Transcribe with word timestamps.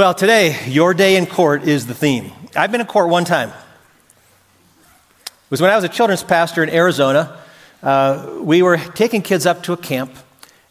Well, 0.00 0.14
today, 0.14 0.56
your 0.66 0.94
day 0.94 1.16
in 1.16 1.26
court 1.26 1.64
is 1.64 1.86
the 1.86 1.92
theme. 1.92 2.32
I've 2.56 2.72
been 2.72 2.80
in 2.80 2.86
court 2.86 3.10
one 3.10 3.26
time. 3.26 3.50
It 3.50 5.50
was 5.50 5.60
when 5.60 5.70
I 5.70 5.74
was 5.74 5.84
a 5.84 5.90
children's 5.90 6.22
pastor 6.22 6.62
in 6.62 6.70
Arizona. 6.70 7.38
Uh, 7.82 8.38
we 8.40 8.62
were 8.62 8.78
taking 8.78 9.20
kids 9.20 9.44
up 9.44 9.62
to 9.64 9.74
a 9.74 9.76
camp, 9.76 10.10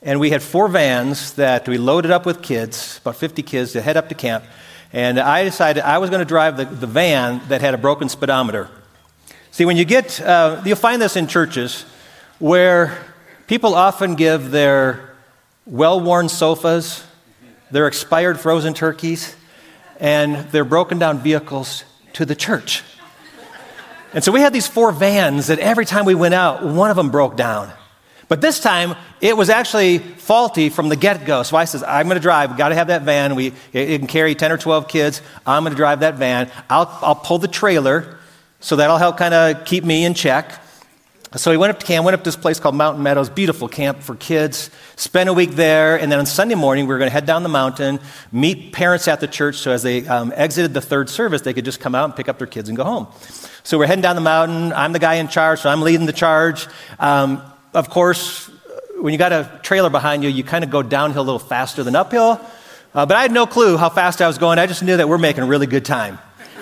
and 0.02 0.20
we 0.20 0.32
had 0.32 0.42
four 0.42 0.68
vans 0.68 1.34
that 1.34 1.68
we 1.68 1.78
loaded 1.78 2.10
up 2.10 2.26
with 2.26 2.42
kids, 2.42 2.98
about 3.04 3.18
50 3.18 3.44
kids, 3.44 3.74
to 3.74 3.82
head 3.82 3.98
up 3.98 4.10
to 4.10 4.16
camp. 4.16 4.46
And 4.94 5.20
I 5.20 5.44
decided 5.44 5.84
I 5.84 6.00
was 6.00 6.10
going 6.10 6.22
to 6.22 6.26
drive 6.26 6.58
the, 6.58 6.66
the 6.66 6.88
van 6.88 7.40
that 7.50 7.62
had 7.62 7.76
a 7.76 7.78
broken 7.78 8.10
speedometer. 8.10 8.68
See, 9.52 9.64
when 9.64 9.78
you 9.78 9.86
get, 9.86 10.20
uh, 10.22 10.60
you'll 10.66 10.76
find 10.76 11.00
this 11.00 11.16
in 11.16 11.28
churches 11.28 11.86
where 12.40 12.98
people 13.46 13.76
often 13.76 14.16
give 14.16 14.50
their 14.50 15.16
well 15.68 16.02
worn 16.02 16.30
sofas 16.30 17.06
their 17.72 17.88
expired 17.88 18.40
frozen 18.40 18.74
turkeys, 18.74 19.36
and 20.00 20.50
their 20.52 20.64
broken 20.64 21.00
down 21.00 21.20
vehicles 21.20 21.84
to 22.14 22.26
the 22.26 22.36
church. 22.36 22.84
And 24.14 24.24
so 24.24 24.32
we 24.32 24.42
had 24.42 24.54
these 24.54 24.68
four 24.68 24.92
vans 24.92 25.48
that 25.48 25.60
every 25.60 25.86
time 25.86 26.06
we 26.06 26.16
went 26.16 26.34
out, 26.34 26.64
one 26.64 26.90
of 26.90 26.96
them 26.96 27.12
broke 27.12 27.38
down. 27.38 27.72
But 28.28 28.42
this 28.42 28.60
time, 28.60 28.96
it 29.22 29.36
was 29.36 29.50
actually 29.50 29.98
faulty 29.98 30.70
from 30.70 30.90
the 30.90 30.96
get 30.96 31.26
go. 31.26 31.44
So 31.44 31.58
I 31.58 31.66
says, 31.66 31.84
I'm 31.84 32.06
going 32.08 32.18
to 32.18 32.22
drive. 32.22 32.52
We've 32.52 32.58
got 32.58 32.70
to 32.70 32.76
have 32.76 32.88
that 32.88 33.02
van. 33.02 33.36
We, 33.36 33.48
it, 33.74 33.90
it 33.90 33.98
can 34.00 34.08
carry 34.08 34.36
10 34.36 34.52
or 34.52 34.58
12 34.58 34.88
kids. 34.88 35.22
I'm 35.46 35.64
going 35.64 35.74
to 35.74 35.78
drive 35.78 36.02
that 36.02 36.16
van. 36.16 36.52
I'll, 36.70 36.88
I'll 37.02 37.16
pull 37.16 37.40
the 37.40 37.48
trailer, 37.48 38.18
so 38.60 38.76
that'll 38.76 38.98
help 38.98 39.18
kind 39.18 39.34
of 39.34 39.66
keep 39.66 39.84
me 39.84 40.06
in 40.06 40.14
check. 40.14 40.62
So 41.36 41.52
we 41.52 41.58
went 41.58 41.70
up 41.70 41.80
to 41.80 41.86
camp, 41.86 42.06
went 42.06 42.16
up 42.16 42.22
to 42.22 42.28
this 42.28 42.36
place 42.36 42.60
called 42.60 42.74
Mountain 42.74 43.04
Meadows, 43.04 43.30
beautiful 43.30 43.68
camp 43.68 44.02
for 44.02 44.16
kids, 44.16 44.72
spent 44.96 45.30
a 45.30 45.34
week 45.34 45.52
there, 45.52 45.96
and 45.96 46.12
then 46.12 46.18
on 46.18 46.26
Sunday 46.26 46.56
morning 46.56 46.88
we 46.88 46.94
were 46.94 46.98
going 46.98 47.10
to 47.10 47.14
head 47.14 47.28
down 47.28 47.44
the 47.44 47.50
mountain, 47.50 48.00
meet 48.32 48.74
parents 48.74 49.08
at 49.08 49.20
the 49.20 49.28
church, 49.28 49.58
so 49.58 49.70
as 49.70 49.84
they 49.84 50.08
um, 50.08 50.34
exited 50.36 50.74
the 50.74 50.82
third 50.82 51.08
service, 51.08 51.44
they 51.44 51.54
could 51.54 51.66
just 51.66 51.80
come 51.80 51.94
out 51.94 52.06
and 52.06 52.16
pick 52.16 52.30
up 52.30 52.40
their 52.40 52.48
kids 52.48 52.68
and 52.68 52.76
go 52.76 52.84
home. 52.84 53.08
So 53.62 53.78
we're 53.78 53.86
heading 53.86 54.02
down 54.02 54.16
the 54.16 54.24
mountain. 54.24 54.74
I'm 54.74 54.92
the 54.92 54.98
guy 54.98 55.16
in 55.16 55.28
charge, 55.28 55.60
so 55.60 55.70
I'm 55.70 55.84
leading 55.84 56.08
the 56.08 56.14
charge. 56.14 56.66
Um, 56.98 57.44
of 57.76 57.92
course, 57.92 58.50
when 59.00 59.14
you 59.14 59.20
got 59.20 59.32
a 59.32 59.60
trailer 59.62 59.92
behind 59.92 60.24
you, 60.24 60.30
you 60.32 60.44
kind 60.44 60.64
of 60.64 60.72
go 60.72 60.82
downhill 60.82 61.22
a 61.22 61.26
little 61.26 61.38
faster 61.38 61.84
than 61.84 61.96
uphill. 61.96 62.42
Uh, 62.96 63.06
but 63.06 63.16
I 63.16 63.22
had 63.22 63.32
no 63.32 63.46
clue 63.46 63.78
how 63.78 63.90
fast 63.90 64.20
I 64.20 64.26
was 64.26 64.40
going. 64.40 64.58
I 64.58 64.66
just 64.66 64.82
knew 64.82 64.98
that 64.98 65.08
we're 65.08 65.20
making 65.20 65.44
really 65.44 65.68
good 65.68 65.86
time. 65.86 66.18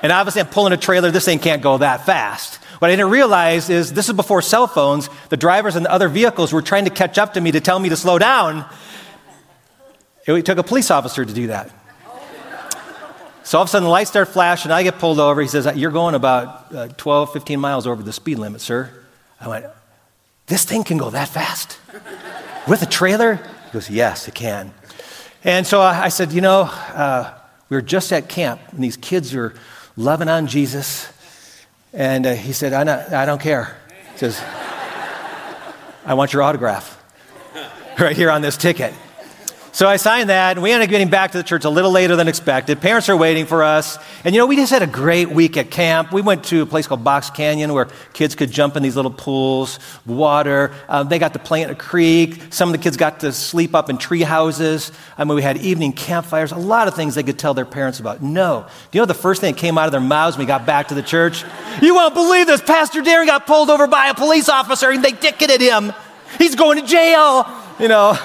and 0.00 0.12
obviously, 0.12 0.42
I'm 0.42 0.46
pulling 0.46 0.72
a 0.72 0.76
trailer. 0.76 1.10
This 1.10 1.24
thing 1.24 1.40
can't 1.40 1.60
go 1.60 1.78
that 1.78 2.06
fast. 2.06 2.60
What 2.84 2.90
I 2.90 2.96
didn't 2.96 3.12
realize 3.12 3.70
is 3.70 3.94
this 3.94 4.10
is 4.10 4.14
before 4.14 4.42
cell 4.42 4.66
phones. 4.66 5.08
The 5.30 5.38
drivers 5.38 5.74
and 5.74 5.86
the 5.86 5.90
other 5.90 6.10
vehicles 6.10 6.52
were 6.52 6.60
trying 6.60 6.84
to 6.84 6.90
catch 6.90 7.16
up 7.16 7.32
to 7.32 7.40
me 7.40 7.50
to 7.52 7.60
tell 7.62 7.78
me 7.78 7.88
to 7.88 7.96
slow 7.96 8.18
down. 8.18 8.66
It 10.26 10.44
took 10.44 10.58
a 10.58 10.62
police 10.62 10.90
officer 10.90 11.24
to 11.24 11.32
do 11.32 11.46
that. 11.46 11.70
So 13.42 13.56
all 13.56 13.62
of 13.62 13.68
a 13.68 13.70
sudden, 13.70 13.84
the 13.84 13.90
lights 13.90 14.10
start 14.10 14.28
flashing. 14.28 14.70
I 14.70 14.82
get 14.82 14.98
pulled 14.98 15.18
over. 15.18 15.40
He 15.40 15.48
says, 15.48 15.66
You're 15.74 15.92
going 15.92 16.14
about 16.14 16.74
uh, 16.74 16.88
12, 16.88 17.32
15 17.32 17.58
miles 17.58 17.86
over 17.86 18.02
the 18.02 18.12
speed 18.12 18.38
limit, 18.38 18.60
sir. 18.60 18.92
I 19.40 19.48
went, 19.48 19.64
This 20.48 20.66
thing 20.66 20.84
can 20.84 20.98
go 20.98 21.08
that 21.08 21.30
fast? 21.30 21.78
With 22.68 22.82
a 22.82 22.86
trailer? 22.86 23.36
He 23.36 23.72
goes, 23.72 23.88
Yes, 23.88 24.28
it 24.28 24.34
can. 24.34 24.74
And 25.42 25.66
so 25.66 25.80
I 25.80 26.10
said, 26.10 26.32
You 26.32 26.42
know, 26.42 26.64
uh, 26.64 27.32
we 27.70 27.78
were 27.78 27.80
just 27.80 28.12
at 28.12 28.28
camp, 28.28 28.60
and 28.72 28.84
these 28.84 28.98
kids 28.98 29.34
are 29.34 29.54
loving 29.96 30.28
on 30.28 30.48
Jesus. 30.48 31.08
And 31.94 32.26
uh, 32.26 32.34
he 32.34 32.52
said, 32.52 32.72
I, 32.72 32.82
not, 32.82 33.12
I 33.12 33.24
don't 33.24 33.40
care. 33.40 33.76
He 34.12 34.18
says, 34.18 34.42
I 36.04 36.14
want 36.14 36.32
your 36.32 36.42
autograph 36.42 37.00
right 37.98 38.16
here 38.16 38.30
on 38.30 38.42
this 38.42 38.56
ticket. 38.56 38.92
So 39.74 39.88
I 39.88 39.96
signed 39.96 40.30
that, 40.30 40.56
and 40.56 40.62
we 40.62 40.70
ended 40.70 40.86
up 40.86 40.90
getting 40.90 41.10
back 41.10 41.32
to 41.32 41.38
the 41.38 41.42
church 41.42 41.64
a 41.64 41.68
little 41.68 41.90
later 41.90 42.14
than 42.14 42.28
expected. 42.28 42.80
Parents 42.80 43.08
are 43.08 43.16
waiting 43.16 43.44
for 43.44 43.64
us. 43.64 43.98
And 44.22 44.32
you 44.32 44.40
know, 44.40 44.46
we 44.46 44.54
just 44.54 44.70
had 44.70 44.82
a 44.82 44.86
great 44.86 45.30
week 45.30 45.56
at 45.56 45.72
camp. 45.72 46.12
We 46.12 46.22
went 46.22 46.44
to 46.44 46.62
a 46.62 46.66
place 46.66 46.86
called 46.86 47.02
Box 47.02 47.28
Canyon 47.28 47.72
where 47.72 47.88
kids 48.12 48.36
could 48.36 48.52
jump 48.52 48.76
in 48.76 48.84
these 48.84 48.94
little 48.94 49.10
pools, 49.10 49.80
water. 50.06 50.70
Uh, 50.88 51.02
they 51.02 51.18
got 51.18 51.32
to 51.32 51.40
play 51.40 51.62
in 51.62 51.70
a 51.70 51.74
creek. 51.74 52.40
Some 52.50 52.68
of 52.68 52.72
the 52.72 52.78
kids 52.78 52.96
got 52.96 53.18
to 53.20 53.32
sleep 53.32 53.74
up 53.74 53.90
in 53.90 53.98
tree 53.98 54.22
houses. 54.22 54.92
I 55.18 55.24
mean, 55.24 55.34
we 55.34 55.42
had 55.42 55.56
evening 55.56 55.92
campfires, 55.92 56.52
a 56.52 56.56
lot 56.56 56.86
of 56.86 56.94
things 56.94 57.16
they 57.16 57.24
could 57.24 57.40
tell 57.40 57.52
their 57.52 57.66
parents 57.66 57.98
about. 57.98 58.22
No. 58.22 58.66
Do 58.92 58.98
you 58.98 59.02
know 59.02 59.06
the 59.06 59.12
first 59.14 59.40
thing 59.40 59.54
that 59.54 59.60
came 59.60 59.76
out 59.76 59.86
of 59.86 59.92
their 59.92 60.00
mouths 60.00 60.36
when 60.36 60.46
we 60.46 60.46
got 60.46 60.66
back 60.66 60.86
to 60.88 60.94
the 60.94 61.02
church? 61.02 61.42
You 61.82 61.96
won't 61.96 62.14
believe 62.14 62.46
this. 62.46 62.60
Pastor 62.60 63.02
Darren 63.02 63.26
got 63.26 63.48
pulled 63.48 63.70
over 63.70 63.88
by 63.88 64.06
a 64.06 64.14
police 64.14 64.48
officer 64.48 64.92
and 64.92 65.02
they 65.02 65.10
ticketed 65.10 65.60
him. 65.60 65.92
He's 66.38 66.54
going 66.54 66.80
to 66.80 66.86
jail. 66.86 67.44
You 67.80 67.88
know. 67.88 68.16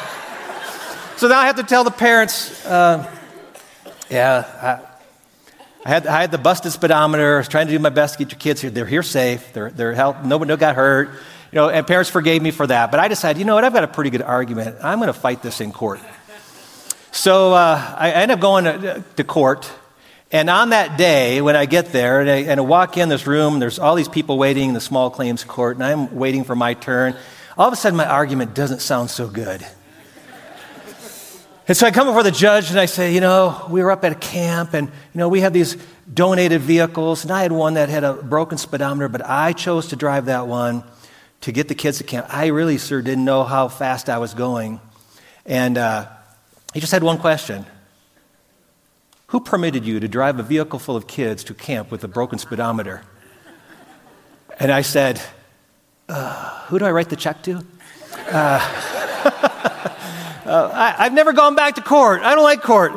So 1.20 1.28
now 1.28 1.38
I 1.38 1.48
have 1.48 1.58
to 1.58 1.64
tell 1.64 1.84
the 1.84 1.92
parents, 1.92 2.66
uh, 2.66 3.06
yeah, 4.10 4.80
I, 5.84 5.86
I, 5.86 5.90
had, 5.90 6.08
I 6.08 6.22
had 6.22 6.32
the 6.32 6.38
busted 6.38 6.72
speedometer. 6.72 7.36
I 7.36 7.38
was 7.40 7.50
trying 7.50 7.68
to 7.68 7.74
do 7.74 7.80
my 7.80 7.90
best 7.90 8.14
to 8.14 8.24
get 8.24 8.32
your 8.32 8.40
kids 8.40 8.62
here. 8.62 8.70
They're 8.70 8.86
here 8.86 9.04
safe. 9.04 9.52
They're, 9.52 9.70
they're 9.70 9.94
help. 9.94 10.24
Nobody 10.24 10.48
no 10.48 10.56
got 10.56 10.78
hurt. 10.78 11.10
You 11.10 11.56
know, 11.56 11.68
and 11.68 11.86
parents 11.86 12.10
forgave 12.10 12.42
me 12.42 12.52
for 12.52 12.66
that. 12.66 12.90
But 12.90 13.02
I 13.02 13.10
decided, 13.10 13.38
you 13.38 13.44
know 13.44 13.56
what? 13.56 13.66
I've 13.66 13.74
got 13.74 13.84
a 13.84 13.90
pretty 13.90 14.12
good 14.12 14.22
argument. 14.22 14.78
I'm 14.82 15.00
going 15.00 15.08
to 15.08 15.14
fight 15.14 15.44
this 15.44 15.60
in 15.60 15.74
court. 15.74 16.00
So 17.12 17.52
uh, 17.52 17.96
I 17.98 18.12
end 18.12 18.32
up 18.32 18.40
going 18.40 18.64
to, 18.64 19.04
to, 19.18 19.24
court. 19.26 19.70
And 20.32 20.50
on 20.50 20.70
that 20.70 20.98
day, 20.98 21.42
when 21.42 21.58
I 21.58 21.66
get 21.66 21.88
there 21.88 22.22
and 22.22 22.30
I, 22.30 22.36
and 22.50 22.62
I 22.62 22.64
walk 22.64 22.96
in 22.96 23.10
this 23.10 23.28
room, 23.28 23.60
there's 23.60 23.78
all 23.78 23.96
these 23.96 24.08
people 24.08 24.38
waiting 24.38 24.70
in 24.70 24.74
the 24.74 24.80
small 24.80 25.10
claims 25.10 25.44
court, 25.44 25.76
and 25.76 25.84
I'm 25.84 26.16
waiting 26.16 26.46
for 26.46 26.56
my 26.56 26.76
turn. 26.76 27.14
All 27.58 27.68
of 27.68 27.74
a 27.74 27.76
sudden, 27.76 27.98
my 27.98 28.08
argument 28.08 28.54
doesn't 28.54 28.80
sound 28.80 29.10
so 29.10 29.28
good. 29.28 29.68
And 31.70 31.78
so 31.78 31.86
I 31.86 31.92
come 31.92 32.08
before 32.08 32.24
the 32.24 32.32
judge 32.32 32.72
and 32.72 32.80
I 32.80 32.88
say, 32.88 33.14
you 33.14 33.22
know, 33.22 33.68
we 33.70 33.84
were 33.84 33.92
up 33.92 34.04
at 34.04 34.12
a 34.12 34.16
camp 34.16 34.74
and, 34.74 34.88
you 34.88 35.20
know, 35.20 35.30
we 35.30 35.40
had 35.40 35.54
these 35.54 35.78
donated 36.12 36.62
vehicles 36.62 37.22
and 37.22 37.32
I 37.32 37.44
had 37.44 37.52
one 37.52 37.76
that 37.76 37.90
had 37.90 38.04
a 38.04 38.14
broken 38.14 38.58
speedometer, 38.58 39.08
but 39.08 39.22
I 39.24 39.54
chose 39.54 39.90
to 39.90 39.96
drive 39.96 40.26
that 40.26 40.48
one 40.48 40.84
to 41.42 41.52
get 41.52 41.68
the 41.68 41.76
kids 41.76 42.00
to 42.00 42.04
camp. 42.04 42.26
I 42.28 42.48
really, 42.48 42.80
sir, 42.80 43.04
didn't 43.04 43.24
know 43.24 43.44
how 43.44 43.68
fast 43.68 44.10
I 44.10 44.18
was 44.18 44.34
going. 44.34 44.80
And 45.46 45.78
uh, 45.78 46.08
he 46.74 46.80
just 46.80 46.92
had 46.92 47.04
one 47.04 47.20
question 47.20 47.68
Who 49.28 49.40
permitted 49.40 49.86
you 49.86 50.00
to 50.00 50.08
drive 50.08 50.40
a 50.40 50.44
vehicle 50.44 50.80
full 50.80 50.96
of 50.96 51.06
kids 51.06 51.44
to 51.44 51.54
camp 51.54 51.92
with 51.92 52.04
a 52.04 52.08
broken 52.08 52.40
speedometer? 52.40 53.04
And 54.60 54.72
I 54.72 54.82
said, 54.82 55.22
uh, 56.08 56.64
Who 56.70 56.80
do 56.80 56.86
I 56.86 56.92
write 56.92 57.10
the 57.10 57.16
check 57.16 57.44
to? 57.44 57.64
Uh, 58.32 58.99
Uh, 60.50 60.72
I, 60.74 61.06
I've 61.06 61.14
never 61.14 61.32
gone 61.32 61.54
back 61.54 61.76
to 61.76 61.82
court. 61.82 62.22
I 62.24 62.34
don't 62.34 62.44
like 62.44 62.64
court. 62.64 62.94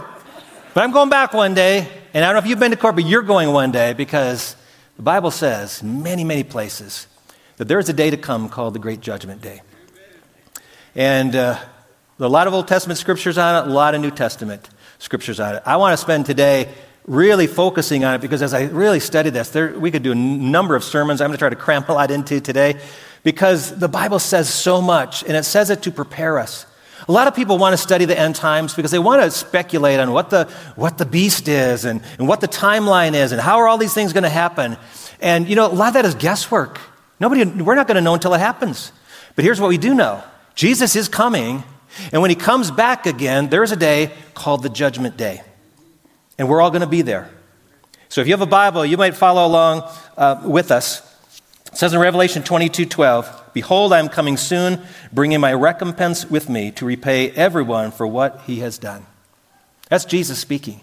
But 0.73 0.85
I'm 0.85 0.91
going 0.91 1.11
back 1.11 1.35
one 1.35 1.53
day, 1.53 1.87
and 2.15 2.25
I 2.25 2.29
don't 2.29 2.37
know 2.37 2.39
if 2.39 2.47
you've 2.47 2.59
been 2.59 2.71
to 2.71 2.79
court, 2.79 2.95
but 2.95 3.05
you're 3.05 3.21
going 3.21 3.53
one 3.53 3.71
day 3.71 3.93
because 3.93 4.57
the 4.97 5.03
Bible 5.03 5.31
says, 5.31 5.83
many, 5.83 6.25
many 6.25 6.45
places, 6.45 7.07
that 7.59 7.69
there 7.69 7.79
is 7.79 7.91
a 7.91 7.93
day 7.93 8.09
to 8.09 8.17
come 8.17 8.49
called 8.49 8.75
the 8.75 8.79
Great 8.79 9.03
Judgment 9.03 9.43
Day. 9.43 9.61
And 10.95 11.37
uh, 11.37 11.59
a 12.19 12.27
lot 12.27 12.47
of 12.47 12.55
Old 12.55 12.69
Testament 12.69 12.99
scriptures 12.99 13.37
on 13.37 13.63
it, 13.63 13.69
a 13.69 13.71
lot 13.71 13.95
of 13.95 14.01
New 14.01 14.11
Testament 14.11 14.71
scriptures 14.99 15.39
on 15.39 15.57
it. 15.57 15.63
I 15.67 15.77
want 15.77 15.93
to 15.93 15.99
spend 15.99 16.25
today 16.25 16.73
really 17.07 17.47
focusing 17.47 18.03
on 18.03 18.15
it 18.15 18.23
because 18.23 18.41
as 18.41 18.55
I 18.55 18.63
really 18.63 19.01
study 19.01 19.29
this, 19.29 19.51
there, 19.51 19.79
we 19.79 19.91
could 19.91 20.03
do 20.03 20.13
a 20.13 20.15
number 20.15 20.75
of 20.75 20.85
sermons. 20.85 21.21
I'm 21.21 21.29
going 21.29 21.37
to 21.37 21.39
try 21.39 21.51
to 21.51 21.57
cram 21.57 21.85
a 21.87 21.93
lot 21.93 22.11
into 22.11 22.41
today 22.41 22.81
because 23.23 23.79
the 23.79 23.89
Bible 23.89 24.21
says 24.21 24.49
so 24.49 24.81
much, 24.81 25.23
and 25.23 25.37
it 25.37 25.45
says 25.45 25.69
it 25.69 25.83
to 25.83 25.91
prepare 25.91 26.39
us. 26.39 26.65
A 27.09 27.13
lot 27.13 27.27
of 27.27 27.35
people 27.35 27.59
want 27.59 27.73
to 27.73 27.77
study 27.77 28.05
the 28.05 28.19
end 28.19 28.37
times 28.37 28.75
because 28.75 28.91
they 28.91 28.99
want 28.99 29.23
to 29.23 29.31
speculate 29.31 29.99
on 29.99 30.13
what 30.13 30.31
the, 30.31 30.45
what 30.77 30.99
the 30.99 31.05
beast 31.05 31.49
is 31.49 31.85
and, 31.85 32.01
and 32.19 32.29
what 32.29 32.41
the 32.41 32.49
timeline 32.49 33.15
is 33.15 33.33
and 33.33 33.41
how 33.41 33.59
are 33.59 33.67
all 33.67 33.79
these 33.79 33.95
things 33.95 34.13
going 34.13 34.23
to 34.23 34.29
happen. 34.29 34.77
And, 35.21 35.49
you 35.49 35.57
know, 35.57 35.67
a 35.67 35.73
lot 35.73 35.89
of 35.89 35.95
that 35.95 36.05
is 36.05 36.15
guesswork. 36.15 36.81
Nobody, 37.19 37.45
we're 37.45 37.75
not 37.75 37.87
going 37.87 37.97
to 37.97 38.01
know 38.01 38.15
until 38.15 38.35
it 38.35 38.39
happens. 38.39 38.93
But 39.35 39.45
here's 39.45 39.61
what 39.61 39.69
we 39.69 39.79
do 39.79 39.95
know 39.95 40.23
Jesus 40.55 40.97
is 40.97 41.09
coming, 41.09 41.65
and 42.13 42.23
when 42.23 42.31
he 42.31 42.37
comes 42.37 42.71
back 42.71 43.07
again, 43.07 43.49
there's 43.49 43.73
a 43.73 43.77
day 43.77 44.13
called 44.35 44.63
the 44.63 44.69
Judgment 44.69 45.17
Day. 45.17 45.43
And 46.39 46.49
we're 46.49 46.61
all 46.61 46.71
going 46.71 46.83
to 46.83 46.87
be 46.87 47.03
there. 47.03 47.31
So 48.09 48.21
if 48.21 48.27
you 48.27 48.33
have 48.33 48.43
a 48.43 48.47
Bible, 48.47 48.85
you 48.85 48.97
might 48.97 49.15
follow 49.15 49.47
along 49.47 49.89
uh, 50.17 50.43
with 50.45 50.71
us. 50.71 51.09
It 51.73 51.79
says 51.79 51.95
in 51.95 52.01
Revelation 52.01 52.43
22 52.43 52.87
12, 52.87 53.51
Behold, 53.55 53.93
I 53.93 53.99
am 53.99 54.09
coming 54.09 54.37
soon, 54.37 54.81
bringing 55.13 55.41
my 55.41 55.53
recompense 55.55 56.29
with 56.29 56.49
me 56.49 56.71
to 56.73 56.85
repay 56.85 57.31
everyone 57.31 57.91
for 57.91 58.07
what 58.07 58.43
he 58.47 58.61
has 58.61 58.79
done. 58.79 59.07
That's 59.89 60.05
Jesus 60.05 60.39
speaking. 60.39 60.81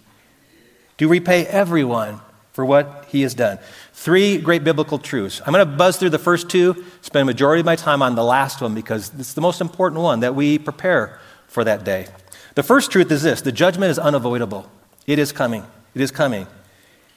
To 0.97 1.07
repay 1.07 1.45
everyone 1.45 2.21
for 2.53 2.65
what 2.65 3.05
he 3.09 3.21
has 3.21 3.33
done. 3.33 3.59
Three 3.93 4.37
great 4.37 4.63
biblical 4.63 4.97
truths. 4.99 5.41
I'm 5.45 5.53
going 5.53 5.65
to 5.65 5.77
buzz 5.77 5.97
through 5.97 6.09
the 6.09 6.19
first 6.19 6.49
two, 6.49 6.83
spend 7.01 7.21
a 7.21 7.25
majority 7.25 7.61
of 7.61 7.65
my 7.65 7.75
time 7.75 8.01
on 8.01 8.15
the 8.15 8.23
last 8.23 8.61
one 8.61 8.75
because 8.75 9.11
it's 9.17 9.33
the 9.33 9.41
most 9.41 9.61
important 9.61 10.01
one 10.01 10.21
that 10.21 10.35
we 10.35 10.57
prepare 10.57 11.19
for 11.47 11.63
that 11.63 11.83
day. 11.83 12.07
The 12.55 12.63
first 12.63 12.91
truth 12.91 13.11
is 13.11 13.23
this 13.23 13.41
the 13.41 13.51
judgment 13.51 13.91
is 13.91 13.99
unavoidable. 13.99 14.69
It 15.07 15.19
is 15.19 15.31
coming. 15.31 15.65
It 15.93 16.01
is 16.01 16.11
coming. 16.11 16.47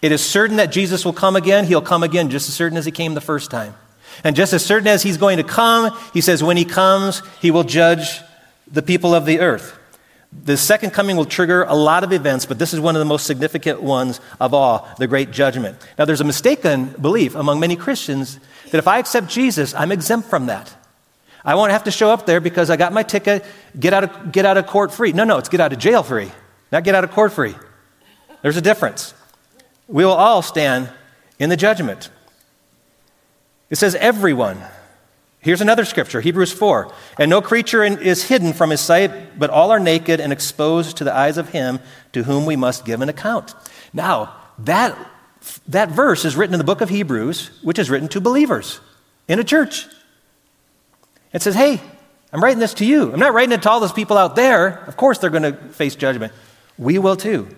It 0.02 0.10
is 0.12 0.22
certain 0.22 0.56
that 0.56 0.72
Jesus 0.72 1.04
will 1.04 1.12
come 1.12 1.36
again. 1.36 1.64
He'll 1.64 1.80
come 1.80 2.02
again 2.02 2.28
just 2.28 2.48
as 2.48 2.54
certain 2.54 2.76
as 2.76 2.84
he 2.84 2.90
came 2.90 3.14
the 3.14 3.20
first 3.20 3.50
time. 3.50 3.74
And 4.24 4.36
just 4.36 4.52
as 4.52 4.64
certain 4.64 4.88
as 4.88 5.02
he's 5.02 5.16
going 5.16 5.38
to 5.38 5.44
come, 5.44 5.96
he 6.12 6.20
says, 6.20 6.42
when 6.42 6.56
he 6.56 6.64
comes, 6.64 7.22
he 7.40 7.50
will 7.50 7.64
judge 7.64 8.20
the 8.70 8.82
people 8.82 9.14
of 9.14 9.24
the 9.24 9.40
earth. 9.40 9.78
The 10.32 10.56
second 10.56 10.90
coming 10.90 11.16
will 11.16 11.26
trigger 11.26 11.62
a 11.62 11.74
lot 11.74 12.04
of 12.04 12.12
events, 12.12 12.46
but 12.46 12.58
this 12.58 12.72
is 12.72 12.80
one 12.80 12.96
of 12.96 13.00
the 13.00 13.06
most 13.06 13.26
significant 13.26 13.82
ones 13.82 14.20
of 14.40 14.54
all 14.54 14.88
the 14.98 15.06
great 15.06 15.30
judgment. 15.30 15.76
Now, 15.98 16.06
there's 16.06 16.22
a 16.22 16.24
mistaken 16.24 16.86
belief 17.00 17.34
among 17.34 17.60
many 17.60 17.76
Christians 17.76 18.40
that 18.70 18.78
if 18.78 18.88
I 18.88 18.98
accept 18.98 19.28
Jesus, 19.28 19.74
I'm 19.74 19.92
exempt 19.92 20.28
from 20.28 20.46
that. 20.46 20.74
I 21.44 21.54
won't 21.54 21.72
have 21.72 21.84
to 21.84 21.90
show 21.90 22.10
up 22.10 22.24
there 22.24 22.40
because 22.40 22.70
I 22.70 22.76
got 22.76 22.92
my 22.92 23.02
ticket, 23.02 23.44
get 23.78 23.92
out 23.92 24.04
of, 24.04 24.32
get 24.32 24.46
out 24.46 24.56
of 24.56 24.66
court 24.66 24.92
free. 24.92 25.12
No, 25.12 25.24
no, 25.24 25.38
it's 25.38 25.48
get 25.48 25.60
out 25.60 25.72
of 25.72 25.78
jail 25.78 26.02
free, 26.02 26.30
not 26.70 26.82
get 26.82 26.94
out 26.94 27.04
of 27.04 27.10
court 27.10 27.32
free. 27.32 27.54
There's 28.40 28.56
a 28.56 28.62
difference. 28.62 29.12
We 29.88 30.04
will 30.04 30.12
all 30.12 30.42
stand 30.42 30.90
in 31.38 31.50
the 31.50 31.56
judgment. 31.56 32.10
It 33.70 33.76
says, 33.76 33.94
everyone. 33.94 34.62
Here's 35.40 35.60
another 35.60 35.84
scripture, 35.84 36.20
Hebrews 36.20 36.52
4. 36.52 36.92
And 37.18 37.28
no 37.28 37.42
creature 37.42 37.82
is 37.82 38.24
hidden 38.24 38.52
from 38.52 38.70
his 38.70 38.80
sight, 38.80 39.38
but 39.38 39.50
all 39.50 39.72
are 39.72 39.80
naked 39.80 40.20
and 40.20 40.32
exposed 40.32 40.98
to 40.98 41.04
the 41.04 41.14
eyes 41.14 41.36
of 41.36 41.48
him 41.48 41.80
to 42.12 42.22
whom 42.22 42.46
we 42.46 42.54
must 42.54 42.84
give 42.84 43.00
an 43.00 43.08
account. 43.08 43.54
Now, 43.92 44.36
that, 44.60 44.96
that 45.66 45.88
verse 45.88 46.24
is 46.24 46.36
written 46.36 46.54
in 46.54 46.58
the 46.58 46.64
book 46.64 46.80
of 46.80 46.90
Hebrews, 46.90 47.50
which 47.62 47.78
is 47.78 47.90
written 47.90 48.08
to 48.08 48.20
believers 48.20 48.80
in 49.26 49.40
a 49.40 49.44
church. 49.44 49.86
It 51.32 51.42
says, 51.42 51.54
hey, 51.54 51.80
I'm 52.32 52.42
writing 52.42 52.60
this 52.60 52.74
to 52.74 52.84
you. 52.84 53.12
I'm 53.12 53.18
not 53.18 53.34
writing 53.34 53.52
it 53.52 53.62
to 53.62 53.70
all 53.70 53.80
those 53.80 53.92
people 53.92 54.16
out 54.16 54.36
there. 54.36 54.84
Of 54.86 54.96
course, 54.96 55.18
they're 55.18 55.30
going 55.30 55.42
to 55.42 55.54
face 55.54 55.96
judgment. 55.96 56.32
We 56.78 56.98
will 56.98 57.16
too. 57.16 57.48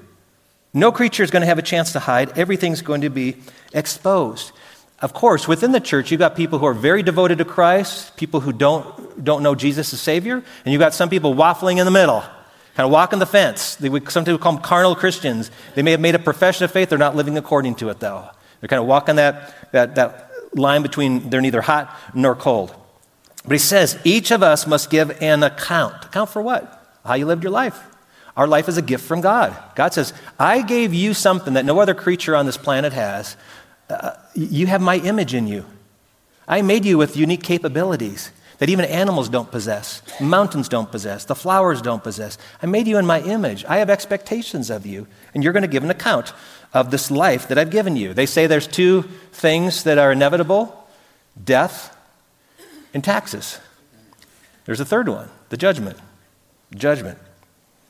No 0.75 0.91
creature 0.91 1.23
is 1.23 1.31
going 1.31 1.43
to 1.43 1.47
have 1.47 1.59
a 1.59 1.62
chance 1.62 1.93
to 1.93 2.00
hide. 2.00 2.37
Everything's 2.37 2.82
going 2.82 3.03
to 3.03 3.11
be 3.11 3.37
exposed. 3.73 4.50
Of 5.00 5.12
course, 5.12 5.47
within 5.47 5.73
the 5.73 5.81
church, 5.81 6.11
you've 6.11 6.19
got 6.19 6.35
people 6.35 6.59
who 6.59 6.67
are 6.67 6.75
very 6.75 7.03
devoted 7.03 7.38
to 7.38 7.44
Christ, 7.44 8.17
people 8.17 8.41
who 8.41 8.53
don't, 8.53 9.25
don't 9.25 9.43
know 9.43 9.55
Jesus 9.55 9.93
as 9.93 10.00
Savior, 10.00 10.43
and 10.65 10.73
you've 10.73 10.81
got 10.81 10.94
some 10.94 11.09
people 11.09 11.35
waffling 11.35 11.79
in 11.79 11.85
the 11.85 11.91
middle, 11.91 12.23
kind 12.75 12.87
of 12.87 12.91
walking 12.91 13.21
the 13.21 13.26
fence. 13.26 13.76
They 13.76 13.88
would, 13.88 14.11
some 14.11 14.25
people 14.25 14.38
call 14.38 14.55
them 14.55 14.62
carnal 14.62 14.97
Christians. 14.97 15.50
They 15.75 15.82
may 15.82 15.93
have 15.93 16.00
made 16.00 16.15
a 16.15 16.19
profession 16.19 16.65
of 16.65 16.71
faith, 16.71 16.88
they're 16.88 16.99
not 16.99 17.15
living 17.15 17.37
according 17.38 17.76
to 17.76 17.91
it, 17.91 18.00
though. 18.00 18.29
They're 18.61 18.69
kind 18.69 18.81
of 18.81 18.87
walking 18.87 19.17
that, 19.17 19.73
that, 19.73 19.94
that 19.94 20.31
line 20.55 20.82
between 20.82 21.29
they're 21.29 21.41
neither 21.41 21.61
hot 21.61 21.94
nor 22.15 22.35
cold. 22.35 22.75
But 23.44 23.53
he 23.53 23.59
says, 23.59 23.99
each 24.05 24.31
of 24.31 24.43
us 24.43 24.67
must 24.67 24.91
give 24.91 25.23
an 25.23 25.43
account. 25.43 26.06
Account 26.06 26.31
for 26.31 26.41
what? 26.41 26.99
How 27.05 27.15
you 27.15 27.26
lived 27.26 27.43
your 27.43 27.53
life. 27.53 27.79
Our 28.37 28.47
life 28.47 28.69
is 28.69 28.77
a 28.77 28.83
gift 28.83 29.05
from 29.05 29.21
God. 29.21 29.57
God 29.77 29.95
says, 29.95 30.13
I 30.39 30.63
gave 30.63 30.93
you 30.93 31.15
something 31.15 31.55
that 31.55 31.65
no 31.65 31.79
other 31.79 31.95
creature 31.95 32.35
on 32.35 32.47
this 32.47 32.57
planet 32.57 32.93
has. 32.93 33.37
Uh, 33.89 34.13
you 34.35 34.67
have 34.67 34.81
my 34.81 34.97
image 34.97 35.35
in 35.35 35.47
you. 35.47 35.65
I 36.49 36.63
made 36.63 36.85
you 36.85 36.99
with 36.99 37.17
unique 37.17 37.43
capabilities 37.43 38.31
that 38.59 38.69
even 38.69 38.85
animals 38.85 39.29
don't 39.29 39.51
possess, 39.51 40.01
mountains 40.21 40.69
don't 40.69 40.91
possess, 40.91 41.25
the 41.25 41.35
flowers 41.35 41.83
don't 41.83 42.03
possess. 42.03 42.39
I 42.63 42.67
made 42.67 42.87
you 42.87 42.99
in 42.99 43.07
my 43.07 43.21
image. 43.21 43.65
I 43.67 43.79
have 43.79 43.91
expectations 43.91 44.71
of 44.71 44.87
you, 44.87 45.07
and 45.35 45.43
you're 45.43 45.53
going 45.53 45.63
to 45.63 45.69
give 45.69 45.83
an 45.83 45.91
account 45.91 46.33
of 46.73 46.91
this 46.91 47.11
life 47.11 47.49
that 47.49 47.59
I've 47.59 47.71
given 47.71 47.97
you. 47.97 48.15
They 48.15 48.27
say 48.27 48.47
there's 48.47 48.67
two 48.67 49.03
things 49.33 49.85
that 49.85 49.99
are 49.99 50.13
inevitable 50.13 50.87
death 51.43 51.97
and 52.93 53.03
taxes. 53.03 53.59
There's 54.67 54.81
a 54.81 54.85
third 54.85 55.09
one 55.09 55.31
the 55.49 55.57
judgment. 55.57 55.99
Judgment. 56.75 57.19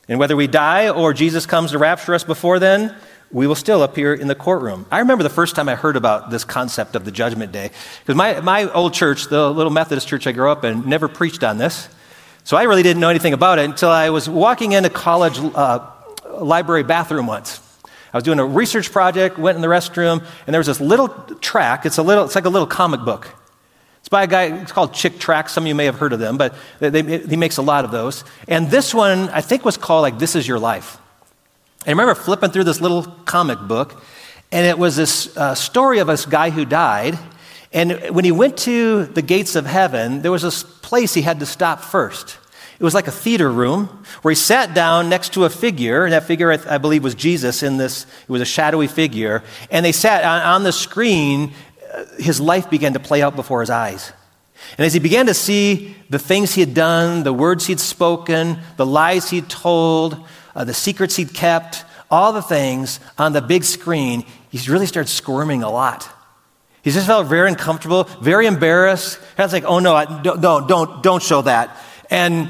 And 0.07 0.19
whether 0.19 0.35
we 0.35 0.47
die 0.47 0.89
or 0.89 1.13
Jesus 1.13 1.45
comes 1.45 1.71
to 1.71 1.77
rapture 1.77 2.13
us 2.13 2.23
before 2.23 2.59
then, 2.59 2.95
we 3.31 3.47
will 3.47 3.55
still 3.55 3.83
appear 3.83 4.13
in 4.13 4.27
the 4.27 4.35
courtroom. 4.35 4.85
I 4.91 4.99
remember 4.99 5.23
the 5.23 5.29
first 5.29 5.55
time 5.55 5.67
I 5.67 5.75
heard 5.75 5.95
about 5.95 6.29
this 6.29 6.45
concept 6.45 6.95
of 6.95 7.05
the 7.05 7.11
judgment 7.11 7.51
day, 7.51 7.71
because 7.99 8.15
my, 8.15 8.39
my 8.41 8.71
old 8.71 8.93
church, 8.93 9.27
the 9.27 9.51
little 9.51 9.71
Methodist 9.71 10.07
church 10.07 10.27
I 10.27 10.31
grew 10.31 10.49
up 10.49 10.63
in, 10.63 10.87
never 10.87 11.07
preached 11.07 11.43
on 11.43 11.57
this. 11.57 11.89
So 12.43 12.55
I 12.55 12.63
really 12.63 12.83
didn't 12.83 13.01
know 13.01 13.09
anything 13.09 13.33
about 13.33 13.57
it 13.57 13.65
until 13.65 13.89
I 13.89 14.11
was 14.11 14.29
walking 14.29 14.73
in 14.73 14.85
a 14.85 14.89
college 14.89 15.39
uh, 15.39 15.89
library 16.39 16.83
bathroom 16.83 17.25
once. 17.25 17.59
I 18.13 18.17
was 18.17 18.23
doing 18.23 18.39
a 18.39 18.45
research 18.45 18.91
project, 18.91 19.37
went 19.37 19.55
in 19.55 19.61
the 19.61 19.67
restroom, 19.67 20.23
and 20.45 20.53
there 20.53 20.59
was 20.59 20.67
this 20.67 20.79
little 20.79 21.09
track. 21.41 21.85
It's, 21.85 21.97
a 21.97 22.03
little, 22.03 22.25
it's 22.25 22.35
like 22.35 22.45
a 22.45 22.49
little 22.49 22.67
comic 22.67 23.01
book. 23.01 23.27
It's 24.05 24.09
by 24.11 24.21
a 24.21 24.27
guy, 24.27 24.55
it's 24.61 24.71
called 24.71 24.93
Chick 24.93 25.17
Tract. 25.17 25.49
Some 25.49 25.63
of 25.63 25.67
you 25.67 25.73
may 25.73 25.85
have 25.85 25.95
heard 25.95 26.13
of 26.13 26.19
them, 26.19 26.37
but 26.37 26.53
they, 26.77 26.89
they, 26.91 27.17
he 27.17 27.37
makes 27.37 27.57
a 27.57 27.63
lot 27.63 27.85
of 27.85 27.89
those. 27.89 28.23
And 28.47 28.69
this 28.69 28.93
one, 28.93 29.29
I 29.29 29.41
think, 29.41 29.65
was 29.65 29.77
called 29.77 30.03
like 30.03 30.19
This 30.19 30.35
Is 30.35 30.47
Your 30.47 30.59
Life. 30.59 30.99
I 31.87 31.89
remember 31.89 32.13
flipping 32.13 32.51
through 32.51 32.65
this 32.65 32.79
little 32.79 33.01
comic 33.25 33.57
book, 33.61 34.03
and 34.51 34.67
it 34.67 34.77
was 34.77 34.95
this 34.95 35.35
uh, 35.35 35.55
story 35.55 35.97
of 35.97 36.05
this 36.05 36.27
guy 36.27 36.51
who 36.51 36.65
died. 36.65 37.17
And 37.73 37.93
when 38.11 38.23
he 38.23 38.31
went 38.31 38.57
to 38.59 39.05
the 39.05 39.23
gates 39.23 39.55
of 39.55 39.65
heaven, 39.65 40.21
there 40.21 40.31
was 40.31 40.43
this 40.43 40.61
place 40.61 41.15
he 41.15 41.23
had 41.23 41.39
to 41.39 41.47
stop 41.47 41.81
first. 41.81 42.37
It 42.77 42.83
was 42.83 42.93
like 42.93 43.07
a 43.07 43.11
theater 43.11 43.51
room 43.51 44.03
where 44.21 44.33
he 44.33 44.35
sat 44.35 44.75
down 44.75 45.09
next 45.09 45.33
to 45.33 45.45
a 45.45 45.49
figure, 45.49 46.03
and 46.03 46.13
that 46.13 46.25
figure, 46.25 46.51
I, 46.51 46.75
I 46.75 46.77
believe, 46.77 47.03
was 47.03 47.15
Jesus 47.15 47.63
in 47.63 47.77
this, 47.77 48.03
it 48.03 48.29
was 48.29 48.43
a 48.43 48.45
shadowy 48.45 48.85
figure. 48.85 49.41
And 49.71 49.83
they 49.83 49.93
sat 49.93 50.23
on, 50.23 50.41
on 50.43 50.61
the 50.61 50.71
screen, 50.71 51.53
his 52.17 52.39
life 52.39 52.69
began 52.69 52.93
to 52.93 52.99
play 52.99 53.21
out 53.21 53.35
before 53.35 53.61
his 53.61 53.69
eyes. 53.69 54.11
And 54.77 54.85
as 54.85 54.93
he 54.93 54.99
began 54.99 55.25
to 55.27 55.33
see 55.33 55.95
the 56.09 56.19
things 56.19 56.53
he 56.53 56.61
had 56.61 56.73
done, 56.73 57.23
the 57.23 57.33
words 57.33 57.67
he'd 57.67 57.79
spoken, 57.79 58.59
the 58.77 58.85
lies 58.85 59.29
he'd 59.29 59.49
told, 59.49 60.17
uh, 60.55 60.63
the 60.63 60.73
secrets 60.73 61.15
he'd 61.15 61.33
kept, 61.33 61.83
all 62.09 62.33
the 62.33 62.41
things 62.41 62.99
on 63.17 63.33
the 63.33 63.41
big 63.41 63.63
screen, 63.63 64.25
he 64.49 64.71
really 64.71 64.85
started 64.85 65.09
squirming 65.09 65.63
a 65.63 65.69
lot. 65.69 66.09
He 66.83 66.91
just 66.91 67.07
felt 67.07 67.27
very 67.27 67.49
uncomfortable, 67.49 68.03
very 68.21 68.45
embarrassed. 68.45 69.17
And 69.31 69.39
I 69.39 69.43
was 69.43 69.53
like, 69.53 69.65
oh 69.65 69.79
no, 69.79 69.95
I, 69.95 70.21
don't, 70.21 70.41
don't, 70.41 71.03
don't 71.03 71.23
show 71.23 71.41
that. 71.41 71.75
And, 72.09 72.49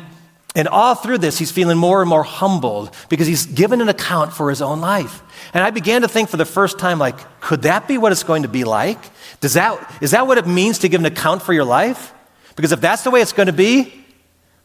and 0.56 0.70
all 0.70 0.96
through 0.96 1.18
this, 1.18 1.38
he's 1.38 1.52
feeling 1.52 1.78
more 1.78 2.02
and 2.02 2.10
more 2.10 2.24
humbled 2.24 2.92
because 3.10 3.28
he's 3.28 3.46
given 3.46 3.82
an 3.82 3.90
account 3.90 4.32
for 4.32 4.50
his 4.50 4.62
own 4.62 4.80
life. 4.80 5.22
And 5.54 5.62
I 5.62 5.70
began 5.70 6.02
to 6.02 6.08
think 6.08 6.30
for 6.30 6.38
the 6.38 6.46
first 6.46 6.80
time, 6.80 6.98
like, 6.98 7.42
could 7.42 7.64
that 7.64 7.90
be 7.90 7.98
what 7.98 8.14
it's 8.14 8.24
going 8.24 8.44
to 8.44 8.48
be 8.48 8.64
like? 8.64 9.00
Does 9.42 9.54
that, 9.54 9.98
is 10.02 10.12
that 10.12 10.28
what 10.28 10.38
it 10.38 10.48
means 10.48 10.80
to 10.80 10.90
give 10.90 11.02
an 11.02 11.06
account 11.06 11.42
for 11.42 11.52
your 11.52 11.66
life? 11.66 12.14
Because 12.56 12.72
if 12.72 12.80
that's 12.80 13.04
the 13.04 13.12
way 13.12 13.22
it's 13.22 13.34
going 13.34 13.48
to 13.48 13.54
be, 13.54 13.94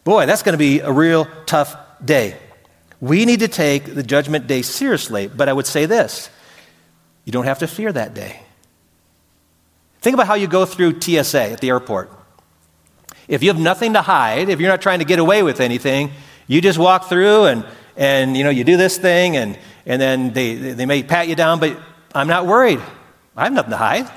boy, 0.05 0.27
that's 0.27 0.43
going 0.45 0.53
to 0.53 0.59
be 0.59 0.79
a 0.79 0.93
real 0.93 1.27
tough 1.45 1.77
day. 2.05 2.37
We 3.01 3.25
need 3.25 3.41
to 3.41 3.49
take 3.49 3.95
the 3.95 4.05
judgment 4.05 4.47
day 4.47 4.63
seriously, 4.63 5.27
but 5.27 5.49
I 5.49 5.53
would 5.53 5.67
say 5.67 5.87
this 5.87 6.31
you 7.25 7.33
don't 7.33 7.47
have 7.47 7.59
to 7.59 7.67
fear 7.67 7.93
that 7.93 8.15
day. 8.15 8.41
Think 10.01 10.15
about 10.15 10.29
how 10.29 10.35
you 10.35 10.47
go 10.47 10.65
through 10.65 11.01
TSA 11.01 11.53
at 11.53 11.61
the 11.61 11.69
airport. 11.69 12.20
If 13.31 13.45
you 13.45 13.49
have 13.51 13.61
nothing 13.61 13.93
to 13.93 14.03
hide, 14.03 14.49
if 14.49 14.59
you're 14.59 14.69
not 14.69 14.83
trying 14.83 14.99
to 14.99 15.05
get 15.05 15.21
away 15.21 15.45
with 15.45 15.61
anything, 15.61 16.11
you 16.49 16.61
just 16.61 16.81
walk 16.81 17.09
through 17.09 17.45
and, 17.45 17.65
and 17.97 18.37
you 18.37 18.43
know, 18.43 18.51
you 18.51 18.65
do 18.65 18.77
this 18.77 18.99
thing 18.99 19.37
and, 19.37 19.57
and 19.87 20.03
then 20.03 20.33
they, 20.33 20.57
they 20.57 20.85
may 20.85 21.05
pat 21.05 21.29
you 21.29 21.37
down, 21.37 21.61
but 21.61 21.79
I'm 22.13 22.27
not 22.27 22.47
worried. 22.47 22.81
I 23.37 23.45
have 23.45 23.53
nothing 23.53 23.71
to 23.71 23.77
hide. 23.77 24.11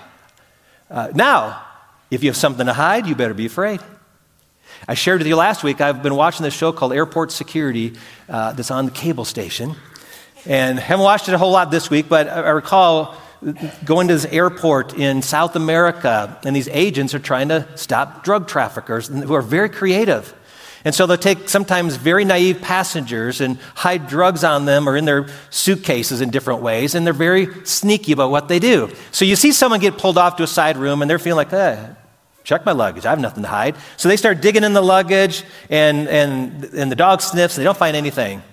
Uh, 0.90 1.12
now, 1.14 1.64
if 2.10 2.24
you 2.24 2.30
have 2.32 2.36
something 2.36 2.66
to 2.66 2.74
hide, 2.74 3.06
you 3.06 3.14
better 3.14 3.36
be 3.36 3.46
afraid. 3.46 3.82
I 4.88 4.96
shared 4.96 5.20
with 5.20 5.28
you 5.28 5.36
last 5.36 5.64
week, 5.64 5.80
I've 5.80 6.02
been 6.02 6.16
watching 6.16 6.44
this 6.44 6.56
show 6.56 6.72
called 6.72 6.92
Airport 6.92 7.32
Security 7.32 7.94
uh, 8.28 8.54
that's 8.54 8.72
on 8.72 8.86
the 8.86 8.92
cable 8.92 9.26
station. 9.26 9.76
And 10.48 10.80
haven't 10.80 11.04
watched 11.04 11.30
it 11.30 11.36
a 11.36 11.38
whole 11.38 11.52
lot 11.52 11.70
this 11.70 11.92
week, 11.92 12.10
but 12.10 12.28
I 12.28 12.50
recall 12.50 13.16
going 13.86 14.08
to 14.08 14.14
this 14.14 14.26
airport 14.26 14.94
in 14.94 15.22
South 15.22 15.56
America, 15.56 16.40
and 16.46 16.56
these 16.56 16.68
agents 16.70 17.14
are 17.14 17.20
trying 17.20 17.50
to 17.50 17.68
stop 17.76 18.24
drug 18.24 18.48
traffickers 18.48 19.08
who 19.08 19.34
are 19.34 19.42
very 19.42 19.70
creative. 19.70 20.34
And 20.86 20.94
so 20.94 21.06
they'll 21.06 21.18
take 21.18 21.48
sometimes 21.48 21.96
very 21.96 22.26
naive 22.26 22.62
passengers 22.62 23.40
and 23.40 23.58
hide 23.76 24.08
drugs 24.08 24.44
on 24.44 24.66
them 24.66 24.88
or 24.88 24.98
in 24.98 25.06
their 25.06 25.28
suitcases 25.50 26.20
in 26.20 26.30
different 26.30 26.62
ways, 26.62 26.94
and 26.96 27.06
they're 27.06 27.14
very 27.14 27.48
sneaky 27.66 28.12
about 28.12 28.32
what 28.32 28.48
they 28.48 28.60
do. 28.60 28.90
So 29.12 29.24
you 29.24 29.36
see 29.36 29.52
someone 29.52 29.80
get 29.80 29.98
pulled 29.98 30.18
off 30.18 30.36
to 30.38 30.44
a 30.44 30.48
side 30.48 30.78
room 30.78 31.02
and 31.02 31.10
they're 31.10 31.20
feeling 31.20 31.38
like, 31.38 31.54
eh, 31.54 31.86
check 32.44 32.66
my 32.66 32.74
luggage. 32.74 33.06
I 33.06 33.12
have 33.12 33.20
nothing 33.20 33.44
to 33.44 33.50
hide. 33.50 33.78
So 33.96 34.10
they 34.10 34.18
start 34.18 34.42
digging 34.42 34.64
in 34.64 34.74
the 34.74 34.82
luggage, 34.82 35.44
and, 35.70 36.08
and, 36.10 36.66
and 36.66 36.92
the 36.92 36.96
dog 36.96 37.22
sniffs, 37.22 37.56
they 37.56 37.64
don't 37.64 37.78
find 37.78 37.96
anything. 37.96 38.44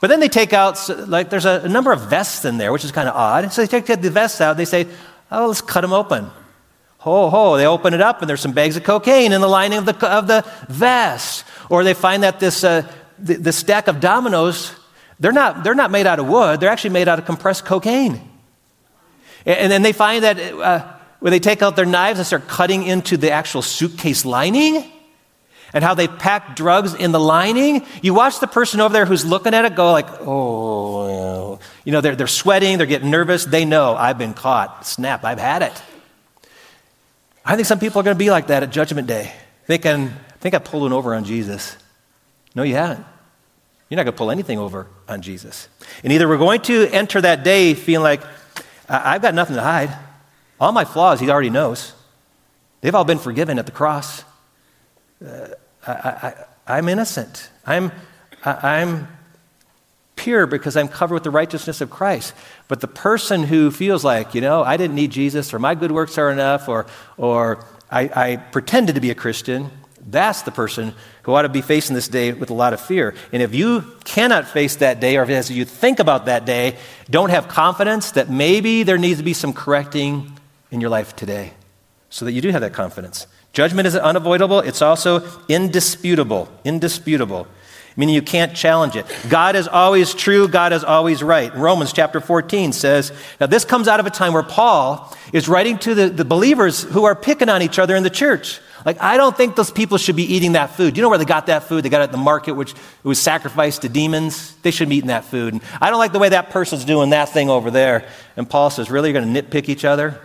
But 0.00 0.08
then 0.08 0.20
they 0.20 0.28
take 0.28 0.52
out, 0.52 0.88
like, 1.08 1.30
there's 1.30 1.44
a, 1.44 1.62
a 1.64 1.68
number 1.68 1.92
of 1.92 2.10
vests 2.10 2.44
in 2.44 2.58
there, 2.58 2.72
which 2.72 2.84
is 2.84 2.92
kind 2.92 3.08
of 3.08 3.14
odd. 3.14 3.52
So 3.52 3.64
they 3.64 3.80
take 3.80 4.00
the 4.00 4.10
vests 4.10 4.40
out, 4.40 4.56
they 4.56 4.64
say, 4.64 4.86
oh, 5.30 5.48
let's 5.48 5.60
cut 5.60 5.80
them 5.80 5.92
open. 5.92 6.30
Ho, 6.98 7.28
ho, 7.28 7.56
they 7.56 7.66
open 7.66 7.92
it 7.92 8.00
up, 8.00 8.22
and 8.22 8.28
there's 8.28 8.40
some 8.40 8.52
bags 8.52 8.76
of 8.76 8.84
cocaine 8.84 9.32
in 9.32 9.40
the 9.40 9.48
lining 9.48 9.78
of 9.78 9.84
the, 9.84 10.10
of 10.10 10.26
the 10.26 10.42
vest. 10.68 11.44
Or 11.68 11.84
they 11.84 11.94
find 11.94 12.22
that 12.22 12.40
this, 12.40 12.64
uh, 12.64 12.90
the, 13.18 13.34
the, 13.34 13.52
stack 13.52 13.88
of 13.88 14.00
dominoes, 14.00 14.74
they're 15.20 15.32
not, 15.32 15.64
they're 15.64 15.74
not 15.74 15.90
made 15.90 16.06
out 16.06 16.18
of 16.18 16.26
wood, 16.26 16.60
they're 16.60 16.70
actually 16.70 16.90
made 16.90 17.06
out 17.06 17.18
of 17.18 17.26
compressed 17.26 17.66
cocaine. 17.66 18.20
And, 19.44 19.58
and 19.58 19.72
then 19.72 19.82
they 19.82 19.92
find 19.92 20.24
that 20.24 20.38
uh, 20.38 20.92
when 21.20 21.30
they 21.30 21.40
take 21.40 21.60
out 21.62 21.76
their 21.76 21.86
knives 21.86 22.18
and 22.18 22.26
start 22.26 22.48
cutting 22.48 22.84
into 22.84 23.16
the 23.16 23.30
actual 23.30 23.60
suitcase 23.60 24.24
lining, 24.24 24.90
and 25.74 25.82
how 25.82 25.92
they 25.94 26.08
pack 26.08 26.56
drugs 26.56 26.94
in 26.94 27.12
the 27.12 27.20
lining. 27.20 27.84
You 28.00 28.14
watch 28.14 28.38
the 28.38 28.46
person 28.46 28.80
over 28.80 28.92
there 28.92 29.04
who's 29.04 29.26
looking 29.26 29.52
at 29.52 29.64
it 29.64 29.74
go 29.74 29.92
like, 29.92 30.06
oh, 30.20 31.58
you 31.84 31.92
know, 31.92 32.00
they're, 32.00 32.14
they're 32.14 32.26
sweating, 32.28 32.78
they're 32.78 32.86
getting 32.86 33.10
nervous. 33.10 33.44
They 33.44 33.64
know 33.64 33.94
I've 33.94 34.16
been 34.16 34.34
caught. 34.34 34.86
Snap, 34.86 35.24
I've 35.24 35.40
had 35.40 35.62
it. 35.62 35.82
I 37.44 37.56
think 37.56 37.66
some 37.66 37.80
people 37.80 38.00
are 38.00 38.04
going 38.04 38.14
to 38.14 38.18
be 38.18 38.30
like 38.30 38.46
that 38.46 38.62
at 38.62 38.70
Judgment 38.70 39.06
Day, 39.06 39.32
thinking, 39.66 40.08
I 40.08 40.36
think 40.38 40.54
I 40.54 40.58
pulled 40.58 40.84
one 40.84 40.92
over 40.92 41.14
on 41.14 41.24
Jesus. 41.24 41.76
No, 42.54 42.62
you 42.62 42.76
haven't. 42.76 43.00
You 43.00 43.04
You're 43.90 43.96
not 43.96 44.04
going 44.04 44.14
to 44.14 44.18
pull 44.18 44.30
anything 44.30 44.58
over 44.58 44.86
on 45.08 45.20
Jesus. 45.20 45.68
And 46.04 46.12
either 46.12 46.28
we're 46.28 46.38
going 46.38 46.62
to 46.62 46.88
enter 46.88 47.20
that 47.20 47.44
day 47.44 47.74
feeling 47.74 48.04
like, 48.04 48.22
I've 48.88 49.20
got 49.20 49.34
nothing 49.34 49.56
to 49.56 49.62
hide. 49.62 49.94
All 50.60 50.72
my 50.72 50.84
flaws, 50.84 51.20
he 51.20 51.28
already 51.28 51.50
knows. 51.50 51.92
They've 52.80 52.94
all 52.94 53.04
been 53.04 53.18
forgiven 53.18 53.58
at 53.58 53.66
the 53.66 53.72
cross. 53.72 54.24
Uh, 55.24 55.48
I, 55.86 56.78
am 56.78 56.88
innocent. 56.88 57.50
I'm, 57.66 57.92
I, 58.44 58.80
I'm 58.80 59.08
pure 60.16 60.46
because 60.46 60.76
I'm 60.76 60.88
covered 60.88 61.14
with 61.14 61.24
the 61.24 61.30
righteousness 61.30 61.80
of 61.80 61.90
Christ. 61.90 62.34
But 62.68 62.80
the 62.80 62.88
person 62.88 63.42
who 63.42 63.70
feels 63.70 64.04
like, 64.04 64.34
you 64.34 64.40
know, 64.40 64.62
I 64.62 64.76
didn't 64.76 64.96
need 64.96 65.10
Jesus, 65.10 65.52
or 65.52 65.58
my 65.58 65.74
good 65.74 65.92
works 65.92 66.18
are 66.18 66.30
enough, 66.30 66.68
or, 66.68 66.86
or 67.16 67.64
I, 67.90 68.10
I 68.14 68.36
pretended 68.36 68.94
to 68.94 69.00
be 69.00 69.10
a 69.10 69.14
Christian, 69.14 69.70
that's 70.06 70.42
the 70.42 70.50
person 70.50 70.94
who 71.22 71.34
ought 71.34 71.42
to 71.42 71.48
be 71.48 71.62
facing 71.62 71.94
this 71.94 72.08
day 72.08 72.32
with 72.32 72.50
a 72.50 72.54
lot 72.54 72.72
of 72.72 72.80
fear. 72.80 73.14
And 73.32 73.42
if 73.42 73.54
you 73.54 73.84
cannot 74.04 74.46
face 74.46 74.76
that 74.76 75.00
day, 75.00 75.16
or 75.16 75.24
as 75.24 75.50
you 75.50 75.64
think 75.64 75.98
about 75.98 76.26
that 76.26 76.44
day, 76.44 76.76
don't 77.08 77.30
have 77.30 77.48
confidence 77.48 78.12
that 78.12 78.28
maybe 78.28 78.82
there 78.82 78.98
needs 78.98 79.18
to 79.18 79.24
be 79.24 79.32
some 79.32 79.52
correcting 79.52 80.38
in 80.70 80.80
your 80.80 80.90
life 80.90 81.16
today 81.16 81.54
so 82.10 82.24
that 82.26 82.32
you 82.32 82.42
do 82.42 82.50
have 82.50 82.60
that 82.60 82.74
confidence. 82.74 83.26
Judgment 83.54 83.86
is 83.86 83.96
unavoidable, 83.96 84.58
it's 84.60 84.82
also 84.82 85.26
indisputable. 85.48 86.48
Indisputable 86.64 87.46
meaning 87.96 88.14
you 88.14 88.22
can't 88.22 88.54
challenge 88.56 88.96
it. 88.96 89.06
God 89.28 89.56
is 89.56 89.68
always 89.68 90.14
true, 90.14 90.48
God 90.48 90.72
is 90.72 90.84
always 90.84 91.22
right. 91.22 91.54
Romans 91.54 91.92
chapter 91.92 92.20
14 92.20 92.72
says, 92.72 93.12
now 93.40 93.46
this 93.46 93.64
comes 93.64 93.88
out 93.88 94.00
of 94.00 94.06
a 94.06 94.10
time 94.10 94.32
where 94.32 94.42
Paul 94.42 95.14
is 95.32 95.48
writing 95.48 95.78
to 95.78 95.94
the, 95.94 96.08
the 96.08 96.24
believers 96.24 96.82
who 96.82 97.04
are 97.04 97.14
picking 97.14 97.48
on 97.48 97.62
each 97.62 97.78
other 97.78 97.94
in 97.94 98.02
the 98.02 98.10
church. 98.10 98.60
Like, 98.84 99.00
I 99.00 99.16
don't 99.16 99.34
think 99.34 99.56
those 99.56 99.70
people 99.70 99.96
should 99.96 100.16
be 100.16 100.34
eating 100.34 100.52
that 100.52 100.70
food. 100.70 100.96
You 100.96 101.02
know 101.02 101.08
where 101.08 101.16
they 101.16 101.24
got 101.24 101.46
that 101.46 101.62
food? 101.62 101.84
They 101.84 101.88
got 101.88 102.00
it 102.00 102.04
at 102.04 102.12
the 102.12 102.18
market, 102.18 102.52
which 102.52 102.74
was 103.02 103.18
sacrificed 103.18 103.82
to 103.82 103.88
demons. 103.88 104.54
They 104.56 104.70
shouldn't 104.70 104.90
be 104.90 104.96
eating 104.96 105.08
that 105.08 105.24
food. 105.24 105.54
And 105.54 105.62
I 105.80 105.88
don't 105.88 105.98
like 105.98 106.12
the 106.12 106.18
way 106.18 106.28
that 106.30 106.50
person's 106.50 106.84
doing 106.84 107.10
that 107.10 107.30
thing 107.30 107.48
over 107.48 107.70
there. 107.70 108.06
And 108.36 108.48
Paul 108.48 108.68
says, 108.68 108.90
Really? 108.90 109.10
You're 109.10 109.22
going 109.22 109.32
to 109.32 109.42
nitpick 109.42 109.70
each 109.70 109.86
other? 109.86 110.20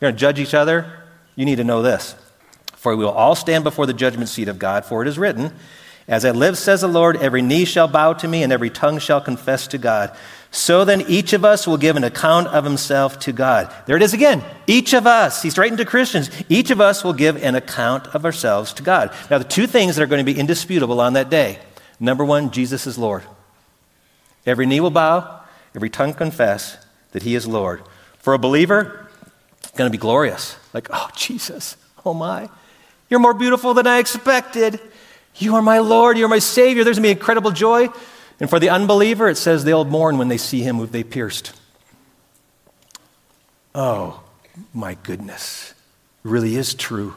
You're 0.00 0.10
going 0.10 0.14
to 0.14 0.18
judge 0.18 0.40
each 0.40 0.52
other? 0.52 1.00
You 1.36 1.44
need 1.44 1.56
to 1.56 1.64
know 1.64 1.80
this. 1.80 2.16
For 2.82 2.96
we 2.96 3.04
will 3.04 3.12
all 3.12 3.36
stand 3.36 3.62
before 3.62 3.86
the 3.86 3.92
judgment 3.92 4.28
seat 4.28 4.48
of 4.48 4.58
God, 4.58 4.84
for 4.84 5.02
it 5.02 5.08
is 5.08 5.16
written, 5.16 5.52
as 6.08 6.24
I 6.24 6.32
live, 6.32 6.58
says 6.58 6.80
the 6.80 6.88
Lord, 6.88 7.16
every 7.16 7.40
knee 7.40 7.64
shall 7.64 7.86
bow 7.86 8.12
to 8.14 8.26
me 8.26 8.42
and 8.42 8.52
every 8.52 8.70
tongue 8.70 8.98
shall 8.98 9.20
confess 9.20 9.68
to 9.68 9.78
God. 9.78 10.12
So 10.50 10.84
then 10.84 11.02
each 11.02 11.32
of 11.32 11.44
us 11.44 11.64
will 11.64 11.76
give 11.76 11.94
an 11.94 12.02
account 12.02 12.48
of 12.48 12.64
himself 12.64 13.20
to 13.20 13.32
God. 13.32 13.72
There 13.86 13.96
it 13.96 14.02
is 14.02 14.12
again. 14.12 14.42
Each 14.66 14.94
of 14.94 15.06
us, 15.06 15.42
he's 15.42 15.56
writing 15.56 15.76
to 15.76 15.84
Christians, 15.84 16.28
each 16.48 16.72
of 16.72 16.80
us 16.80 17.04
will 17.04 17.12
give 17.12 17.40
an 17.44 17.54
account 17.54 18.08
of 18.08 18.24
ourselves 18.24 18.72
to 18.72 18.82
God. 18.82 19.14
Now, 19.30 19.38
the 19.38 19.44
two 19.44 19.68
things 19.68 19.94
that 19.94 20.02
are 20.02 20.08
going 20.08 20.26
to 20.26 20.32
be 20.32 20.40
indisputable 20.40 21.00
on 21.00 21.12
that 21.12 21.30
day 21.30 21.60
number 22.00 22.24
one, 22.24 22.50
Jesus 22.50 22.84
is 22.88 22.98
Lord. 22.98 23.22
Every 24.44 24.66
knee 24.66 24.80
will 24.80 24.90
bow, 24.90 25.40
every 25.72 25.88
tongue 25.88 26.14
confess 26.14 26.84
that 27.12 27.22
he 27.22 27.36
is 27.36 27.46
Lord. 27.46 27.80
For 28.18 28.34
a 28.34 28.40
believer, 28.40 29.08
it's 29.60 29.70
going 29.70 29.88
to 29.88 29.96
be 29.96 30.00
glorious. 30.00 30.56
Like, 30.74 30.88
oh, 30.90 31.10
Jesus, 31.14 31.76
oh 32.04 32.12
my, 32.12 32.48
you're 33.12 33.20
more 33.20 33.34
beautiful 33.34 33.74
than 33.74 33.86
I 33.86 33.98
expected. 33.98 34.80
You 35.36 35.56
are 35.56 35.60
my 35.60 35.80
Lord, 35.80 36.16
you 36.16 36.24
are 36.24 36.28
my 36.28 36.38
Savior. 36.38 36.82
There's 36.82 36.96
going 36.96 37.10
to 37.10 37.14
be 37.14 37.20
incredible 37.20 37.50
joy. 37.50 37.88
And 38.40 38.48
for 38.48 38.58
the 38.58 38.70
unbeliever, 38.70 39.28
it 39.28 39.36
says 39.36 39.64
they'll 39.64 39.84
mourn 39.84 40.16
when 40.16 40.28
they 40.28 40.38
see 40.38 40.62
him 40.62 40.78
who 40.78 40.86
they 40.86 41.04
pierced. 41.04 41.52
Oh, 43.74 44.22
my 44.72 44.94
goodness. 45.02 45.74
Really 46.22 46.56
is 46.56 46.72
true. 46.72 47.14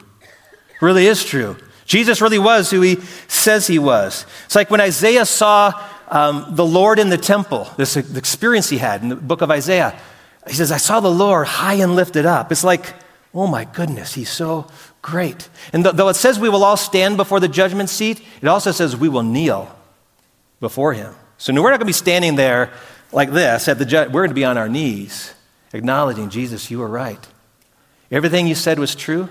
Really 0.82 1.06
is 1.06 1.24
true. 1.24 1.56
Jesus 1.86 2.20
really 2.20 2.38
was 2.38 2.70
who 2.70 2.82
he 2.82 2.96
says 3.26 3.66
he 3.66 3.78
was. 3.78 4.26
It's 4.44 4.54
like 4.54 4.70
when 4.70 4.82
Isaiah 4.82 5.24
saw 5.24 5.82
um, 6.08 6.44
the 6.50 6.66
Lord 6.66 6.98
in 6.98 7.08
the 7.08 7.16
temple, 7.16 7.70
this 7.78 7.96
experience 7.96 8.68
he 8.68 8.76
had 8.76 9.00
in 9.00 9.08
the 9.08 9.16
book 9.16 9.40
of 9.40 9.50
Isaiah. 9.50 9.98
He 10.46 10.52
says, 10.52 10.70
I 10.70 10.76
saw 10.76 11.00
the 11.00 11.10
Lord 11.10 11.46
high 11.46 11.76
and 11.76 11.96
lifted 11.96 12.26
up. 12.26 12.52
It's 12.52 12.64
like, 12.64 12.84
oh 13.32 13.46
my 13.46 13.64
goodness, 13.64 14.12
he's 14.12 14.28
so 14.28 14.66
Great. 15.06 15.48
And 15.72 15.84
th- 15.84 15.94
though 15.94 16.08
it 16.08 16.14
says 16.14 16.36
we 16.36 16.48
will 16.48 16.64
all 16.64 16.76
stand 16.76 17.16
before 17.16 17.38
the 17.38 17.46
judgment 17.46 17.88
seat, 17.88 18.20
it 18.42 18.48
also 18.48 18.72
says 18.72 18.96
we 18.96 19.08
will 19.08 19.22
kneel 19.22 19.72
before 20.58 20.94
him. 20.94 21.14
So 21.38 21.52
we're 21.54 21.70
not 21.70 21.78
going 21.78 21.80
to 21.80 21.84
be 21.84 21.92
standing 21.92 22.34
there 22.34 22.72
like 23.12 23.30
this 23.30 23.68
at 23.68 23.78
the 23.78 23.84
ju- 23.84 24.08
we're 24.10 24.22
going 24.22 24.30
to 24.30 24.34
be 24.34 24.44
on 24.44 24.58
our 24.58 24.68
knees 24.68 25.32
acknowledging 25.72 26.28
Jesus, 26.28 26.72
you 26.72 26.80
were 26.80 26.88
right. 26.88 27.24
Everything 28.10 28.48
you 28.48 28.56
said 28.56 28.80
was 28.80 28.96
true, 28.96 29.28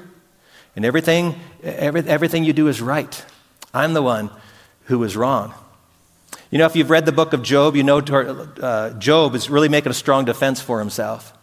and 0.78 0.86
everything, 0.86 1.36
every, 1.62 2.02
everything 2.08 2.46
you 2.46 2.54
do 2.54 2.70
is 2.70 2.82
right. 2.82 3.26
I'm 3.74 3.94
the 3.94 4.02
one 4.02 4.30
who 4.86 5.00
was 5.00 5.18
wrong. 5.18 5.54
You 6.52 6.58
know, 6.58 6.68
if 6.68 6.78
you've 6.78 6.90
read 6.90 7.06
the 7.06 7.12
book 7.12 7.34
of 7.34 7.44
Job, 7.44 7.76
you 7.76 7.84
know 7.84 8.00
uh, 8.00 8.92
Job 8.92 9.36
is 9.36 9.50
really 9.50 9.68
making 9.68 9.90
a 9.90 9.96
strong 9.96 10.24
defense 10.24 10.62
for 10.62 10.80
himself. 10.80 11.34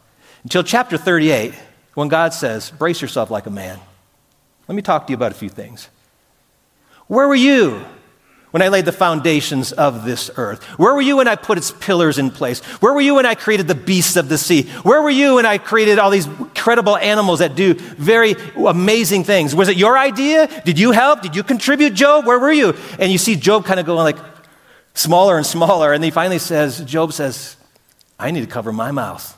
Until 0.43 0.62
chapter 0.62 0.97
38, 0.97 1.53
when 1.93 2.09
God 2.09 2.33
says, 2.33 2.71
Brace 2.71 3.03
yourself 3.03 3.31
like 3.31 3.45
a 3.45 3.51
man. 3.51 3.79
Let 4.69 4.75
me 4.75 4.83
talk 4.83 5.07
to 5.07 5.11
you 5.11 5.16
about 5.16 5.33
a 5.33 5.35
few 5.35 5.49
things. 5.49 5.88
Where 7.09 7.28
were 7.28 7.35
you 7.35 7.85
when 8.52 8.62
I 8.62 8.69
laid 8.69 8.85
the 8.85 8.92
foundations 8.92 9.73
of 9.73 10.04
this 10.04 10.31
earth? 10.37 10.62
Where 10.78 10.95
were 10.95 11.02
you 11.02 11.16
when 11.16 11.26
I 11.26 11.37
put 11.37 11.59
its 11.59 11.71
pillars 11.71 12.19
in 12.19 12.31
place? 12.31 12.61
Where 12.81 12.92
were 12.92 13.00
you 13.00 13.16
when 13.16 13.26
I 13.26 13.35
created 13.35 13.66
the 13.66 13.75
beasts 13.75 14.16
of 14.16 14.28
the 14.28 14.38
sea? 14.38 14.64
Where 14.83 15.02
were 15.02 15.11
you 15.11 15.35
when 15.37 15.47
I 15.47 15.59
created 15.59 15.99
all 15.99 16.11
these 16.11 16.26
incredible 16.26 16.97
animals 16.97 17.40
that 17.40 17.54
do 17.54 17.75
very 17.75 18.35
amazing 18.57 19.25
things? 19.25 19.54
Was 19.54 19.69
it 19.69 19.76
your 19.76 19.99
idea? 19.99 20.47
Did 20.64 20.78
you 20.78 20.92
help? 20.92 21.23
Did 21.23 21.35
you 21.35 21.42
contribute, 21.42 21.95
Job? 21.95 22.26
Where 22.26 22.38
were 22.38 22.52
you? 22.52 22.75
And 22.99 23.11
you 23.11 23.19
see 23.19 23.37
Job 23.37 23.64
kind 23.64 23.81
of 23.81 23.87
going 23.87 24.04
like 24.04 24.19
smaller 24.95 25.37
and 25.37 25.47
smaller. 25.47 25.92
And 25.92 26.04
he 26.04 26.11
finally 26.11 26.38
says, 26.38 26.81
Job 26.85 27.12
says, 27.12 27.57
I 28.19 28.31
need 28.31 28.42
to 28.42 28.47
cover 28.47 28.73
my 28.73 28.92
mouth. 28.92 29.37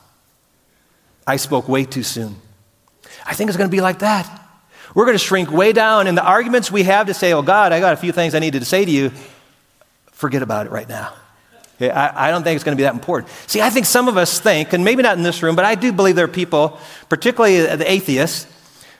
I 1.25 1.37
spoke 1.37 1.67
way 1.67 1.85
too 1.85 2.03
soon. 2.03 2.35
I 3.25 3.33
think 3.33 3.49
it's 3.49 3.57
going 3.57 3.69
to 3.69 3.75
be 3.75 3.81
like 3.81 3.99
that. 3.99 4.44
We're 4.95 5.05
going 5.05 5.17
to 5.17 5.23
shrink 5.23 5.51
way 5.51 5.73
down. 5.73 6.07
And 6.07 6.17
the 6.17 6.25
arguments 6.25 6.71
we 6.71 6.83
have 6.83 7.07
to 7.07 7.13
say, 7.13 7.33
oh, 7.33 7.43
God, 7.43 7.71
I 7.71 7.79
got 7.79 7.93
a 7.93 7.97
few 7.97 8.11
things 8.11 8.33
I 8.33 8.39
needed 8.39 8.59
to 8.59 8.65
say 8.65 8.83
to 8.83 8.89
you, 8.89 9.11
forget 10.11 10.41
about 10.41 10.65
it 10.65 10.71
right 10.71 10.89
now. 10.89 11.13
Okay, 11.75 11.91
I, 11.91 12.29
I, 12.29 12.31
don't 12.31 12.43
think 12.43 12.55
it's 12.55 12.63
going 12.63 12.75
to 12.75 12.79
be 12.79 12.83
that 12.83 12.93
important. 12.93 13.31
See, 13.47 13.61
I 13.61 13.69
think 13.69 13.85
some 13.85 14.07
of 14.07 14.15
us 14.15 14.39
think, 14.39 14.71
and 14.71 14.85
maybe 14.85 15.03
not 15.03 15.17
in 15.17 15.23
this 15.23 15.43
room, 15.43 15.57
but 15.57 15.65
I 15.65 15.75
do 15.75 15.91
believe 15.91 16.15
there 16.15 16.23
are 16.23 16.29
people, 16.29 16.79
particularly 17.09 17.59
the 17.75 17.91
atheists, 17.91 18.47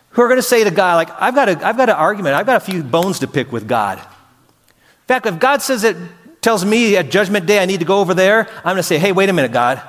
who 0.09 0.21
are 0.21 0.27
going 0.27 0.39
to 0.39 0.43
say 0.43 0.63
to 0.63 0.71
God, 0.71 0.95
like, 0.95 1.21
I've 1.21 1.33
got, 1.35 1.47
a, 1.47 1.65
I've 1.65 1.77
got 1.77 1.89
an 1.89 1.95
argument. 1.95 2.35
I've 2.35 2.45
got 2.45 2.57
a 2.57 2.59
few 2.59 2.83
bones 2.83 3.19
to 3.19 3.27
pick 3.27 3.53
with 3.53 3.65
God. 3.65 3.99
In 3.99 5.07
fact, 5.07 5.25
if 5.25 5.39
God 5.39 5.61
says 5.61 5.85
it, 5.85 5.95
tells 6.41 6.63
me 6.65 6.95
at 6.95 7.09
Judgment 7.09 7.45
Day 7.45 7.59
I 7.59 7.65
need 7.65 7.79
to 7.79 7.85
go 7.85 8.01
over 8.01 8.13
there, 8.13 8.47
I'm 8.57 8.63
going 8.63 8.77
to 8.77 8.83
say, 8.83 8.97
hey, 8.97 9.11
wait 9.11 9.29
a 9.29 9.33
minute, 9.33 9.51
God. 9.51 9.81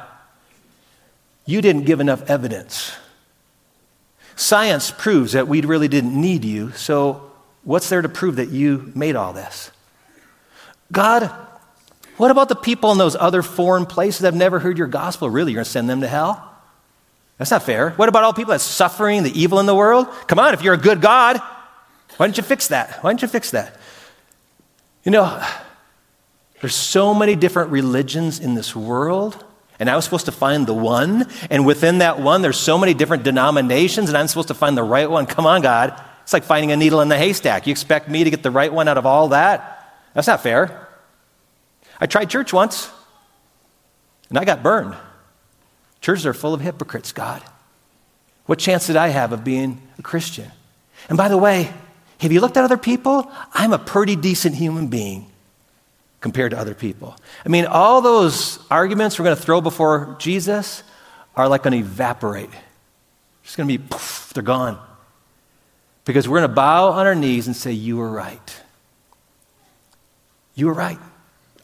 You 1.45 1.61
didn't 1.61 1.83
give 1.83 2.01
enough 2.01 2.31
evidence. 2.31 2.93
Science 4.37 4.91
proves 4.91 5.33
that 5.33 5.49
we 5.49 5.63
really 5.63 5.89
didn't 5.89 6.19
need 6.19 6.45
you, 6.45 6.71
so 6.73 7.33
what's 7.65 7.89
there 7.89 8.03
to 8.03 8.09
prove 8.09 8.37
that 8.37 8.51
you 8.51 8.93
made 8.95 9.17
all 9.17 9.33
this? 9.33 9.71
God, 10.93 11.31
what 12.19 12.31
about 12.31 12.49
the 12.49 12.55
people 12.55 12.93
in 12.93 12.99
those 12.99 13.17
other 13.17 13.43
foreign 13.43 13.87
places 13.87 14.21
that 14.21 14.29
have 14.29 14.35
never 14.35 14.59
heard 14.59 14.79
your 14.79 14.87
gospel? 14.87 15.29
Really, 15.29 15.53
you're 15.53 15.59
going 15.59 15.65
to 15.65 15.71
send 15.71 15.89
them 15.89 16.03
to 16.03 16.07
hell? 16.07 16.53
That's 17.39 17.51
not 17.51 17.63
fair. 17.63 17.91
What 17.91 18.09
about 18.09 18.25
all 18.25 18.33
people 18.33 18.53
that's 18.53 18.65
suffering, 18.65 19.23
the 19.23 19.39
evil 19.39 19.59
in 19.59 19.67
the 19.67 19.75
world? 19.75 20.07
Come 20.27 20.39
on, 20.39 20.55
if 20.55 20.63
you're 20.63 20.75
a 20.75 20.79
good 20.79 21.01
God, 21.01 21.39
why 22.17 22.27
don't 22.27 22.37
you 22.37 22.43
fix 22.43 22.69
that? 22.69 23.03
Why 23.03 23.11
don't 23.11 23.21
you 23.21 23.29
fix 23.29 23.51
that? 23.51 23.77
You 25.05 25.13
know, 25.13 25.43
there's 26.61 26.75
so 26.75 27.15
many 27.15 27.37
different 27.37 27.71
religions 27.71 28.39
in 28.39 28.55
this 28.55 28.77
world. 28.77 29.45
And 29.79 29.91
I 29.91 29.97
was 29.97 30.05
supposed 30.05 30.27
to 30.27 30.33
find 30.33 30.67
the 30.67 30.75
one. 30.75 31.29
And 31.51 31.67
within 31.67 31.99
that 31.99 32.21
one, 32.21 32.43
there's 32.43 32.59
so 32.59 32.79
many 32.79 32.95
different 32.95 33.23
denominations, 33.23 34.09
and 34.09 34.17
I'm 34.17 34.29
supposed 34.29 34.49
to 34.49 34.55
find 34.55 34.77
the 34.77 34.83
right 34.83 35.11
one. 35.11 35.27
Come 35.27 35.47
on, 35.47 35.63
God. 35.63 36.01
It's 36.23 36.33
like 36.33 36.45
finding 36.45 36.73
a 36.73 36.77
needle 36.77 37.01
in 37.01 37.09
the 37.09 37.19
haystack. 37.19 37.67
You 37.67 37.71
expect 37.71 38.09
me 38.09 38.25
to 38.25 38.31
get 38.31 38.43
the 38.43 38.51
right 38.51 38.73
one 38.73 38.89
out 38.89 38.99
of 38.99 39.07
all 39.07 39.29
that? 39.29 39.95
That's 40.15 40.27
not 40.27 40.43
fair. 40.43 40.89
I 42.01 42.07
tried 42.07 42.31
church 42.31 42.53
once, 42.53 42.91
and 44.29 44.39
I 44.39 44.45
got 44.45 44.63
burned. 44.63 44.97
Churches 46.01 46.27
are 46.27 46.35
full 46.35 46.55
of 46.55 46.61
hypocrites, 46.61 47.13
God. 47.13 47.43
What 48.47 48.59
chance 48.59 48.87
did 48.87 48.97
I 48.97 49.09
have 49.09 49.33
of 49.33 49.45
being 49.45 49.83
a 49.99 50.03
Christian? 50.03 50.51
And 51.09 51.19
by 51.19 51.29
the 51.29 51.39
way, 51.39 51.73
have 52.19 52.33
you 52.33 52.41
looked 52.41 52.57
at 52.57 52.65
other 52.65 52.77
people? 52.77 53.31
I'm 53.53 53.73
a 53.73 53.79
pretty 53.79 54.17
decent 54.17 54.55
human 54.55 54.87
being 54.87 55.31
compared 56.27 56.51
to 56.51 56.59
other 56.59 56.75
people. 56.75 57.17
I 57.45 57.49
mean, 57.49 57.67
all 57.67 58.01
those 58.01 58.59
arguments 58.69 59.17
we're 59.17 59.27
going 59.27 59.37
to 59.37 59.43
throw 59.43 59.61
before 59.61 60.17
Jesus 60.19 60.83
are 61.37 61.49
like 61.49 61.63
going 61.63 61.71
to 61.71 61.79
evaporate. 61.79 62.51
Just 63.45 63.57
going 63.57 63.69
to 63.69 63.79
be, 63.79 63.85
poof, 63.89 64.33
they're 64.35 64.43
gone. 64.43 64.77
Because 66.05 66.29
we're 66.29 66.39
going 66.41 66.51
to 66.51 66.55
bow 66.57 66.91
on 66.91 67.07
our 67.07 67.15
knees 67.15 67.47
and 67.47 67.55
say, 67.55 67.71
You 67.71 67.99
were 67.99 68.11
right. 68.11 68.61
You 70.57 70.67
were 70.67 70.73
right. 70.73 70.99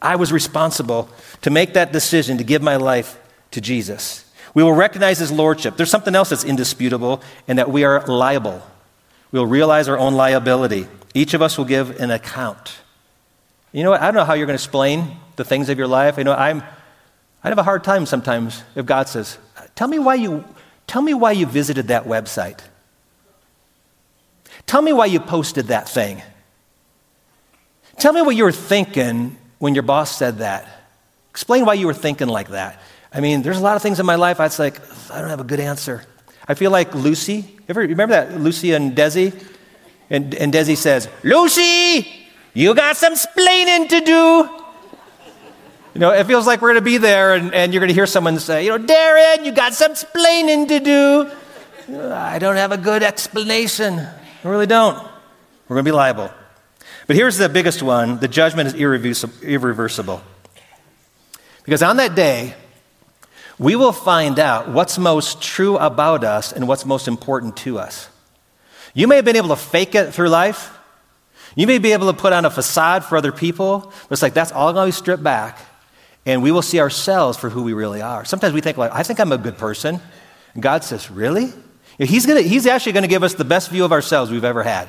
I 0.01 0.15
was 0.15 0.31
responsible 0.31 1.09
to 1.41 1.51
make 1.51 1.75
that 1.75 1.91
decision 1.91 2.39
to 2.39 2.45
give 2.45 2.63
my 2.63 2.77
life 2.77 3.19
to 3.51 3.61
Jesus. 3.61 4.25
We 4.55 4.63
will 4.63 4.75
recognize 4.75 5.19
his 5.19 5.33
lordship. 5.33 5.77
There's 5.77 5.91
something 5.91 6.15
else 6.15 6.29
that's 6.29 6.45
indisputable, 6.45 7.21
and 7.49 7.59
that 7.59 7.69
we 7.69 7.83
are 7.83 8.07
liable. 8.07 8.63
We'll 9.33 9.45
realize 9.45 9.89
our 9.89 9.99
own 9.99 10.15
liability. 10.15 10.87
Each 11.15 11.35
of 11.35 11.43
us 11.43 11.59
will 11.59 11.65
give 11.65 11.99
an 12.01 12.13
account. 12.13 12.77
You 13.73 13.83
know 13.83 13.91
what? 13.91 14.01
I 14.01 14.07
don't 14.07 14.15
know 14.15 14.25
how 14.25 14.35
you're 14.35 14.47
going 14.47 14.59
to 14.59 14.63
explain 14.63 15.17
the 15.37 15.45
things 15.45 15.69
of 15.69 15.79
your 15.79 15.87
life. 15.87 16.19
You 16.19 16.25
know, 16.25 16.35
I'm, 16.35 16.63
I 17.43 17.49
have 17.49 17.59
a 17.59 17.63
hard 17.63 17.83
time 17.83 18.07
sometimes 18.07 18.63
if 18.75 18.87
God 18.87 19.09
says, 19.09 19.39
Tell 19.75 19.89
me 19.89 19.99
why 19.99 20.15
you, 20.17 20.45
tell 20.87 21.03
me 21.03 21.15
why 21.15 21.33
you 21.33 21.47
visited 21.47 21.89
that 21.89 22.05
website. 22.05 22.61
Tell 24.67 24.83
me 24.83 24.93
why 24.93 25.07
you 25.07 25.21
posted 25.21 25.69
that 25.69 25.89
thing. 25.89 26.23
Tell 27.99 28.13
me 28.13 28.23
what 28.23 28.37
you 28.37 28.45
were 28.45 28.53
thinking 28.53 29.37
when 29.59 29.75
your 29.75 29.83
boss 29.83 30.17
said 30.17 30.39
that. 30.39 30.69
Explain 31.31 31.65
why 31.65 31.75
you 31.75 31.87
were 31.87 31.95
thinking 31.95 32.29
like 32.29 32.49
that. 32.49 32.81
I 33.13 33.21
mean, 33.21 33.43
there's 33.43 33.59
a 33.59 33.63
lot 33.63 33.77
of 33.77 33.83
things 33.83 34.01
in 34.01 34.07
my 34.07 34.15
life 34.15 34.41
I 34.41 34.45
was 34.45 34.59
like, 34.59 34.81
I 35.11 35.21
don't 35.21 35.31
have 35.31 35.41
a 35.41 35.45
good 35.45 35.61
answer. 35.61 36.05
I 36.47 36.55
feel 36.55 36.71
like 36.71 36.95
Lucy. 36.95 37.59
Ever 37.69 37.81
remember 37.81 38.15
that 38.15 38.41
Lucy 38.41 38.73
and 38.73 38.97
Desi? 38.97 39.33
And, 40.11 40.35
and 40.35 40.53
Desi 40.53 40.77
says, 40.77 41.09
Lucy, 41.23 42.22
you 42.55 42.75
got 42.75 42.97
some 42.97 43.15
splaining 43.15 43.89
to 43.89 44.01
do. 44.01 44.63
You 45.95 46.01
know, 46.01 46.11
it 46.11 46.27
feels 46.27 46.47
like 46.47 46.63
we're 46.63 46.73
going 46.73 46.83
to 46.83 46.91
be 46.91 46.97
there 46.97 47.35
and, 47.35 47.53
and 47.53 47.73
you're 47.73 47.81
going 47.81 47.89
to 47.89 47.95
hear 47.95 48.07
someone 48.07 48.39
say, 48.39 48.65
you 48.65 48.71
know, 48.71 48.85
Darren, 48.85 49.45
you 49.45 49.53
got 49.53 49.75
some 49.75 49.93
splaining 49.93 50.69
to 50.69 50.81
do. 50.81 51.31
I 52.11 52.39
don't 52.39 52.57
have 52.57 52.73
a 52.73 52.79
good 52.79 53.03
explanation. 53.03 53.99
I 53.99 54.49
really 54.49 54.67
don't. 54.67 54.97
We're 55.69 55.77
going 55.77 55.85
to 55.85 55.89
be 55.91 55.95
liable. 55.95 56.31
But 57.07 57.17
here's 57.17 57.37
the 57.37 57.49
biggest 57.49 57.83
one 57.83 58.19
the 58.19 58.29
judgment 58.29 58.75
is 58.75 59.25
irreversible. 59.43 60.23
Because 61.65 61.83
on 61.83 61.97
that 61.99 62.15
day, 62.15 62.55
we 63.59 63.77
will 63.77 63.93
find 63.93 64.39
out 64.39 64.69
what's 64.69 64.99
most 64.99 65.43
true 65.43 65.77
about 65.77 66.25
us 66.25 66.53
and 66.53 66.67
what's 66.67 66.85
most 66.85 67.07
important 67.07 67.57
to 67.59 67.79
us. 67.79 68.09
You 68.95 69.07
may 69.07 69.17
have 69.17 69.25
been 69.25 69.37
able 69.37 69.49
to 69.49 69.57
fake 69.57 69.95
it 69.95 70.13
through 70.13 70.29
life. 70.29 70.77
You 71.55 71.67
may 71.67 71.79
be 71.79 71.93
able 71.93 72.11
to 72.11 72.19
put 72.19 72.33
on 72.33 72.45
a 72.45 72.51
facade 72.51 73.05
for 73.05 73.17
other 73.17 73.33
people, 73.33 73.81
but 73.81 74.13
it's 74.13 74.23
like 74.23 74.35
that's 74.35 74.53
all 74.53 74.73
going 74.73 74.91
to 74.91 74.97
be 74.97 74.99
stripped 74.99 75.23
back 75.23 75.59
and 76.25 76.43
we 76.43 76.53
will 76.53 76.63
see 76.63 76.81
ourselves 76.81 77.37
for 77.37 77.51
who 77.51 77.63
we 77.63 77.73
really 77.73 78.01
are. 78.01 78.25
Sometimes 78.25 78.55
we 78.55 78.61
think, 78.61 78.77
like, 78.77 78.93
I 78.93 79.03
think 79.03 79.19
I'm 79.19 79.33
a 79.33 79.39
good 79.39 79.59
person. 79.59 80.01
And 80.55 80.63
God 80.63 80.85
says, 80.85 81.11
Really? 81.11 81.53
He's, 81.99 82.27
gonna, 82.27 82.41
he's 82.41 82.67
actually 82.67 82.93
going 82.93 83.03
to 83.03 83.09
give 83.09 83.23
us 83.23 83.35
the 83.35 83.45
best 83.45 83.71
view 83.71 83.85
of 83.85 83.93
ourselves 83.93 84.31
we've 84.31 84.45
ever 84.45 84.63
had. 84.63 84.89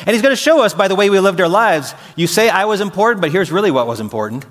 And 0.00 0.10
He's 0.10 0.20
going 0.20 0.32
to 0.32 0.40
show 0.40 0.62
us 0.62 0.74
by 0.74 0.88
the 0.88 0.94
way 0.94 1.08
we 1.08 1.18
lived 1.20 1.40
our 1.40 1.48
lives. 1.48 1.94
You 2.16 2.26
say 2.26 2.48
I 2.48 2.64
was 2.64 2.80
important, 2.80 3.20
but 3.20 3.30
here's 3.30 3.50
really 3.50 3.70
what 3.70 3.86
was 3.86 4.00
important. 4.00 4.44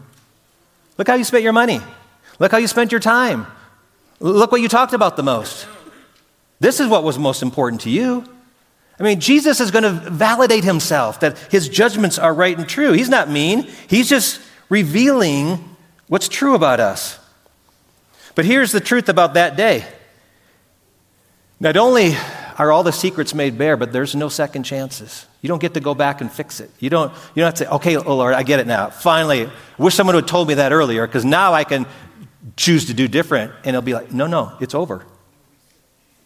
Look 0.98 1.08
how 1.08 1.16
you 1.16 1.24
spent 1.24 1.44
your 1.44 1.54
money. 1.54 1.82
Look 2.40 2.52
how 2.52 2.58
you 2.58 2.68
spent 2.68 2.92
your 2.92 3.02
time. 3.02 3.48
Look 4.20 4.52
what 4.52 4.62
you 4.62 4.68
talked 4.68 4.94
about 4.94 5.18
the 5.18 5.24
most. 5.24 5.68
This 6.60 6.80
is 6.80 6.88
what 6.88 7.04
was 7.04 7.20
most 7.20 7.42
important 7.42 7.82
to 7.82 7.90
you. 7.90 8.26
I 9.00 9.04
mean, 9.04 9.20
Jesus 9.22 9.62
is 9.62 9.72
going 9.72 9.84
to 9.84 9.92
validate 9.92 10.64
himself 10.64 11.22
that 11.22 11.38
his 11.50 11.70
judgments 11.70 12.20
are 12.20 12.34
right 12.34 12.58
and 12.58 12.68
true. 12.68 12.92
He's 12.92 13.10
not 13.10 13.30
mean, 13.30 13.64
he's 13.88 14.10
just 14.10 14.42
revealing 14.68 15.76
what's 16.08 16.28
true 16.28 16.54
about 16.54 16.80
us. 16.80 17.18
But 18.36 18.46
here's 18.46 18.72
the 18.72 18.82
truth 18.82 19.08
about 19.08 19.36
that 19.36 19.56
day. 19.56 19.86
Not 21.60 21.78
only 21.78 22.16
are 22.58 22.72
all 22.72 22.84
the 22.84 22.92
secrets 22.92 23.34
made 23.34 23.58
bare, 23.58 23.78
but 23.78 23.94
there's 23.94 24.16
no 24.16 24.28
second 24.28 24.64
chances. 24.64 25.26
You 25.42 25.48
don't 25.48 25.62
get 25.62 25.74
to 25.76 25.80
go 25.80 25.94
back 25.94 26.20
and 26.20 26.30
fix 26.30 26.60
it. 26.60 26.70
You 26.80 26.90
don't, 26.90 27.14
you 27.34 27.42
don't 27.42 27.46
have 27.46 27.54
to 27.56 27.66
say, 27.66 27.70
okay, 27.70 27.96
oh 27.96 28.18
Lord, 28.18 28.34
I 28.34 28.44
get 28.44 28.60
it 28.60 28.68
now. 28.68 28.90
Finally, 28.90 29.46
I 29.46 29.52
wish 29.78 29.96
someone 29.96 30.16
would 30.16 30.26
have 30.26 30.30
told 30.30 30.50
me 30.50 30.56
that 30.56 30.74
earlier 30.74 31.08
because 31.08 31.24
now 31.24 31.54
I 31.54 31.64
can 31.64 31.86
choose 32.58 32.86
to 32.88 32.94
do 32.94 33.08
different. 33.08 33.54
And 33.64 33.68
it'll 33.68 33.82
be 33.82 33.94
like, 33.94 34.12
no, 34.12 34.28
no, 34.28 34.58
it's 34.60 34.76
over. 34.76 35.06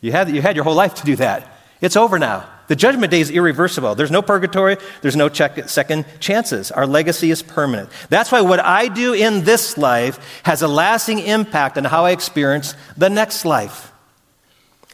You 0.01 0.11
had, 0.11 0.29
you 0.29 0.41
had 0.41 0.55
your 0.55 0.65
whole 0.65 0.75
life 0.75 0.95
to 0.95 1.05
do 1.05 1.15
that. 1.17 1.55
It's 1.81 1.95
over 1.95 2.17
now. 2.17 2.49
The 2.73 2.77
judgment 2.77 3.11
day 3.11 3.21
is 3.21 3.29
irreversible. 3.29 3.93
There's 3.93 4.09
no 4.09 4.23
purgatory, 4.23 4.77
there's 5.03 5.15
no 5.15 5.29
check, 5.29 5.69
second 5.69 6.07
chances. 6.19 6.71
Our 6.71 6.87
legacy 6.87 7.29
is 7.29 7.43
permanent. 7.43 7.91
That's 8.09 8.31
why 8.31 8.41
what 8.41 8.59
I 8.59 8.87
do 8.87 9.13
in 9.13 9.43
this 9.43 9.77
life 9.77 10.17
has 10.41 10.63
a 10.63 10.67
lasting 10.67 11.19
impact 11.19 11.77
on 11.77 11.83
how 11.83 12.05
I 12.05 12.09
experience 12.13 12.73
the 12.97 13.11
next 13.11 13.45
life. 13.45 13.91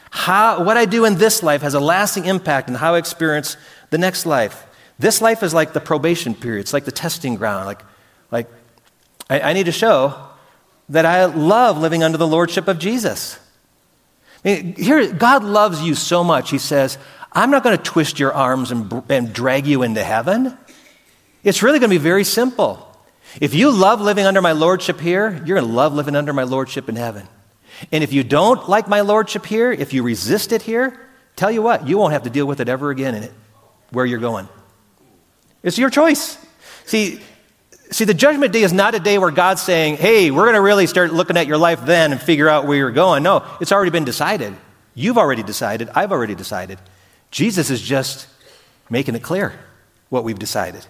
How, 0.09 0.61
what 0.61 0.75
I 0.75 0.83
do 0.83 1.05
in 1.05 1.15
this 1.15 1.41
life 1.41 1.61
has 1.61 1.73
a 1.73 1.79
lasting 1.79 2.25
impact 2.25 2.67
on 2.67 2.75
how 2.75 2.95
I 2.95 2.97
experience 2.97 3.55
the 3.91 3.97
next 3.97 4.25
life. 4.25 4.65
This 4.99 5.21
life 5.21 5.41
is 5.41 5.53
like 5.53 5.71
the 5.71 5.79
probation 5.79 6.35
period, 6.35 6.59
it's 6.59 6.73
like 6.73 6.83
the 6.83 6.91
testing 6.91 7.35
ground. 7.35 7.65
Like, 7.65 7.81
like 8.29 8.49
I, 9.29 9.39
I 9.39 9.53
need 9.53 9.67
to 9.67 9.71
show 9.71 10.21
that 10.89 11.05
I 11.05 11.23
love 11.23 11.77
living 11.77 12.03
under 12.03 12.17
the 12.17 12.27
lordship 12.27 12.67
of 12.67 12.77
Jesus. 12.77 13.39
Here, 14.43 15.13
God 15.13 15.45
loves 15.45 15.81
you 15.81 15.95
so 15.95 16.25
much, 16.25 16.49
He 16.49 16.57
says, 16.57 16.97
I'm 17.31 17.51
not 17.51 17.63
going 17.63 17.77
to 17.77 17.83
twist 17.83 18.19
your 18.19 18.33
arms 18.33 18.71
and, 18.71 19.03
and 19.09 19.33
drag 19.33 19.67
you 19.67 19.83
into 19.83 20.03
heaven. 20.03 20.57
It's 21.43 21.61
really 21.61 21.79
going 21.79 21.89
to 21.89 21.95
be 21.95 22.03
very 22.03 22.23
simple. 22.23 22.85
If 23.39 23.53
you 23.53 23.71
love 23.71 24.01
living 24.01 24.25
under 24.25 24.41
my 24.41 24.53
lordship 24.53 24.99
here, 24.99 25.31
you're 25.45 25.57
going 25.57 25.67
to 25.67 25.73
love 25.73 25.93
living 25.93 26.15
under 26.15 26.33
my 26.33 26.43
lordship 26.43 26.89
in 26.89 26.95
heaven. 26.95 27.27
And 27.91 28.03
if 28.03 28.11
you 28.11 28.23
don't 28.23 28.67
like 28.67 28.87
my 28.87 29.01
lordship 29.01 29.45
here, 29.45 29.71
if 29.71 29.93
you 29.93 30.03
resist 30.03 30.51
it 30.51 30.63
here, 30.63 30.99
tell 31.35 31.51
you 31.51 31.61
what, 31.61 31.87
you 31.87 31.97
won't 31.97 32.13
have 32.13 32.23
to 32.23 32.29
deal 32.29 32.45
with 32.45 32.59
it 32.59 32.67
ever 32.67 32.89
again 32.89 33.15
in 33.15 33.23
it, 33.23 33.31
where 33.91 34.05
you're 34.05 34.19
going. 34.19 34.49
It's 35.63 35.77
your 35.77 35.89
choice. 35.89 36.37
See, 36.85 37.21
see, 37.91 38.05
the 38.05 38.13
judgment 38.13 38.51
day 38.51 38.63
is 38.63 38.73
not 38.73 38.95
a 38.95 38.99
day 38.99 39.17
where 39.17 39.31
God's 39.31 39.61
saying, 39.61 39.97
hey, 39.97 40.31
we're 40.31 40.43
going 40.43 40.55
to 40.55 40.61
really 40.61 40.87
start 40.87 41.13
looking 41.13 41.37
at 41.37 41.47
your 41.47 41.57
life 41.57 41.85
then 41.85 42.11
and 42.11 42.19
figure 42.19 42.49
out 42.49 42.65
where 42.65 42.77
you're 42.77 42.91
going. 42.91 43.23
No, 43.23 43.45
it's 43.61 43.71
already 43.71 43.91
been 43.91 44.05
decided. 44.05 44.55
You've 44.95 45.17
already 45.17 45.43
decided. 45.43 45.89
I've 45.95 46.11
already 46.11 46.35
decided. 46.35 46.79
Jesus 47.31 47.69
is 47.69 47.81
just 47.81 48.27
making 48.89 49.15
it 49.15 49.23
clear 49.23 49.53
what 50.09 50.23
we've 50.23 50.39
decided. 50.39 50.85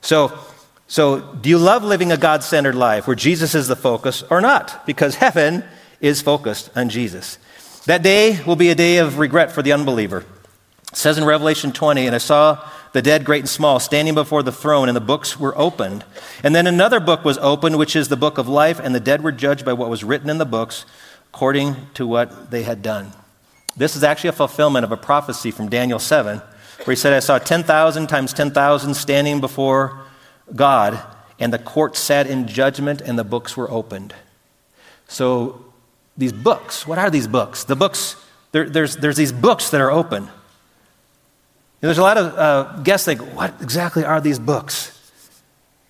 So, 0.00 0.38
so 0.86 1.20
do 1.20 1.48
you 1.48 1.58
love 1.58 1.82
living 1.82 2.12
a 2.12 2.16
God 2.16 2.42
centered 2.42 2.74
life 2.74 3.06
where 3.06 3.16
Jesus 3.16 3.54
is 3.54 3.68
the 3.68 3.76
focus 3.76 4.22
or 4.30 4.40
not? 4.40 4.84
Because 4.86 5.16
heaven 5.16 5.64
is 6.00 6.20
focused 6.20 6.70
on 6.76 6.90
Jesus. 6.90 7.38
That 7.86 8.02
day 8.02 8.42
will 8.44 8.56
be 8.56 8.70
a 8.70 8.74
day 8.74 8.98
of 8.98 9.18
regret 9.18 9.50
for 9.50 9.62
the 9.62 9.72
unbeliever. 9.72 10.24
It 10.92 10.96
says 10.96 11.18
in 11.18 11.24
Revelation 11.24 11.72
20, 11.72 12.06
and 12.06 12.14
I 12.14 12.18
saw 12.18 12.68
the 12.92 13.02
dead, 13.02 13.24
great 13.24 13.40
and 13.40 13.48
small, 13.48 13.80
standing 13.80 14.14
before 14.14 14.42
the 14.42 14.52
throne, 14.52 14.88
and 14.88 14.94
the 14.94 15.00
books 15.00 15.40
were 15.40 15.56
opened. 15.58 16.04
And 16.44 16.54
then 16.54 16.66
another 16.66 17.00
book 17.00 17.24
was 17.24 17.38
opened, 17.38 17.76
which 17.76 17.96
is 17.96 18.08
the 18.08 18.16
book 18.16 18.38
of 18.38 18.46
life, 18.46 18.78
and 18.78 18.94
the 18.94 19.00
dead 19.00 19.22
were 19.22 19.32
judged 19.32 19.64
by 19.64 19.72
what 19.72 19.90
was 19.90 20.04
written 20.04 20.30
in 20.30 20.38
the 20.38 20.44
books 20.44 20.86
according 21.32 21.74
to 21.94 22.06
what 22.06 22.52
they 22.52 22.62
had 22.62 22.80
done. 22.82 23.12
This 23.76 23.96
is 23.96 24.04
actually 24.04 24.28
a 24.28 24.32
fulfillment 24.32 24.84
of 24.84 24.92
a 24.92 24.96
prophecy 24.96 25.50
from 25.50 25.68
Daniel 25.68 25.98
7, 25.98 26.38
where 26.38 26.94
he 26.94 26.96
said, 26.96 27.12
I 27.12 27.18
saw 27.18 27.38
10,000 27.38 28.06
times 28.06 28.32
10,000 28.32 28.94
standing 28.94 29.40
before 29.40 30.00
God, 30.54 31.00
and 31.38 31.52
the 31.52 31.58
court 31.58 31.96
sat 31.96 32.26
in 32.26 32.46
judgment, 32.46 33.00
and 33.00 33.18
the 33.18 33.24
books 33.24 33.56
were 33.56 33.70
opened. 33.70 34.14
So, 35.08 35.64
these 36.16 36.32
books, 36.32 36.86
what 36.86 36.98
are 36.98 37.10
these 37.10 37.26
books? 37.26 37.64
The 37.64 37.74
books, 37.74 38.16
there, 38.52 38.68
there's, 38.70 38.96
there's 38.96 39.16
these 39.16 39.32
books 39.32 39.70
that 39.70 39.80
are 39.80 39.90
open. 39.90 40.22
And 40.22 40.30
there's 41.80 41.98
a 41.98 42.02
lot 42.02 42.16
of 42.16 42.38
uh, 42.38 42.82
guests 42.82 43.04
think, 43.04 43.20
what 43.34 43.60
exactly 43.60 44.04
are 44.04 44.20
these 44.20 44.38
books? 44.38 44.90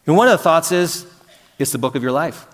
And 0.06 0.16
one 0.16 0.28
of 0.28 0.32
the 0.32 0.42
thoughts 0.42 0.72
is, 0.72 1.06
it's 1.58 1.72
the 1.72 1.78
book 1.78 1.94
of 1.94 2.02
your 2.02 2.12
life. 2.12 2.46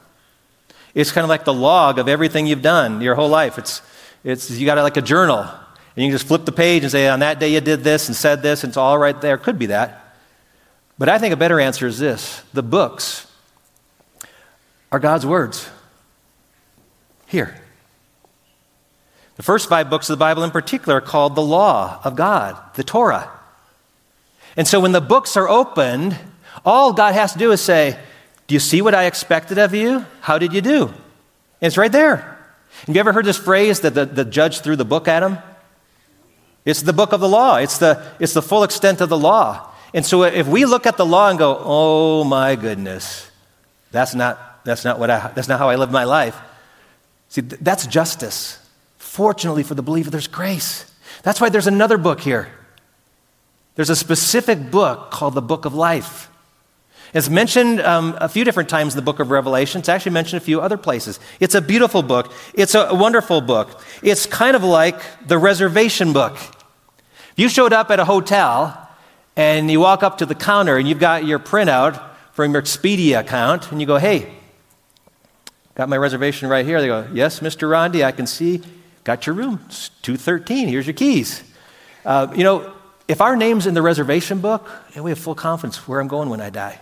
It's 0.94 1.12
kind 1.12 1.24
of 1.24 1.28
like 1.28 1.44
the 1.44 1.54
log 1.54 1.98
of 1.98 2.08
everything 2.08 2.46
you've 2.46 2.62
done 2.62 3.00
your 3.00 3.14
whole 3.14 3.28
life. 3.28 3.56
It's 3.56 3.80
it's, 4.24 4.50
you 4.50 4.66
got 4.66 4.78
like 4.78 4.96
a 4.96 5.02
journal, 5.02 5.40
and 5.40 6.04
you 6.04 6.04
can 6.04 6.12
just 6.12 6.26
flip 6.26 6.44
the 6.44 6.52
page 6.52 6.82
and 6.82 6.92
say, 6.92 7.08
on 7.08 7.20
that 7.20 7.38
day 7.38 7.52
you 7.52 7.60
did 7.60 7.82
this 7.82 8.08
and 8.08 8.16
said 8.16 8.42
this, 8.42 8.64
and 8.64 8.70
it's 8.70 8.76
all 8.76 8.98
right 8.98 9.18
there. 9.20 9.38
Could 9.38 9.58
be 9.58 9.66
that. 9.66 10.14
But 10.98 11.08
I 11.08 11.18
think 11.18 11.32
a 11.32 11.36
better 11.36 11.58
answer 11.58 11.86
is 11.86 11.98
this 11.98 12.42
the 12.52 12.62
books 12.62 13.26
are 14.92 14.98
God's 14.98 15.24
words. 15.24 15.68
Here. 17.26 17.56
The 19.36 19.42
first 19.42 19.68
five 19.68 19.88
books 19.88 20.10
of 20.10 20.18
the 20.18 20.22
Bible, 20.22 20.42
in 20.42 20.50
particular, 20.50 20.98
are 20.98 21.00
called 21.00 21.34
the 21.34 21.42
law 21.42 22.00
of 22.04 22.16
God, 22.16 22.58
the 22.74 22.84
Torah. 22.84 23.30
And 24.56 24.68
so 24.68 24.80
when 24.80 24.92
the 24.92 25.00
books 25.00 25.36
are 25.36 25.48
opened, 25.48 26.18
all 26.64 26.92
God 26.92 27.14
has 27.14 27.32
to 27.32 27.38
do 27.38 27.52
is 27.52 27.60
say, 27.60 27.98
Do 28.46 28.54
you 28.54 28.58
see 28.58 28.82
what 28.82 28.94
I 28.94 29.04
expected 29.04 29.58
of 29.58 29.72
you? 29.72 30.04
How 30.20 30.38
did 30.38 30.52
you 30.52 30.60
do? 30.60 30.88
And 30.88 30.96
it's 31.62 31.78
right 31.78 31.92
there. 31.92 32.39
Have 32.86 32.94
you 32.94 33.00
ever 33.00 33.12
heard 33.12 33.24
this 33.24 33.36
phrase 33.36 33.80
that 33.80 33.94
the, 33.94 34.06
the 34.06 34.24
judge 34.24 34.60
threw 34.60 34.76
the 34.76 34.84
book 34.84 35.08
at 35.08 35.22
him? 35.22 35.38
It's 36.64 36.82
the 36.82 36.92
book 36.92 37.12
of 37.12 37.20
the 37.20 37.28
law, 37.28 37.56
it's 37.56 37.78
the, 37.78 38.02
it's 38.18 38.32
the 38.32 38.42
full 38.42 38.62
extent 38.62 39.00
of 39.00 39.08
the 39.08 39.18
law. 39.18 39.70
And 39.92 40.06
so 40.06 40.22
if 40.22 40.46
we 40.46 40.64
look 40.66 40.86
at 40.86 40.96
the 40.96 41.06
law 41.06 41.28
and 41.28 41.38
go, 41.38 41.60
oh 41.60 42.24
my 42.24 42.54
goodness, 42.54 43.28
that's 43.90 44.14
not, 44.14 44.64
that's 44.64 44.84
not, 44.84 44.98
what 44.98 45.10
I, 45.10 45.32
that's 45.34 45.48
not 45.48 45.58
how 45.58 45.68
I 45.68 45.76
live 45.76 45.90
my 45.90 46.04
life. 46.04 46.38
See, 47.28 47.40
that's 47.40 47.86
justice. 47.86 48.58
Fortunately 48.98 49.62
for 49.62 49.74
the 49.74 49.82
believer, 49.82 50.10
there's 50.10 50.28
grace. 50.28 50.90
That's 51.22 51.40
why 51.40 51.48
there's 51.48 51.66
another 51.66 51.98
book 51.98 52.20
here. 52.20 52.48
There's 53.74 53.90
a 53.90 53.96
specific 53.96 54.70
book 54.70 55.10
called 55.10 55.34
the 55.34 55.42
Book 55.42 55.64
of 55.64 55.74
Life. 55.74 56.29
It's 57.12 57.28
mentioned 57.28 57.80
um, 57.80 58.16
a 58.20 58.28
few 58.28 58.44
different 58.44 58.68
times 58.68 58.94
in 58.94 58.96
the 58.96 59.02
book 59.02 59.18
of 59.18 59.30
Revelation. 59.30 59.80
It's 59.80 59.88
actually 59.88 60.12
mentioned 60.12 60.40
a 60.40 60.44
few 60.44 60.60
other 60.60 60.76
places. 60.76 61.18
It's 61.40 61.54
a 61.54 61.60
beautiful 61.60 62.02
book. 62.02 62.32
It's 62.54 62.74
a 62.74 62.94
wonderful 62.94 63.40
book. 63.40 63.80
It's 64.02 64.26
kind 64.26 64.54
of 64.54 64.62
like 64.62 65.26
the 65.26 65.36
reservation 65.36 66.12
book. 66.12 66.36
If 66.36 67.34
you 67.36 67.48
showed 67.48 67.72
up 67.72 67.90
at 67.90 67.98
a 67.98 68.04
hotel 68.04 68.88
and 69.34 69.70
you 69.70 69.80
walk 69.80 70.02
up 70.04 70.18
to 70.18 70.26
the 70.26 70.36
counter 70.36 70.76
and 70.76 70.86
you've 70.88 71.00
got 71.00 71.24
your 71.24 71.40
printout 71.40 72.00
from 72.32 72.52
your 72.52 72.62
Expedia 72.62 73.20
account 73.20 73.72
and 73.72 73.80
you 73.80 73.86
go, 73.88 73.96
hey, 73.96 74.32
got 75.74 75.88
my 75.88 75.96
reservation 75.96 76.48
right 76.48 76.64
here. 76.64 76.80
They 76.80 76.86
go, 76.86 77.08
yes, 77.12 77.40
Mr. 77.40 77.68
Rondi, 77.68 78.04
I 78.04 78.12
can 78.12 78.28
see. 78.28 78.62
Got 79.02 79.26
your 79.26 79.34
room. 79.34 79.60
It's 79.66 79.88
213. 80.02 80.68
Here's 80.68 80.86
your 80.86 80.94
keys. 80.94 81.42
Uh, 82.04 82.32
you 82.36 82.44
know, 82.44 82.72
if 83.08 83.20
our 83.20 83.34
name's 83.34 83.66
in 83.66 83.74
the 83.74 83.82
reservation 83.82 84.40
book, 84.40 84.70
we 84.96 85.10
have 85.10 85.18
full 85.18 85.34
confidence 85.34 85.88
where 85.88 86.00
I'm 86.00 86.06
going 86.06 86.28
when 86.28 86.40
I 86.40 86.50
die. 86.50 86.78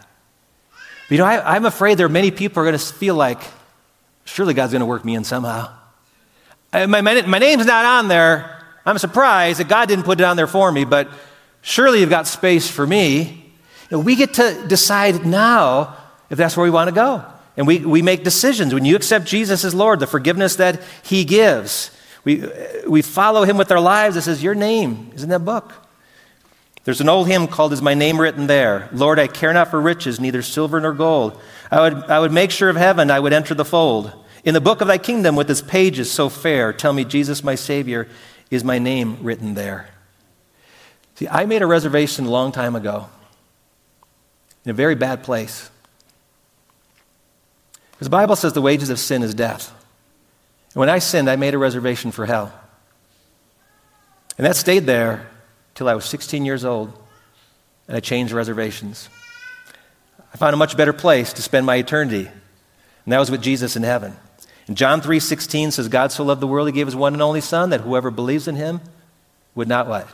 But, 1.09 1.13
you 1.13 1.19
know, 1.19 1.25
I, 1.25 1.57
I'm 1.57 1.65
afraid 1.65 1.99
there 1.99 2.07
are 2.07 2.11
many 2.11 2.31
people 2.31 2.63
are 2.63 2.67
going 2.67 2.79
to 2.79 2.85
feel 2.85 3.15
like, 3.15 3.41
surely 4.25 4.55
God's 4.55 4.73
going 4.73 4.81
to 4.81 4.87
work 4.87 5.05
me 5.05 5.15
in 5.15 5.25
somehow. 5.25 5.73
I, 6.73 6.87
my, 6.87 7.01
my, 7.01 7.23
my 7.23 7.39
name's 7.39 7.67
not 7.67 7.85
on 7.85 8.09
there. 8.09 8.63
I'm 8.85 8.99
surprised 8.99 9.61
that 9.61 9.69
God 9.69 9.89
didn't 9.89 10.05
put 10.05 10.21
it 10.21 10.25
on 10.25 10.37
there 10.37 10.47
for 10.47 10.71
me, 10.71 10.85
but 10.85 11.09
surely 11.63 12.01
you've 12.01 12.11
got 12.11 12.27
space 12.27 12.71
for 12.71 12.87
me. 12.87 13.45
You 13.91 13.97
know, 13.97 14.01
we 14.01 14.17
get 14.17 14.35
to 14.35 14.67
decide 14.69 15.25
now 15.25 15.97
if 16.31 16.37
that's 16.37 16.57
where 16.57 16.65
we 16.65 16.71
want 16.71 16.89
to 16.89 16.95
go. 16.95 17.25
And 17.57 17.67
we, 17.67 17.79
we 17.79 18.03
make 18.03 18.23
decisions. 18.23 18.73
When 18.73 18.85
you 18.85 18.95
accept 18.95 19.25
Jesus 19.27 19.65
as 19.65 19.75
Lord, 19.75 19.99
the 19.99 20.07
forgiveness 20.07 20.57
that 20.57 20.81
He 21.03 21.25
gives, 21.25 21.91
we, 22.25 22.45
uh, 22.45 22.51
we 22.87 23.03
follow 23.03 23.45
Him 23.45 23.57
with 23.57 23.73
our 23.73 23.81
lives. 23.81 24.17
It 24.17 24.23
says, 24.23 24.43
Your 24.43 24.55
name 24.55 25.11
is 25.15 25.23
in 25.23 25.31
that 25.31 25.45
book. 25.45 25.73
There's 26.85 27.01
an 27.01 27.09
old 27.09 27.29
hymn 27.29 27.49
called 27.49 27.73
Is 27.73 27.83
My 27.83 27.95
Name 27.95 28.21
Written 28.21 28.47
There? 28.47 28.89
Lord, 28.93 29.19
I 29.19 29.27
care 29.27 29.53
not 29.53 29.69
for 29.69 29.81
riches, 29.81 30.21
neither 30.21 30.43
silver 30.43 30.81
nor 30.81 30.93
gold. 30.93 31.39
I 31.71 31.81
would, 31.81 32.05
I 32.05 32.19
would 32.19 32.33
make 32.33 32.51
sure 32.51 32.71
of 32.71 32.77
heaven, 32.77 33.11
I 33.11 33.21
would 33.21 33.33
enter 33.33 33.55
the 33.55 33.65
fold. 33.65 34.13
In 34.45 34.55
the 34.55 34.61
book 34.61 34.81
of 34.81 34.89
thy 34.89 34.99
kingdom, 34.99 35.37
with 35.37 35.51
its 35.51 35.61
pages 35.61 36.11
so 36.11 36.29
fair, 36.29 36.73
tell 36.73 36.93
me, 36.93 37.05
Jesus, 37.05 37.45
my 37.45 37.55
Savior, 37.55 38.09
is 38.51 38.65
my 38.65 38.79
name 38.79 39.19
written 39.23 39.55
there? 39.55 39.91
See, 41.17 41.29
I 41.29 41.47
made 41.47 41.63
a 41.63 41.67
reservation 41.67 42.27
a 42.27 42.31
long 42.31 42.53
time 42.53 42.77
ago 42.77 43.09
in 44.65 44.71
a 44.71 44.75
very 44.75 44.95
bad 44.95 45.23
place. 45.23 45.71
Because 47.93 48.07
the 48.07 48.11
Bible 48.11 48.37
says 48.37 48.53
the 48.53 48.63
wages 48.63 48.91
of 48.91 48.99
sin 48.99 49.23
is 49.23 49.35
death. 49.35 49.75
And 50.75 50.81
when 50.81 50.89
I 50.89 51.01
sinned, 51.01 51.29
I 51.29 51.37
made 51.37 51.55
a 51.55 51.59
reservation 51.59 52.13
for 52.13 52.27
hell. 52.27 52.53
And 54.37 54.47
that 54.47 54.55
stayed 54.55 54.87
there 54.87 55.27
till 55.79 55.89
I 55.89 55.95
was 55.95 56.05
16 56.07 56.45
years 56.45 56.65
old, 56.65 56.93
and 57.87 57.97
I 57.97 58.01
changed 58.01 58.33
reservations. 58.33 59.09
I 60.35 60.37
found 60.37 60.53
a 60.53 60.57
much 60.57 60.77
better 60.77 60.93
place 60.93 61.33
to 61.35 61.41
spend 61.43 61.67
my 61.67 61.77
eternity, 61.77 62.27
and 62.27 63.13
that 63.13 63.21
was 63.21 63.31
with 63.31 63.41
Jesus 63.41 63.77
in 63.77 63.85
heaven. 63.85 64.17
And 64.67 64.77
John 64.77 65.01
3:16 65.01 65.71
says 65.71 65.87
God 65.87 66.11
so 66.11 66.25
loved 66.25 66.41
the 66.41 66.49
world 66.49 66.67
he 66.67 66.73
gave 66.73 66.89
his 66.89 66.97
one 66.97 67.13
and 67.13 67.23
only 67.23 67.41
son 67.41 67.71
that 67.71 67.83
whoever 67.83 68.11
believes 68.11 68.49
in 68.49 68.57
him 68.57 68.81
would 69.55 69.69
not 69.69 69.87
what? 69.87 70.09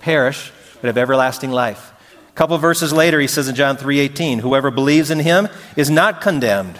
Perish, 0.00 0.52
but 0.82 0.88
have 0.88 0.98
everlasting 0.98 1.50
life. 1.50 1.92
A 2.28 2.32
couple 2.32 2.58
verses 2.58 2.92
later 2.92 3.20
he 3.20 3.26
says 3.26 3.48
in 3.48 3.54
John 3.54 3.78
3:18, 3.78 4.40
whoever 4.40 4.70
believes 4.70 5.10
in 5.10 5.20
him 5.20 5.48
is 5.76 5.88
not 5.88 6.20
condemned. 6.20 6.78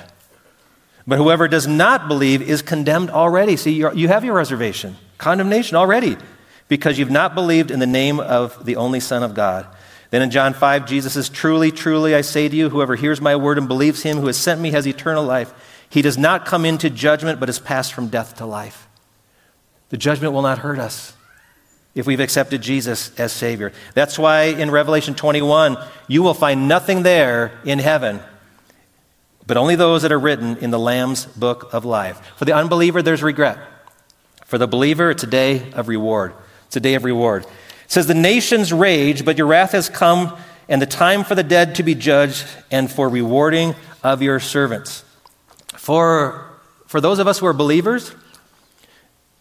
But 1.07 1.17
whoever 1.17 1.49
does 1.49 1.67
not 1.67 2.07
believe 2.07 2.43
is 2.43 2.61
condemned 2.61 3.09
already. 3.09 3.57
See, 3.57 3.73
you 3.73 4.09
have 4.09 4.27
your 4.27 4.35
reservation, 4.35 4.99
condemnation 5.17 5.79
already 5.79 6.19
because 6.71 6.99
you've 7.01 7.11
not 7.11 7.35
believed 7.35 7.73
in 7.73 7.81
the 7.81 7.87
name 7.87 8.21
of 8.21 8.65
the 8.65 8.77
only 8.77 9.01
Son 9.01 9.25
of 9.25 9.35
God. 9.35 9.67
Then 10.11 10.23
in 10.23 10.31
John 10.31 10.55
5, 10.55 10.87
Jesus 10.87 11.15
says, 11.15 11.29
Truly, 11.29 11.73
truly, 11.73 12.15
I 12.15 12.21
say 12.21 12.49
to 12.49 12.57
you, 12.57 12.71
whoever 12.71 12.95
hears 12.95 13.21
my 13.21 13.35
word 13.35 13.59
and 13.59 13.67
believes 13.67 14.03
him 14.03 14.19
who 14.19 14.29
has 14.29 14.37
sent 14.37 14.61
me 14.61 14.71
has 14.71 14.87
eternal 14.87 15.25
life. 15.25 15.53
He 15.91 16.01
does 16.01 16.17
not 16.17 16.47
come 16.47 16.65
into 16.65 16.89
judgment, 16.89 17.41
but 17.41 17.49
is 17.49 17.59
passed 17.59 17.93
from 17.93 18.07
death 18.07 18.37
to 18.37 18.47
life. 18.47 18.89
The 19.89 19.97
judgment 19.97 20.33
will 20.33 20.43
not 20.43 20.59
hurt 20.59 20.79
us 20.79 21.13
if 21.97 22.07
we've 22.07 22.21
accepted 22.21 22.63
Jesus 22.63 23.19
as 23.19 23.33
Savior. 23.33 23.73
That's 23.95 24.17
why 24.17 24.45
in 24.45 24.71
Revelation 24.71 25.17
21, 25.17 25.77
you 26.07 26.23
will 26.23 26.35
find 26.35 26.69
nothing 26.69 27.03
there 27.03 27.59
in 27.65 27.81
heaven, 27.81 28.21
but 29.45 29.57
only 29.57 29.75
those 29.75 30.03
that 30.03 30.13
are 30.13 30.21
written 30.21 30.57
in 30.59 30.71
the 30.71 30.79
Lamb's 30.79 31.27
book 31.27 31.75
of 31.75 31.85
life. 31.85 32.25
For 32.37 32.45
the 32.45 32.55
unbeliever, 32.55 33.03
there's 33.03 33.25
regret. 33.25 33.59
For 34.45 34.57
the 34.57 34.69
believer, 34.69 35.11
it's 35.11 35.25
a 35.25 35.29
day 35.29 35.73
of 35.73 35.89
reward. 35.89 36.33
It's 36.71 36.77
a 36.77 36.81
day 36.81 36.95
of 36.95 37.03
reward. 37.03 37.43
It 37.43 37.51
says, 37.89 38.07
The 38.07 38.15
nations 38.15 38.73
rage, 38.73 39.25
but 39.25 39.37
your 39.37 39.49
wrath 39.49 39.73
has 39.73 39.89
come, 39.89 40.39
and 40.69 40.81
the 40.81 40.87
time 40.87 41.25
for 41.25 41.35
the 41.35 41.43
dead 41.43 41.75
to 41.75 41.83
be 41.83 41.97
judged, 41.97 42.47
and 42.71 42.89
for 42.89 43.09
rewarding 43.09 43.75
of 44.05 44.23
your 44.23 44.39
servants. 44.39 45.03
For, 45.73 46.49
for 46.87 47.01
those 47.01 47.19
of 47.19 47.27
us 47.27 47.41
who 47.41 47.47
are 47.47 47.53
believers, 47.53 48.15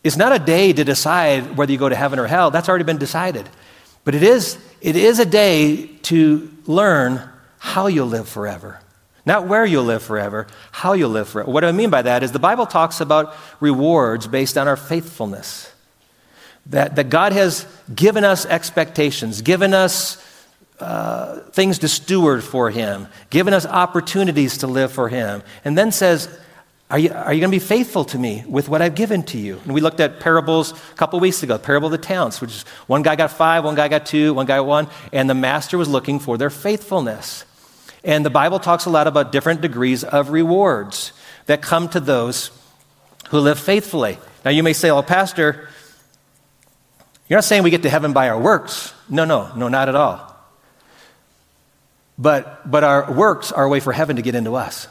it's 0.04 0.18
not 0.18 0.34
a 0.34 0.40
day 0.40 0.74
to 0.74 0.84
decide 0.84 1.56
whether 1.56 1.72
you 1.72 1.78
go 1.78 1.88
to 1.88 1.96
heaven 1.96 2.18
or 2.18 2.26
hell. 2.26 2.50
That's 2.50 2.68
already 2.68 2.84
been 2.84 2.98
decided. 2.98 3.48
But 4.06 4.16
it 4.16 4.24
is, 4.24 4.58
it 4.82 4.96
is 4.96 5.20
a 5.20 5.26
day 5.26 5.86
to 5.86 6.52
learn 6.66 7.30
how 7.60 7.86
you'll 7.86 8.08
live 8.08 8.28
forever. 8.28 8.80
Not 9.24 9.46
where 9.46 9.68
you'll 9.68 9.84
live 9.84 10.02
forever, 10.02 10.48
how 10.72 10.94
you'll 10.94 11.12
live 11.12 11.30
forever. 11.30 11.52
What 11.52 11.64
I 11.64 11.74
mean 11.74 11.92
by 11.92 12.02
that 12.02 12.24
is 12.24 12.32
the 12.32 12.40
Bible 12.40 12.66
talks 12.66 13.02
about 13.02 13.36
rewards 13.60 14.26
based 14.26 14.58
on 14.58 14.68
our 14.68 14.78
faithfulness. 14.78 15.72
That, 16.70 16.96
that 16.98 17.10
God 17.10 17.34
has 17.34 17.66
given 17.94 18.24
us 18.24 18.46
expectations, 18.46 19.42
given 19.42 19.74
us 19.74 20.24
uh, 20.80 21.40
things 21.52 21.80
to 21.80 21.88
steward 21.88 22.44
for 22.44 22.70
Him, 22.70 23.08
given 23.30 23.54
us 23.54 23.66
opportunities 23.66 24.60
to 24.60 24.68
live 24.68 24.92
for 24.92 25.10
Him, 25.10 25.44
and 25.66 25.78
then 25.78 25.92
says, 25.92 26.30
Are 26.90 27.00
you, 27.00 27.12
are 27.12 27.34
you 27.34 27.42
going 27.42 27.52
to 27.52 27.56
be 27.56 27.60
faithful 27.60 28.06
to 28.06 28.18
me 28.18 28.44
with 28.48 28.70
what 28.70 28.82
I've 28.82 28.96
given 28.96 29.24
to 29.24 29.38
you? 29.38 29.60
And 29.66 29.74
we 29.74 29.82
looked 29.82 30.00
at 30.00 30.20
parables 30.20 30.72
a 30.72 30.96
couple 30.96 31.20
weeks 31.20 31.44
ago, 31.44 31.58
the 31.58 31.64
parable 31.64 31.88
of 31.88 31.92
the 31.92 31.98
talents, 31.98 32.40
which 32.40 32.52
is 32.52 32.62
one 32.88 33.02
guy 33.02 33.16
got 33.16 33.32
five, 33.32 33.66
one 33.66 33.76
guy 33.76 33.88
got 33.88 34.06
two, 34.06 34.34
one 34.34 34.46
guy 34.46 34.58
got 34.58 34.68
one, 34.68 34.88
and 35.12 35.30
the 35.30 35.36
master 35.36 35.78
was 35.78 35.90
looking 35.90 36.20
for 36.20 36.38
their 36.38 36.50
faithfulness. 36.50 37.46
And 38.04 38.26
the 38.26 38.30
Bible 38.30 38.60
talks 38.60 38.86
a 38.86 38.90
lot 38.90 39.08
about 39.08 39.32
different 39.32 39.62
degrees 39.62 40.04
of 40.04 40.30
rewards 40.30 41.12
that 41.48 41.62
come 41.62 41.90
to 41.90 42.00
those 42.00 42.52
who 43.30 43.40
live 43.40 43.60
faithfully. 43.60 44.18
Now, 44.46 44.52
you 44.52 44.64
may 44.64 44.74
say, 44.74 44.92
well, 44.92 45.04
Pastor, 45.04 45.68
you're 47.30 47.38
not 47.38 47.44
saying 47.44 47.62
we 47.64 47.70
get 47.70 47.84
to 47.84 47.90
heaven 47.90 48.12
by 48.12 48.30
our 48.30 48.40
works. 48.40 48.94
No, 49.08 49.24
no, 49.24 49.54
no, 49.56 49.70
not 49.70 49.88
at 49.88 49.96
all. 49.96 50.36
But, 52.18 52.70
but 52.70 52.84
our 52.84 53.14
works 53.14 53.52
are 53.52 53.64
a 53.64 53.70
way 53.70 53.80
for 53.80 53.94
heaven 53.94 54.18
to 54.18 54.22
get 54.22 54.36
into 54.36 54.56
us. 54.56 54.88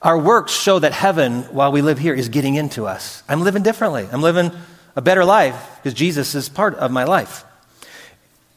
Our 0.00 0.18
works 0.18 0.52
show 0.52 0.78
that 0.78 0.92
heaven, 0.92 1.42
while 1.52 1.72
we 1.72 1.82
live 1.82 1.98
here, 1.98 2.14
is 2.14 2.30
getting 2.30 2.54
into 2.54 2.86
us. 2.86 3.22
I'm 3.28 3.42
living 3.42 3.62
differently. 3.62 4.08
I'm 4.10 4.22
living 4.22 4.52
a 4.96 5.02
better 5.02 5.24
life 5.24 5.60
because 5.76 5.92
Jesus 5.92 6.34
is 6.34 6.48
part 6.48 6.76
of 6.76 6.90
my 6.90 7.04
life. 7.04 7.44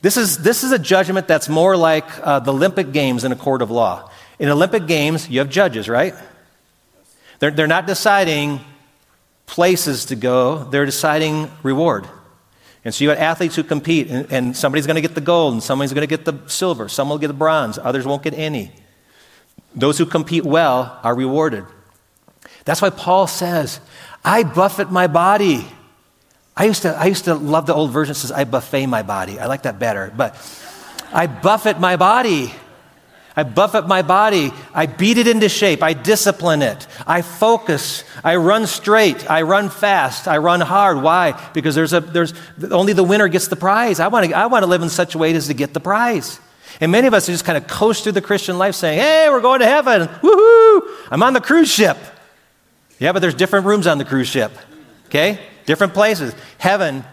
This 0.01 0.15
is, 0.15 0.37
this 0.37 0.63
is 0.63 0.71
a 0.71 0.79
judgment 0.79 1.27
that's 1.27 1.49
more 1.49 1.75
like 1.75 2.05
uh, 2.19 2.39
the 2.39 2.53
Olympic 2.53 2.91
Games 2.91 3.23
in 3.23 3.31
a 3.31 3.35
court 3.35 3.61
of 3.61 3.71
law. 3.71 4.11
In 4.37 4.49
Olympic 4.49 4.85
Games, 4.85 5.29
you 5.29 5.39
have 5.39 5.49
judges, 5.49 5.89
right? 5.89 6.13
They're, 7.39 7.51
they're 7.51 7.67
not 7.67 7.87
deciding 7.87 8.61
places 9.45 10.05
to 10.05 10.15
go, 10.15 10.63
they're 10.65 10.85
deciding 10.85 11.51
reward. 11.63 12.07
And 12.85 12.93
so 12.93 13.03
you 13.03 13.09
have 13.09 13.19
athletes 13.19 13.55
who 13.55 13.63
compete, 13.63 14.09
and, 14.09 14.31
and 14.31 14.57
somebody's 14.57 14.87
going 14.87 14.95
to 14.95 15.01
get 15.01 15.15
the 15.15 15.21
gold, 15.21 15.53
and 15.53 15.63
somebody's 15.63 15.93
going 15.93 16.07
to 16.07 16.17
get 16.17 16.25
the 16.25 16.49
silver, 16.49 16.89
some 16.89 17.09
will 17.09 17.17
get 17.17 17.27
the 17.27 17.33
bronze, 17.33 17.77
others 17.77 18.05
won't 18.05 18.23
get 18.23 18.33
any. 18.33 18.71
Those 19.75 19.97
who 19.97 20.05
compete 20.05 20.43
well 20.43 20.99
are 21.03 21.15
rewarded. 21.15 21.65
That's 22.65 22.81
why 22.81 22.89
Paul 22.89 23.27
says, 23.27 23.79
I 24.23 24.43
buffet 24.43 24.91
my 24.91 25.07
body. 25.07 25.65
I 26.55 26.65
used 26.65 26.83
to, 26.83 26.95
I 26.95 27.05
used 27.05 27.25
to 27.25 27.35
love 27.35 27.65
the 27.65 27.73
old 27.73 27.91
version 27.91 28.13
that 28.13 28.19
says, 28.19 28.31
I 28.31 28.43
buffet 28.43 28.85
my 28.85 29.01
body. 29.01 29.39
I 29.39 29.47
like 29.47 29.63
that 29.63 29.79
better. 29.79 30.13
But 30.15 30.35
I 31.11 31.27
buffet 31.27 31.79
my 31.79 31.95
body. 31.95 32.53
I 33.35 33.43
buffet 33.43 33.87
my 33.87 34.03
body. 34.03 34.51
I 34.73 34.85
beat 34.85 35.17
it 35.17 35.27
into 35.27 35.49
shape. 35.49 35.81
I 35.81 35.93
discipline 35.93 36.61
it. 36.61 36.85
I 37.07 37.23
focus. 37.23 38.03
I 38.23 38.35
run 38.35 38.67
straight. 38.67 39.29
I 39.29 39.41
run 39.41 39.69
fast. 39.69 40.27
I 40.27 40.37
run 40.37 40.61
hard. 40.61 41.01
Why? 41.01 41.39
Because 41.53 41.73
there's 41.73 41.93
a, 41.93 41.99
there's, 41.99 42.33
only 42.69 42.93
the 42.93 43.03
winner 43.03 43.27
gets 43.27 43.47
the 43.47 43.55
prize. 43.55 43.99
I 43.99 44.07
want 44.07 44.27
to, 44.27 44.33
I 44.33 44.45
want 44.45 44.63
to 44.63 44.67
live 44.67 44.83
in 44.83 44.89
such 44.89 45.15
a 45.15 45.17
way 45.17 45.33
as 45.33 45.47
to 45.47 45.53
get 45.55 45.73
the 45.73 45.79
prize. 45.79 46.39
And 46.79 46.91
many 46.91 47.07
of 47.07 47.13
us 47.13 47.27
are 47.27 47.31
just 47.31 47.45
kind 47.45 47.57
of 47.57 47.67
coast 47.67 48.03
through 48.03 48.13
the 48.13 48.21
Christian 48.21 48.57
life 48.57 48.75
saying, 48.75 48.99
hey, 48.99 49.27
we're 49.29 49.41
going 49.41 49.61
to 49.61 49.65
heaven. 49.65 50.07
Woohoo! 50.07 50.81
I'm 51.09 51.23
on 51.23 51.33
the 51.33 51.41
cruise 51.41 51.71
ship. 51.71 51.97
Yeah, 52.99 53.11
but 53.11 53.19
there's 53.19 53.35
different 53.35 53.65
rooms 53.65 53.87
on 53.87 53.97
the 53.97 54.05
cruise 54.05 54.27
ship. 54.27 54.51
Okay? 55.07 55.39
Different 55.65 55.93
places. 55.93 56.35
Heaven 56.57 57.03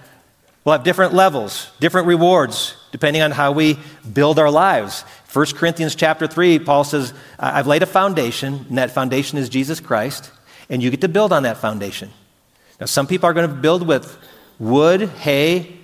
will 0.65 0.73
have 0.73 0.85
different 0.85 1.15
levels, 1.15 1.71
different 1.81 2.07
rewards, 2.07 2.77
depending 2.93 3.23
on 3.23 3.31
how 3.31 3.53
we 3.53 3.79
build 4.13 4.39
our 4.39 4.51
lives. 4.51 5.05
1 5.33 5.47
Corinthians 5.55 5.95
chapter 5.95 6.27
3, 6.27 6.59
Paul 6.59 6.83
says, 6.83 7.15
I've 7.39 7.69
laid 7.69 7.85
a 7.85 7.87
foundation, 7.87 8.67
and 8.69 8.79
that 8.79 8.91
foundation 8.91 9.39
is 9.39 9.49
Jesus 9.49 9.79
Christ, 9.79 10.33
and 10.69 10.83
you 10.83 10.91
get 10.91 11.03
to 11.03 11.09
build 11.09 11.33
on 11.33 11.45
that 11.45 11.59
foundation. 11.59 12.11
Now, 12.81 12.87
some 12.87 13.07
people 13.07 13.29
are 13.29 13.33
going 13.33 13.49
to 13.49 13.55
build 13.55 13.87
with 13.87 14.19
wood, 14.59 15.03
hay, 15.03 15.77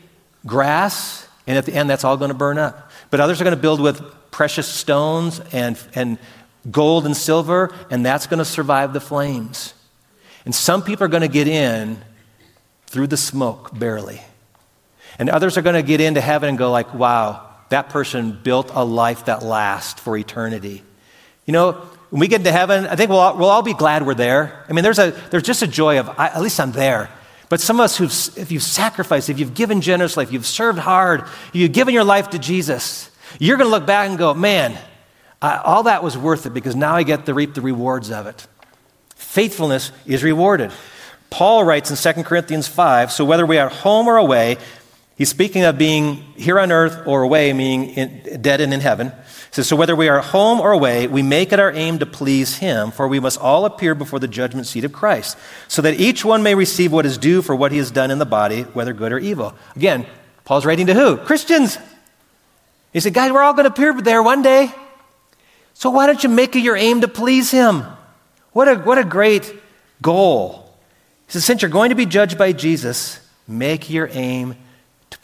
grass, 0.44 1.28
and 1.46 1.56
at 1.56 1.64
the 1.64 1.74
end, 1.74 1.88
that's 1.88 2.02
all 2.02 2.16
going 2.16 2.30
to 2.30 2.37
burn 2.37 2.59
up. 2.59 2.90
But 3.11 3.20
others 3.20 3.40
are 3.40 3.44
going 3.44 3.54
to 3.54 3.61
build 3.61 3.80
with 3.80 4.02
precious 4.32 4.66
stones 4.66 5.40
and, 5.52 5.78
and 5.94 6.18
gold 6.68 7.06
and 7.06 7.16
silver, 7.16 7.72
and 7.88 8.04
that's 8.04 8.26
going 8.26 8.38
to 8.38 8.44
survive 8.44 8.92
the 8.92 9.00
flames. 9.00 9.74
And 10.44 10.54
some 10.54 10.82
people 10.82 11.04
are 11.04 11.09
going 11.09 11.22
to 11.22 11.28
get 11.28 11.46
in 11.46 11.98
through 12.87 13.06
the 13.06 13.16
smoke, 13.16 13.78
barely. 13.78 14.22
And 15.20 15.30
others 15.30 15.56
are 15.56 15.62
going 15.62 15.74
to 15.74 15.82
get 15.82 16.00
into 16.00 16.20
heaven 16.20 16.48
and 16.48 16.59
go 16.59 16.70
like, 16.72 16.92
wow, 16.94 17.56
that 17.68 17.90
person 17.90 18.33
built 18.33 18.70
a 18.74 18.85
life 18.85 19.26
that 19.26 19.42
lasts 19.42 20.00
for 20.00 20.16
eternity. 20.16 20.83
You 21.44 21.52
know, 21.52 21.72
when 22.11 22.20
we 22.20 22.29
get 22.29 22.40
into 22.40 22.52
heaven, 22.52 22.87
I 22.87 22.96
think 22.96 23.11
we'll 23.11 23.18
all, 23.18 23.37
we'll 23.37 23.48
all 23.48 23.62
be 23.62 23.74
glad 23.74 24.07
we're 24.07 24.14
there. 24.14 24.64
I 24.68 24.72
mean, 24.72 24.85
there's, 24.85 24.98
a, 24.98 25.11
there's 25.31 25.42
just 25.42 25.62
a 25.62 25.66
joy 25.66 25.98
of, 25.98 26.09
I, 26.18 26.29
at 26.29 26.40
least 26.40 26.61
I'm 26.61 26.72
there. 26.72 27.11
But 27.48 27.61
some 27.61 27.79
of 27.79 27.85
us 27.85 27.96
who've, 27.96 28.38
if 28.38 28.50
you've 28.50 28.62
sacrificed, 28.62 29.29
if 29.29 29.38
you've 29.38 29.55
given 29.55 29.81
generously, 29.81 30.24
if 30.24 30.33
you've 30.33 30.46
served 30.46 30.79
hard, 30.79 31.24
you've 31.52 31.72
given 31.72 31.94
your 31.94 32.05
life 32.05 32.31
to 32.31 32.38
Jesus, 32.38 33.11
you're 33.38 33.57
going 33.57 33.68
to 33.68 33.70
look 33.70 33.87
back 33.87 34.09
and 34.09 34.18
go, 34.18 34.35
man, 34.35 34.76
I, 35.40 35.59
all 35.59 35.85
that 35.85 36.02
was 36.02 36.16
worth 36.16 36.46
it 36.46 36.55
because 36.55 36.74
now 36.74 36.96
I 36.96 37.02
get 37.02 37.26
to 37.26 37.35
reap 37.35 37.55
the 37.55 37.61
rewards 37.61 38.11
of 38.11 38.26
it. 38.26 38.46
Faithfulness 39.14 39.92
is 40.07 40.24
rewarded. 40.24 40.72
Paul 41.31 41.64
writes 41.64 41.90
in 41.90 42.14
2 42.14 42.22
Corinthians 42.22 42.68
5 42.68 43.12
so 43.12 43.24
whether 43.24 43.44
we 43.44 43.59
are 43.59 43.68
home 43.68 44.09
or 44.09 44.16
away, 44.16 44.57
he's 45.16 45.29
speaking 45.29 45.64
of 45.64 45.76
being 45.76 46.16
here 46.37 46.61
on 46.61 46.70
earth 46.70 47.07
or 47.07 47.22
away, 47.22 47.52
meaning 47.52 47.90
in, 47.90 48.40
dead 48.40 48.61
and 48.61 48.72
in 48.72 48.81
heaven. 48.81 49.09
He 49.09 49.14
says, 49.50 49.68
So 49.68 49.76
whether 49.76 49.96
we 49.96 50.09
are 50.09 50.20
home 50.20 50.61
or 50.61 50.72
away, 50.72 51.07
we 51.09 51.22
make 51.22 51.52
it 51.52 51.59
our 51.59 51.72
aim 51.72 51.98
to 51.98 52.07
please 52.07 52.59
him, 52.59 52.90
for 52.90 53.09
we 53.09 53.20
must 53.20 53.40
all 53.40 53.64
appear 53.64 53.94
before 53.94 54.18
the 54.18 54.29
judgment 54.29 54.66
seat 54.66 54.85
of 54.85 54.92
Christ, 54.92 55.37
so 55.68 55.83
that 55.83 55.98
each 56.00 56.24
one 56.24 56.42
may 56.42 56.55
receive 56.55 56.92
what 56.92 57.07
is 57.07 57.18
due 57.18 57.42
for 57.42 57.57
what 57.57 57.72
he 57.72 57.79
has 57.79 57.90
done 57.90 58.11
in 58.11 58.18
the 58.18 58.26
body, 58.26 58.62
whether 58.62 58.92
good 58.92 59.12
or 59.12 59.18
evil. 59.18 59.55
Again, 59.74 60.07
Paul's 60.44 60.64
writing 60.64 60.87
to 60.87 60.94
who? 60.94 61.16
Christians. 61.16 61.79
He 62.92 63.00
said, 63.00 63.14
Guys, 63.14 63.33
we're 63.33 63.42
all 63.42 63.52
going 63.52 63.64
to 63.64 63.70
appear 63.70 64.00
there 64.00 64.22
one 64.22 64.42
day. 64.42 64.72
So 65.74 65.90
why 65.90 66.07
don't 66.07 66.22
you 66.22 66.31
make 66.31 66.57
it 66.57 66.61
your 66.61 66.76
aim 66.76 67.02
to 67.02 67.09
please 67.09 67.50
him? 67.50 67.85
What 68.52 68.68
a, 68.68 68.76
what 68.76 68.96
a 68.96 69.05
great 69.05 69.55
goal. 70.00 70.74
He 71.26 71.33
says, 71.33 71.44
Since 71.44 71.61
you're 71.61 71.70
going 71.70 71.90
to 71.90 71.94
be 71.94 72.07
judged 72.07 72.38
by 72.38 72.52
Jesus, 72.52 73.20
make 73.46 73.90
your 73.90 74.09
aim 74.12 74.57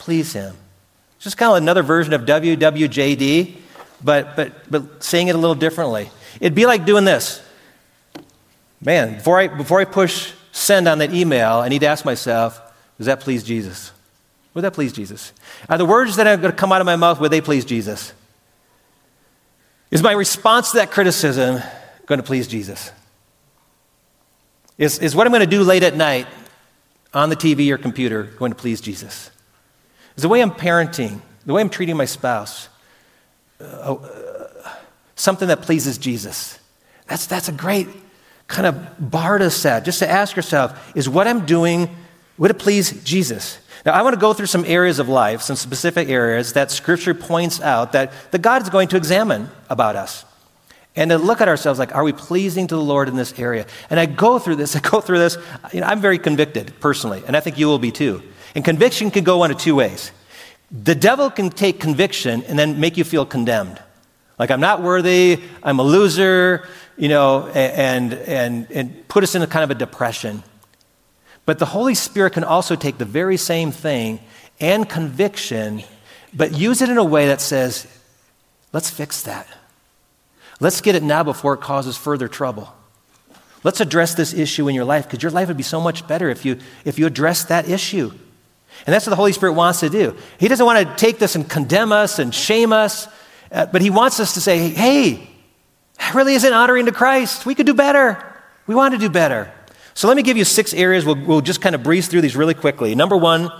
please 0.03 0.33
him. 0.33 0.53
It's 1.15 1.23
just 1.23 1.37
kind 1.37 1.51
of 1.51 1.57
another 1.57 1.81
version 1.81 2.11
of 2.11 2.23
WWJD, 2.23 3.55
but, 4.03 4.35
but, 4.35 4.69
but 4.69 5.01
saying 5.01 5.29
it 5.29 5.35
a 5.35 5.37
little 5.37 5.55
differently. 5.55 6.09
It'd 6.41 6.53
be 6.53 6.65
like 6.65 6.85
doing 6.85 7.05
this. 7.05 7.41
Man, 8.81 9.15
before 9.15 9.39
I, 9.39 9.47
before 9.47 9.79
I 9.79 9.85
push 9.85 10.33
send 10.51 10.89
on 10.89 10.97
that 10.97 11.13
email, 11.13 11.59
I 11.59 11.69
need 11.69 11.79
to 11.79 11.85
ask 11.85 12.03
myself, 12.03 12.61
does 12.97 13.05
that 13.05 13.21
please 13.21 13.45
Jesus? 13.45 13.93
Would 14.53 14.65
that 14.65 14.73
please 14.73 14.91
Jesus? 14.91 15.31
Are 15.69 15.77
the 15.77 15.85
words 15.85 16.17
that 16.17 16.27
are 16.27 16.35
going 16.35 16.51
to 16.51 16.57
come 16.57 16.73
out 16.73 16.81
of 16.81 16.85
my 16.85 16.97
mouth, 16.97 17.21
would 17.21 17.31
they 17.31 17.39
please 17.39 17.63
Jesus? 17.63 18.11
Is 19.89 20.03
my 20.03 20.11
response 20.11 20.71
to 20.71 20.77
that 20.79 20.91
criticism 20.91 21.61
going 22.07 22.19
to 22.19 22.27
please 22.27 22.45
Jesus? 22.45 22.91
Is, 24.77 24.99
is 24.99 25.15
what 25.15 25.27
I'm 25.27 25.31
going 25.31 25.39
to 25.39 25.47
do 25.47 25.63
late 25.63 25.83
at 25.83 25.95
night 25.95 26.27
on 27.13 27.29
the 27.29 27.37
TV 27.37 27.71
or 27.71 27.77
computer 27.77 28.23
going 28.23 28.51
to 28.51 28.57
please 28.57 28.81
Jesus? 28.81 29.31
Is 30.15 30.23
the 30.23 30.29
way 30.29 30.41
I'm 30.41 30.51
parenting, 30.51 31.21
the 31.45 31.53
way 31.53 31.61
I'm 31.61 31.69
treating 31.69 31.97
my 31.97 32.05
spouse, 32.05 32.69
uh, 33.59 33.63
uh, 33.63 34.75
something 35.15 35.47
that 35.47 35.61
pleases 35.61 35.97
Jesus? 35.97 36.59
That's, 37.07 37.25
that's 37.25 37.49
a 37.49 37.53
great 37.53 37.87
kind 38.47 38.67
of 38.67 39.11
bar 39.11 39.37
to 39.37 39.49
set, 39.49 39.85
just 39.85 39.99
to 39.99 40.09
ask 40.09 40.35
yourself, 40.35 40.95
is 40.95 41.09
what 41.09 41.27
I'm 41.27 41.45
doing, 41.45 41.89
would 42.37 42.51
it 42.51 42.59
please 42.59 43.03
Jesus? 43.03 43.57
Now, 43.85 43.93
I 43.93 44.01
want 44.01 44.13
to 44.13 44.19
go 44.19 44.33
through 44.33 44.45
some 44.45 44.63
areas 44.65 44.99
of 44.99 45.09
life, 45.09 45.41
some 45.41 45.55
specific 45.55 46.07
areas 46.07 46.53
that 46.53 46.71
Scripture 46.71 47.13
points 47.13 47.59
out 47.59 47.91
that, 47.93 48.13
that 48.31 48.41
God 48.41 48.61
is 48.61 48.69
going 48.69 48.87
to 48.89 48.97
examine 48.97 49.49
about 49.69 49.95
us. 49.95 50.23
And 50.95 51.09
to 51.09 51.17
look 51.17 51.41
at 51.41 51.47
ourselves 51.47 51.79
like, 51.79 51.95
are 51.95 52.03
we 52.03 52.13
pleasing 52.13 52.67
to 52.67 52.75
the 52.75 52.81
Lord 52.81 53.09
in 53.09 53.15
this 53.15 53.37
area? 53.39 53.65
And 53.89 53.99
I 53.99 54.05
go 54.05 54.39
through 54.39 54.57
this, 54.57 54.75
I 54.75 54.79
go 54.79 55.01
through 55.01 55.19
this. 55.19 55.37
You 55.73 55.81
know, 55.81 55.87
I'm 55.87 55.99
very 55.99 56.19
convicted 56.19 56.73
personally, 56.79 57.23
and 57.25 57.35
I 57.35 57.39
think 57.39 57.57
you 57.57 57.67
will 57.67 57.79
be 57.79 57.91
too. 57.91 58.21
And 58.55 58.63
conviction 58.63 59.11
can 59.11 59.23
go 59.23 59.37
one 59.37 59.51
of 59.51 59.57
two 59.57 59.75
ways. 59.75 60.11
The 60.71 60.95
devil 60.95 61.29
can 61.29 61.49
take 61.49 61.79
conviction 61.79 62.43
and 62.43 62.57
then 62.57 62.79
make 62.79 62.97
you 62.97 63.03
feel 63.03 63.25
condemned. 63.25 63.81
Like, 64.39 64.49
I'm 64.49 64.61
not 64.61 64.81
worthy, 64.81 65.39
I'm 65.61 65.79
a 65.79 65.83
loser, 65.83 66.67
you 66.97 67.07
know, 67.07 67.47
and, 67.47 68.13
and, 68.13 68.67
and 68.71 69.07
put 69.07 69.23
us 69.23 69.35
in 69.35 69.41
a 69.41 69.47
kind 69.47 69.63
of 69.63 69.71
a 69.71 69.75
depression. 69.75 70.43
But 71.45 71.59
the 71.59 71.65
Holy 71.65 71.93
Spirit 71.93 72.33
can 72.33 72.43
also 72.43 72.75
take 72.75 72.97
the 72.97 73.05
very 73.05 73.37
same 73.37 73.71
thing 73.71 74.19
and 74.59 74.89
conviction, 74.89 75.83
but 76.33 76.53
use 76.53 76.81
it 76.81 76.89
in 76.89 76.97
a 76.97 77.03
way 77.03 77.27
that 77.27 77.41
says, 77.41 77.87
let's 78.71 78.89
fix 78.89 79.23
that. 79.23 79.47
Let's 80.59 80.81
get 80.81 80.95
it 80.95 81.03
now 81.03 81.23
before 81.23 81.53
it 81.53 81.61
causes 81.61 81.97
further 81.97 82.27
trouble. 82.27 82.73
Let's 83.63 83.81
address 83.81 84.15
this 84.15 84.33
issue 84.33 84.67
in 84.67 84.75
your 84.75 84.85
life 84.85 85.05
because 85.05 85.21
your 85.21 85.31
life 85.31 85.47
would 85.47 85.57
be 85.57 85.63
so 85.63 85.79
much 85.79 86.07
better 86.07 86.29
if 86.29 86.45
you, 86.45 86.59
if 86.85 86.97
you 86.97 87.05
address 87.05 87.45
that 87.45 87.69
issue. 87.69 88.11
And 88.85 88.93
that's 88.93 89.05
what 89.05 89.11
the 89.11 89.17
Holy 89.17 89.31
Spirit 89.31 89.53
wants 89.53 89.79
to 89.79 89.89
do. 89.89 90.15
He 90.39 90.47
doesn't 90.47 90.65
want 90.65 90.87
to 90.87 90.95
take 90.95 91.19
this 91.19 91.35
and 91.35 91.49
condemn 91.49 91.91
us 91.91 92.19
and 92.19 92.33
shame 92.35 92.73
us, 92.73 93.07
uh, 93.51 93.65
but 93.67 93.81
He 93.81 93.89
wants 93.89 94.19
us 94.19 94.33
to 94.33 94.41
say, 94.41 94.69
hey, 94.69 95.29
that 95.99 96.15
really 96.15 96.33
isn't 96.33 96.53
honoring 96.53 96.85
to 96.87 96.91
Christ. 96.91 97.45
We 97.45 97.55
could 97.55 97.65
do 97.65 97.73
better. 97.73 98.23
We 98.67 98.75
want 98.75 98.93
to 98.93 98.97
do 98.97 99.09
better. 99.09 99.51
So 99.93 100.07
let 100.07 100.17
me 100.17 100.23
give 100.23 100.37
you 100.37 100.43
six 100.43 100.73
areas. 100.73 101.05
We'll, 101.05 101.15
we'll 101.15 101.41
just 101.41 101.61
kind 101.61 101.75
of 101.75 101.83
breeze 101.83 102.07
through 102.07 102.21
these 102.21 102.35
really 102.35 102.55
quickly. 102.55 102.95
Number 102.95 103.15
one, 103.15 103.51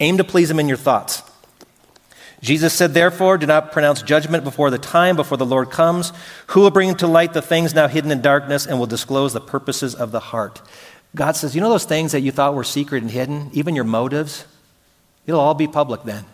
aim 0.00 0.16
to 0.16 0.24
please 0.24 0.50
Him 0.50 0.58
in 0.58 0.68
your 0.68 0.78
thoughts. 0.78 1.22
Jesus 2.40 2.72
said, 2.72 2.94
Therefore, 2.94 3.36
do 3.36 3.46
not 3.46 3.70
pronounce 3.70 4.02
judgment 4.02 4.44
before 4.44 4.70
the 4.70 4.78
time, 4.78 5.16
before 5.16 5.36
the 5.36 5.46
Lord 5.46 5.70
comes, 5.70 6.12
who 6.48 6.60
will 6.60 6.70
bring 6.70 6.94
to 6.96 7.06
light 7.06 7.34
the 7.34 7.42
things 7.42 7.74
now 7.74 7.86
hidden 7.86 8.10
in 8.10 8.22
darkness 8.22 8.66
and 8.66 8.78
will 8.78 8.86
disclose 8.86 9.32
the 9.32 9.40
purposes 9.40 9.94
of 9.94 10.10
the 10.10 10.20
heart. 10.20 10.62
God 11.14 11.36
says, 11.36 11.54
You 11.54 11.60
know 11.60 11.70
those 11.70 11.84
things 11.84 12.12
that 12.12 12.20
you 12.20 12.32
thought 12.32 12.54
were 12.54 12.64
secret 12.64 13.02
and 13.02 13.10
hidden, 13.10 13.50
even 13.52 13.74
your 13.74 13.84
motives? 13.84 14.44
It'll 15.26 15.40
all 15.40 15.54
be 15.54 15.66
public 15.66 16.02
then. 16.04 16.24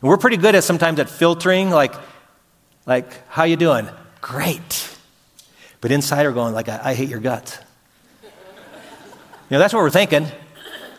And 0.00 0.08
we're 0.08 0.16
pretty 0.16 0.36
good 0.36 0.54
at 0.54 0.64
sometimes 0.64 0.98
at 0.98 1.10
filtering, 1.10 1.70
like, 1.70 1.94
like 2.86 3.28
how 3.28 3.44
you 3.44 3.56
doing? 3.56 3.88
Great. 4.20 4.90
But 5.80 5.92
inside 5.92 6.24
we're 6.24 6.32
going, 6.32 6.54
like, 6.54 6.68
I, 6.68 6.80
I 6.82 6.94
hate 6.94 7.08
your 7.08 7.20
guts. 7.20 7.58
You 8.22 8.30
know, 9.50 9.58
that's 9.58 9.74
what 9.74 9.80
we're 9.80 9.90
thinking. 9.90 10.26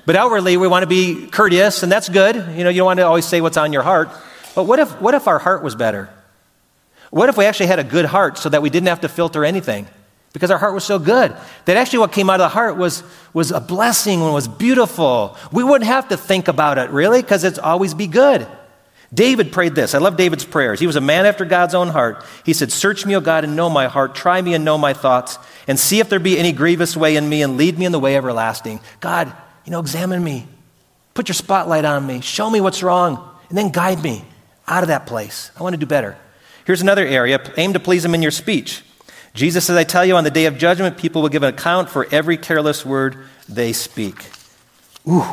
But 0.05 0.15
outwardly, 0.15 0.55
we 0.57 0.67
want 0.67 0.83
to 0.83 0.88
be 0.88 1.27
courteous, 1.27 1.81
and 1.81 1.91
that's 1.91 2.09
good. 2.09 2.35
You 2.35 2.63
know, 2.63 2.69
you 2.69 2.77
don't 2.77 2.85
want 2.85 2.99
to 2.99 3.05
always 3.07 3.25
say 3.25 3.41
what's 3.41 3.57
on 3.57 3.73
your 3.73 3.81
heart. 3.81 4.09
But 4.53 4.65
what 4.65 4.77
if, 4.79 5.01
what 5.01 5.15
if 5.15 5.27
our 5.27 5.39
heart 5.39 5.63
was 5.63 5.75
better? 5.75 6.09
What 7.09 7.29
if 7.29 7.38
we 7.38 7.45
actually 7.45 7.67
had 7.67 7.79
a 7.79 7.83
good 7.83 8.05
heart 8.05 8.38
so 8.38 8.49
that 8.49 8.61
we 8.61 8.69
didn't 8.69 8.88
have 8.88 9.01
to 9.01 9.09
filter 9.09 9.43
anything? 9.43 9.88
Because 10.36 10.52
our 10.52 10.58
heart 10.58 10.74
was 10.74 10.84
so 10.84 11.00
good. 11.00 11.34
That 11.63 11.78
actually 11.78 12.00
what 12.00 12.12
came 12.12 12.30
out 12.30 12.41
of 12.41 12.43
the 12.43 12.50
heart 12.50 12.76
was, 12.76 13.04
was 13.32 13.52
a 13.52 13.62
blessing 13.62 14.21
and 14.21 14.34
was 14.34 14.50
beautiful. 14.50 15.38
We 15.50 15.63
wouldn't 15.63 15.88
have 15.88 16.10
to 16.10 16.17
think 16.17 16.50
about 16.50 16.78
it, 16.78 16.89
really, 16.89 17.21
because 17.21 17.45
it's 17.45 17.58
always 17.58 17.93
be 17.93 18.06
good. 18.06 18.45
David 19.13 19.54
prayed 19.54 19.76
this. 19.76 19.95
I 19.95 20.00
love 20.00 20.17
David's 20.17 20.43
prayers. 20.43 20.82
He 20.82 20.88
was 20.88 20.98
a 20.98 21.02
man 21.02 21.26
after 21.26 21.45
God's 21.45 21.74
own 21.74 21.88
heart. 21.88 22.26
He 22.43 22.52
said, 22.52 22.69
Search 22.69 23.06
me, 23.06 23.15
O 23.15 23.21
God, 23.21 23.45
and 23.45 23.56
know 23.56 23.69
my 23.69 23.88
heart. 23.88 24.13
Try 24.13 24.41
me 24.41 24.54
and 24.54 24.65
know 24.65 24.78
my 24.78 24.91
thoughts, 24.91 25.39
and 25.69 25.80
see 25.80 26.02
if 26.02 26.10
there 26.10 26.19
be 26.19 26.38
any 26.38 26.52
grievous 26.52 26.98
way 26.98 27.15
in 27.15 27.30
me, 27.30 27.41
and 27.41 27.56
lead 27.56 27.80
me 27.80 27.86
in 27.86 27.93
the 27.93 28.00
way 28.00 28.17
everlasting. 28.17 28.82
God, 29.00 29.32
you 29.63 29.71
know, 29.71 29.80
examine 29.80 30.21
me. 30.21 30.50
Put 31.13 31.30
your 31.30 31.34
spotlight 31.34 31.86
on 31.86 32.06
me. 32.06 32.19
Show 32.19 32.50
me 32.50 32.60
what's 32.60 32.84
wrong, 32.84 33.26
and 33.48 33.58
then 33.58 33.69
guide 33.69 34.04
me 34.04 34.26
out 34.67 34.84
of 34.84 34.89
that 34.89 35.08
place. 35.08 35.50
I 35.58 35.63
want 35.63 35.76
to 35.76 35.80
do 35.80 35.86
better. 35.86 36.17
Here's 36.65 36.82
another 36.82 37.08
area 37.08 37.39
aim 37.56 37.71
to 37.71 37.80
please 37.80 38.04
Him 38.04 38.15
in 38.15 38.21
your 38.21 38.32
speech. 38.32 38.84
Jesus 39.36 39.65
says, 39.65 39.76
I 39.76 39.84
tell 39.84 40.06
you, 40.06 40.15
on 40.15 40.24
the 40.24 40.32
day 40.32 40.45
of 40.45 40.58
judgment, 40.58 40.98
people 40.98 41.21
will 41.21 41.30
give 41.30 41.43
an 41.43 41.54
account 41.54 41.89
for 41.89 42.08
every 42.10 42.38
careless 42.38 42.86
word 42.86 43.17
they 43.50 43.74
speak. 43.74 44.32
Ooh. 45.08 45.24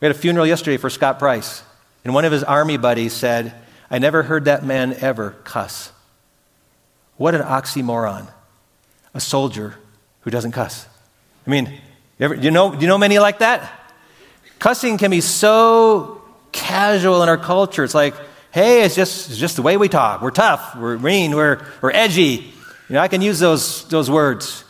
We 0.00 0.06
had 0.06 0.14
a 0.14 0.18
funeral 0.18 0.46
yesterday 0.46 0.76
for 0.76 0.88
Scott 0.88 1.18
Price, 1.18 1.64
and 2.04 2.14
one 2.14 2.24
of 2.24 2.30
his 2.30 2.44
army 2.44 2.76
buddies 2.76 3.12
said, 3.12 3.52
I 3.90 3.98
never 3.98 4.22
heard 4.22 4.44
that 4.44 4.64
man 4.64 4.94
ever 5.00 5.32
cuss. 5.42 5.92
What 7.16 7.34
an 7.34 7.42
oxymoron. 7.42 8.28
A 9.12 9.20
soldier 9.20 9.74
who 10.20 10.30
doesn't 10.30 10.52
cuss. 10.52 10.86
I 11.46 11.50
mean, 11.50 11.66
you, 12.18 12.24
ever, 12.24 12.34
you, 12.34 12.50
know, 12.50 12.72
do 12.72 12.80
you 12.80 12.86
know 12.86 12.98
many 12.98 13.18
like 13.18 13.38
that? 13.40 13.70
Cussing 14.58 14.98
can 14.98 15.10
be 15.10 15.20
so 15.20 16.22
casual 16.52 17.22
in 17.22 17.28
our 17.28 17.38
culture. 17.38 17.82
It's 17.82 17.94
like, 17.94 18.14
hey, 18.56 18.84
it's 18.84 18.94
just, 18.94 19.28
it's 19.28 19.38
just 19.38 19.56
the 19.56 19.60
way 19.60 19.76
we 19.76 19.86
talk. 19.86 20.22
We're 20.22 20.30
tough, 20.30 20.76
we're 20.76 20.96
mean, 20.96 21.36
we're, 21.36 21.62
we're 21.82 21.90
edgy. 21.90 22.54
You 22.88 22.94
know, 22.94 23.00
I 23.00 23.08
can 23.08 23.20
use 23.20 23.38
those, 23.38 23.86
those 23.90 24.10
words. 24.10 24.64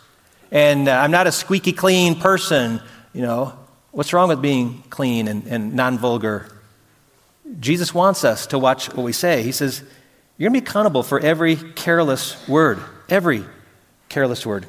And 0.51 0.89
uh, 0.89 0.93
I'm 0.93 1.13
not 1.13 1.29
a 1.29 1.33
squeaky 1.33 1.73
clean 1.73 2.19
person. 2.19 2.81
You 3.13 3.23
know, 3.23 3.57
what's 3.93 4.13
wrong 4.13 4.29
with 4.29 4.43
being 4.43 4.83
clean 4.91 5.29
and, 5.29 5.47
and 5.47 5.75
non 5.75 5.99
vulgar? 5.99 6.49
Jesus 7.61 7.95
wants 7.95 8.25
us 8.25 8.49
to 8.49 8.59
watch 8.59 8.89
what 8.93 9.05
we 9.05 9.13
say. 9.13 9.45
He 9.45 9.53
says, 9.53 9.85
You're 10.37 10.51
going 10.51 10.61
to 10.61 10.65
be 10.65 10.69
accountable 10.69 11.05
for 11.05 11.21
every 11.21 11.55
careless 11.55 12.49
word. 12.49 12.81
Every 13.09 13.45
careless 14.09 14.45
word. 14.45 14.67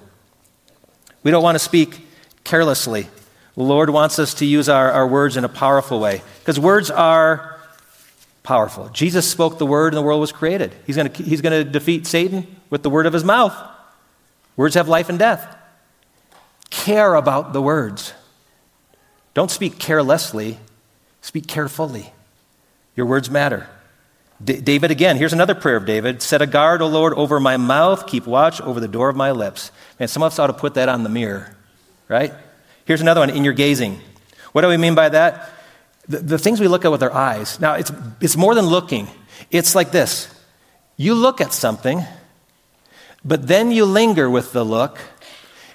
We 1.23 1.31
don't 1.31 1.41
want 1.41 1.55
to 1.55 1.59
speak 1.59 2.05
carelessly. 2.43 3.07
The 3.55 3.63
Lord 3.63 3.89
wants 3.89 4.19
us 4.19 4.35
to 4.35 4.45
use 4.45 4.69
our, 4.69 4.91
our 4.91 5.07
words 5.07 5.37
in 5.37 5.43
a 5.43 5.49
powerful 5.49 5.99
way 5.99 6.21
because 6.41 6.59
words 6.59 6.91
are 6.91 7.56
powerful. 8.47 8.87
Jesus 8.93 9.29
spoke 9.29 9.57
the 9.57 9.65
word 9.65 9.91
and 9.91 9.97
the 9.97 10.01
world 10.01 10.21
was 10.21 10.31
created. 10.31 10.73
He's 10.85 10.95
going 10.95 11.11
to, 11.11 11.21
he's 11.21 11.41
going 11.41 11.51
to 11.51 11.69
defeat 11.69 12.07
Satan 12.07 12.47
with 12.69 12.81
the 12.81 12.89
word 12.89 13.05
of 13.05 13.11
his 13.11 13.25
mouth. 13.25 13.53
Words 14.55 14.75
have 14.75 14.87
life 14.87 15.09
and 15.09 15.19
death. 15.19 15.53
Care 16.69 17.15
about 17.15 17.51
the 17.51 17.61
words. 17.61 18.13
Don't 19.33 19.51
speak 19.51 19.79
carelessly, 19.79 20.59
speak 21.19 21.45
carefully. 21.45 22.13
Your 22.95 23.05
words 23.05 23.29
matter. 23.29 23.67
D- 24.41 24.61
David, 24.61 24.91
again, 24.91 25.17
here's 25.17 25.33
another 25.33 25.53
prayer 25.53 25.75
of 25.75 25.85
David 25.85 26.21
Set 26.21 26.41
a 26.41 26.47
guard, 26.47 26.81
O 26.81 26.87
Lord, 26.87 27.13
over 27.15 27.41
my 27.41 27.57
mouth, 27.57 28.07
keep 28.07 28.25
watch 28.25 28.61
over 28.61 28.79
the 28.79 28.87
door 28.87 29.09
of 29.09 29.17
my 29.17 29.31
lips. 29.31 29.71
Man, 29.99 30.07
some 30.07 30.23
of 30.23 30.31
us 30.31 30.39
ought 30.39 30.47
to 30.47 30.53
put 30.53 30.75
that 30.75 30.87
on 30.87 31.03
the 31.03 31.09
mirror, 31.09 31.53
right? 32.07 32.33
Here's 32.85 33.01
another 33.01 33.19
one 33.19 33.29
in 33.29 33.43
your 33.43 33.53
gazing. 33.53 33.99
What 34.53 34.61
do 34.61 34.69
we 34.69 34.77
mean 34.77 34.95
by 34.95 35.09
that? 35.09 35.49
The, 36.09 36.19
the 36.19 36.37
things 36.37 36.59
we 36.59 36.67
look 36.67 36.85
at 36.85 36.91
with 36.91 37.03
our 37.03 37.13
eyes. 37.13 37.59
Now, 37.59 37.73
it's, 37.73 37.91
it's 38.21 38.37
more 38.37 38.55
than 38.55 38.65
looking, 38.65 39.07
it's 39.51 39.75
like 39.75 39.91
this 39.91 40.33
you 40.97 41.13
look 41.13 41.39
at 41.39 41.53
something, 41.53 42.03
but 43.23 43.47
then 43.47 43.71
you 43.71 43.85
linger 43.85 44.29
with 44.29 44.51
the 44.51 44.65
look, 44.65 44.97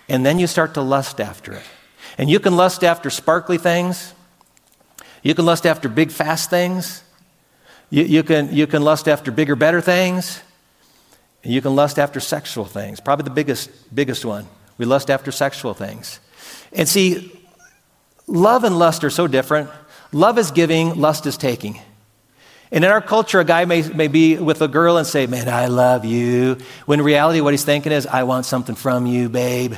and 0.08 0.26
then 0.26 0.38
you 0.38 0.48
start 0.48 0.74
to 0.74 0.82
lust 0.82 1.20
after 1.20 1.52
it. 1.52 1.62
And 2.18 2.28
you 2.28 2.40
can 2.40 2.56
lust 2.56 2.82
after 2.82 3.08
sparkly 3.08 3.56
things, 3.56 4.14
you 5.22 5.34
can 5.34 5.46
lust 5.46 5.64
after 5.64 5.88
big, 5.88 6.10
fast 6.10 6.50
things, 6.50 7.04
you, 7.88 8.02
you, 8.04 8.22
can, 8.22 8.52
you 8.52 8.66
can 8.66 8.82
lust 8.82 9.06
after 9.06 9.30
bigger, 9.30 9.54
better 9.54 9.80
things, 9.80 10.42
and 11.44 11.52
you 11.52 11.60
can 11.60 11.76
lust 11.76 11.98
after 11.98 12.20
sexual 12.20 12.64
things. 12.64 13.00
Probably 13.00 13.24
the 13.24 13.30
biggest, 13.30 13.70
biggest 13.94 14.24
one. 14.24 14.46
We 14.78 14.86
lust 14.86 15.10
after 15.10 15.30
sexual 15.30 15.74
things. 15.74 16.18
And 16.72 16.88
see, 16.88 17.38
love 18.26 18.64
and 18.64 18.78
lust 18.78 19.04
are 19.04 19.10
so 19.10 19.26
different. 19.26 19.70
Love 20.12 20.38
is 20.38 20.50
giving, 20.50 21.00
lust 21.00 21.26
is 21.26 21.36
taking. 21.36 21.80
And 22.70 22.84
in 22.84 22.90
our 22.90 23.00
culture, 23.02 23.40
a 23.40 23.44
guy 23.44 23.64
may, 23.64 23.82
may 23.82 24.08
be 24.08 24.36
with 24.36 24.62
a 24.62 24.68
girl 24.68 24.96
and 24.96 25.06
say, 25.06 25.26
Man, 25.26 25.48
I 25.48 25.66
love 25.66 26.04
you. 26.04 26.56
When 26.86 27.00
in 27.00 27.04
reality, 27.04 27.40
what 27.40 27.52
he's 27.52 27.64
thinking 27.64 27.92
is, 27.92 28.06
I 28.06 28.22
want 28.22 28.46
something 28.46 28.74
from 28.74 29.06
you, 29.06 29.28
babe. 29.28 29.74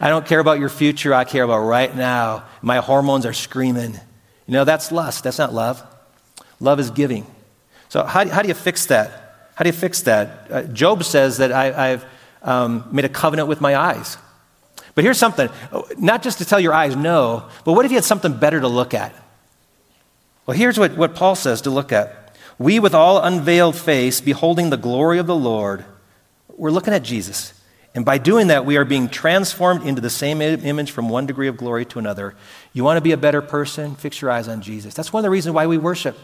I 0.00 0.08
don't 0.08 0.26
care 0.26 0.40
about 0.40 0.58
your 0.58 0.68
future, 0.68 1.14
I 1.14 1.24
care 1.24 1.44
about 1.44 1.60
right 1.60 1.94
now. 1.94 2.44
My 2.60 2.78
hormones 2.78 3.24
are 3.26 3.32
screaming. 3.32 3.92
You 4.46 4.52
know, 4.54 4.64
that's 4.64 4.90
lust, 4.90 5.24
that's 5.24 5.38
not 5.38 5.52
love. 5.52 5.82
Love 6.60 6.80
is 6.80 6.90
giving. 6.90 7.26
So, 7.88 8.04
how, 8.04 8.26
how 8.28 8.42
do 8.42 8.48
you 8.48 8.54
fix 8.54 8.86
that? 8.86 9.50
How 9.54 9.64
do 9.64 9.68
you 9.68 9.74
fix 9.74 10.02
that? 10.02 10.46
Uh, 10.50 10.62
Job 10.64 11.04
says 11.04 11.38
that 11.38 11.52
I, 11.52 11.88
have 11.88 12.04
um, 12.42 12.88
made 12.90 13.04
a 13.04 13.08
covenant 13.08 13.48
with 13.48 13.60
my 13.60 13.76
eyes. 13.76 14.16
But 14.94 15.04
here's 15.04 15.18
something 15.18 15.48
not 15.98 16.22
just 16.22 16.38
to 16.38 16.44
tell 16.44 16.60
your 16.60 16.74
eyes 16.74 16.94
no, 16.96 17.48
but 17.64 17.72
what 17.72 17.84
if 17.84 17.90
you 17.90 17.96
had 17.96 18.04
something 18.04 18.36
better 18.36 18.60
to 18.60 18.68
look 18.68 18.94
at? 18.94 19.14
Well, 20.46 20.56
here's 20.56 20.78
what, 20.78 20.96
what 20.96 21.14
Paul 21.14 21.34
says 21.34 21.62
to 21.62 21.70
look 21.70 21.92
at. 21.92 22.36
We, 22.58 22.78
with 22.78 22.94
all 22.94 23.22
unveiled 23.22 23.76
face, 23.76 24.20
beholding 24.20 24.70
the 24.70 24.76
glory 24.76 25.18
of 25.18 25.26
the 25.26 25.36
Lord, 25.36 25.84
we're 26.56 26.70
looking 26.70 26.94
at 26.94 27.02
Jesus. 27.02 27.54
And 27.94 28.04
by 28.04 28.18
doing 28.18 28.46
that, 28.48 28.64
we 28.64 28.76
are 28.76 28.84
being 28.84 29.08
transformed 29.08 29.86
into 29.86 30.00
the 30.00 30.10
same 30.10 30.40
image 30.40 30.90
from 30.90 31.08
one 31.08 31.26
degree 31.26 31.48
of 31.48 31.56
glory 31.56 31.84
to 31.86 31.98
another. 31.98 32.34
You 32.72 32.84
want 32.84 32.96
to 32.96 33.02
be 33.02 33.12
a 33.12 33.16
better 33.16 33.42
person? 33.42 33.96
Fix 33.96 34.20
your 34.20 34.30
eyes 34.30 34.48
on 34.48 34.62
Jesus. 34.62 34.94
That's 34.94 35.12
one 35.12 35.20
of 35.20 35.24
the 35.24 35.30
reasons 35.30 35.54
why 35.54 35.66
we 35.66 35.78
worship. 35.78 36.18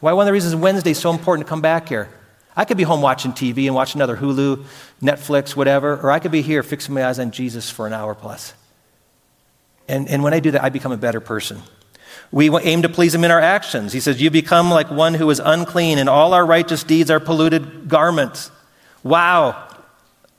Why 0.00 0.12
one 0.12 0.24
of 0.24 0.26
the 0.26 0.32
reasons 0.32 0.54
Wednesday 0.56 0.92
is 0.92 0.98
so 0.98 1.10
important 1.10 1.46
to 1.46 1.50
come 1.50 1.60
back 1.60 1.88
here. 1.88 2.08
I 2.56 2.64
could 2.64 2.76
be 2.76 2.82
home 2.82 3.00
watching 3.00 3.32
TV 3.32 3.66
and 3.66 3.74
watch 3.74 3.94
another 3.94 4.16
Hulu, 4.16 4.64
Netflix, 5.02 5.54
whatever, 5.54 5.96
or 6.00 6.10
I 6.10 6.18
could 6.18 6.32
be 6.32 6.42
here 6.42 6.62
fixing 6.62 6.94
my 6.94 7.06
eyes 7.06 7.18
on 7.18 7.30
Jesus 7.30 7.70
for 7.70 7.86
an 7.86 7.92
hour 7.92 8.14
plus. 8.14 8.54
And, 9.88 10.08
and 10.08 10.22
when 10.22 10.34
I 10.34 10.40
do 10.40 10.52
that, 10.52 10.62
I 10.62 10.68
become 10.68 10.92
a 10.92 10.96
better 10.96 11.20
person. 11.20 11.62
We 12.32 12.48
aim 12.60 12.82
to 12.82 12.88
please 12.88 13.14
him 13.14 13.24
in 13.24 13.30
our 13.30 13.40
actions. 13.40 13.92
He 13.92 14.00
says, 14.00 14.20
You 14.20 14.30
become 14.30 14.70
like 14.70 14.90
one 14.90 15.14
who 15.14 15.28
is 15.30 15.40
unclean, 15.40 15.98
and 15.98 16.08
all 16.08 16.32
our 16.32 16.46
righteous 16.46 16.84
deeds 16.84 17.10
are 17.10 17.18
polluted 17.18 17.88
garments. 17.88 18.50
Wow. 19.02 19.68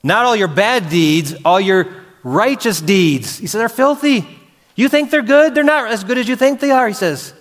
Not 0.02 0.24
all 0.24 0.34
your 0.34 0.48
bad 0.48 0.88
deeds, 0.88 1.34
all 1.44 1.60
your 1.60 1.88
righteous 2.22 2.80
deeds. 2.80 3.38
He 3.38 3.46
says, 3.46 3.58
They're 3.58 3.68
filthy. 3.68 4.26
You 4.74 4.88
think 4.88 5.10
they're 5.10 5.22
good? 5.22 5.54
They're 5.54 5.64
not 5.64 5.90
as 5.90 6.02
good 6.02 6.16
as 6.16 6.28
you 6.28 6.36
think 6.36 6.60
they 6.60 6.70
are, 6.70 6.88
he 6.88 6.94
says. 6.94 7.34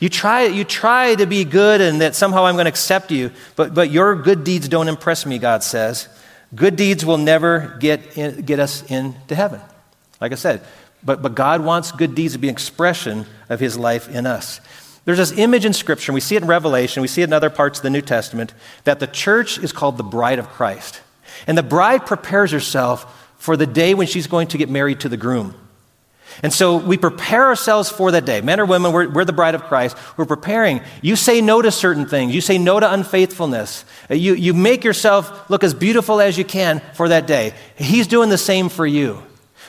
You 0.00 0.08
try, 0.08 0.46
you 0.46 0.64
try 0.64 1.14
to 1.14 1.26
be 1.26 1.44
good 1.44 1.80
and 1.80 2.00
that 2.00 2.14
somehow 2.14 2.46
I'm 2.46 2.54
going 2.54 2.66
to 2.66 2.70
accept 2.70 3.10
you, 3.10 3.32
but, 3.56 3.74
but 3.74 3.90
your 3.90 4.14
good 4.14 4.44
deeds 4.44 4.68
don't 4.68 4.88
impress 4.88 5.26
me, 5.26 5.38
God 5.38 5.62
says. 5.62 6.08
Good 6.54 6.76
deeds 6.76 7.04
will 7.04 7.18
never 7.18 7.76
get, 7.80 8.16
in, 8.16 8.42
get 8.42 8.60
us 8.60 8.82
into 8.90 9.34
heaven. 9.34 9.60
Like 10.20 10.32
I 10.32 10.36
said, 10.36 10.62
but, 11.02 11.20
but 11.20 11.34
God 11.34 11.64
wants 11.64 11.92
good 11.92 12.14
deeds 12.14 12.34
to 12.34 12.38
be 12.38 12.48
an 12.48 12.52
expression 12.52 13.26
of 13.48 13.60
his 13.60 13.76
life 13.76 14.08
in 14.08 14.26
us. 14.26 14.60
There's 15.04 15.18
this 15.18 15.32
image 15.32 15.64
in 15.64 15.72
Scripture, 15.72 16.12
we 16.12 16.20
see 16.20 16.36
it 16.36 16.42
in 16.42 16.48
Revelation, 16.48 17.00
we 17.00 17.08
see 17.08 17.22
it 17.22 17.24
in 17.24 17.32
other 17.32 17.50
parts 17.50 17.78
of 17.78 17.82
the 17.82 17.90
New 17.90 18.02
Testament, 18.02 18.52
that 18.84 19.00
the 19.00 19.06
church 19.06 19.58
is 19.58 19.72
called 19.72 19.96
the 19.96 20.02
bride 20.02 20.38
of 20.38 20.48
Christ. 20.48 21.00
And 21.46 21.56
the 21.56 21.62
bride 21.62 22.06
prepares 22.06 22.50
herself 22.50 23.32
for 23.38 23.56
the 23.56 23.66
day 23.66 23.94
when 23.94 24.06
she's 24.06 24.26
going 24.26 24.48
to 24.48 24.58
get 24.58 24.68
married 24.68 25.00
to 25.00 25.08
the 25.08 25.16
groom. 25.16 25.54
And 26.42 26.52
so 26.52 26.76
we 26.76 26.96
prepare 26.96 27.46
ourselves 27.46 27.90
for 27.90 28.12
that 28.12 28.24
day. 28.24 28.40
Men 28.40 28.60
or 28.60 28.66
women, 28.66 28.92
we're, 28.92 29.08
we're, 29.08 29.24
the 29.24 29.32
bride 29.32 29.54
of 29.54 29.64
Christ. 29.64 29.96
We're 30.16 30.26
preparing. 30.26 30.80
You 31.02 31.16
say 31.16 31.40
no 31.40 31.60
to 31.60 31.70
certain 31.70 32.06
things. 32.06 32.34
You 32.34 32.40
say 32.40 32.58
no 32.58 32.78
to 32.78 32.92
unfaithfulness. 32.92 33.84
Uh, 34.10 34.14
you, 34.14 34.34
you 34.34 34.54
make 34.54 34.84
yourself 34.84 35.50
look 35.50 35.64
as 35.64 35.74
beautiful 35.74 36.20
as 36.20 36.38
you 36.38 36.44
can 36.44 36.80
for 36.94 37.08
that 37.08 37.26
day. 37.26 37.54
He's 37.76 38.06
doing 38.06 38.28
the 38.28 38.38
same 38.38 38.68
for 38.68 38.86
you. 38.86 39.22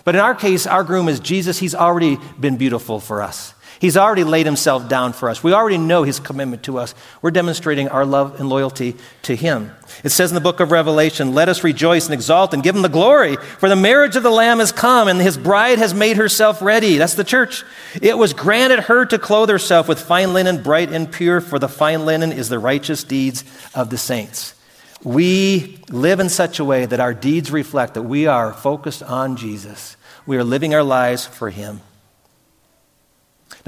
But 0.04 0.16
in 0.16 0.22
our 0.22 0.36
case, 0.36 0.68
our 0.68 0.84
groom 0.84 1.08
is 1.10 1.20
Jesus. 1.20 1.60
He's 1.60 1.76
already 1.76 2.18
been 2.40 2.58
beautiful 2.58 3.00
for 3.00 3.22
us. 3.22 3.54
He's 3.80 3.96
already 3.96 4.26
laid 4.26 4.46
himself 4.46 4.90
down 4.90 5.14
for 5.14 5.30
us. 5.30 5.42
We 5.42 5.54
already 5.54 5.78
know 5.78 6.04
his 6.04 6.20
commitment 6.20 6.64
to 6.64 6.78
us. 6.78 6.94
We're 7.22 7.32
demonstrating 7.32 7.88
our 7.88 8.06
love 8.06 8.38
and 8.38 8.50
loyalty 8.50 8.98
to 9.22 9.36
him. 9.36 9.72
It 10.04 10.10
says 10.10 10.32
in 10.32 10.36
the 10.36 10.42
book 10.42 10.60
of 10.60 10.72
Revelation, 10.72 11.34
Let 11.34 11.48
us 11.48 11.64
rejoice 11.64 12.06
and 12.06 12.14
exalt 12.14 12.54
and 12.54 12.62
give 12.62 12.76
him 12.76 12.82
the 12.82 12.90
glory, 12.90 13.38
for 13.38 13.70
the 13.70 13.78
marriage 13.78 14.18
of 14.18 14.24
the 14.24 14.30
Lamb 14.30 14.60
has 14.60 14.74
come, 14.74 15.08
and 15.08 15.22
his 15.22 15.38
bride 15.38 15.78
has 15.78 15.94
made 15.94 16.18
herself 16.18 16.62
ready. 16.62 16.98
That's 16.98 17.14
the 17.14 17.24
church. 17.24 17.64
It 18.02 18.18
was 18.18 18.34
granted 18.34 18.82
her 18.82 19.06
to 19.06 19.18
clothe 19.18 19.50
herself 19.50 19.88
with 19.88 20.02
fine 20.02 20.34
linen, 20.34 20.62
bright 20.62 20.92
and 20.92 21.10
pure, 21.10 21.40
for 21.40 21.58
the 21.58 21.70
fine 21.70 22.06
linen 22.06 22.34
is 22.34 22.50
the 22.50 22.60
righteous 22.60 23.06
deeds 23.06 23.46
of 23.74 23.90
the 23.92 23.98
saints. 23.98 24.56
We 25.06 25.80
live 25.88 26.20
in 26.20 26.28
such 26.28 26.60
a 26.60 26.66
way 26.66 26.86
that 26.86 27.00
our 27.00 27.14
deeds 27.14 27.50
reflect 27.50 27.94
that 27.94 28.04
we 28.04 28.28
are 28.28 28.52
focused 28.52 29.04
on 29.04 29.38
Jesus. 29.38 29.96
We 30.26 30.36
are 30.36 30.44
living 30.44 30.76
our 30.76 30.84
lives 30.84 31.26
for 31.26 31.50
him. 31.50 31.80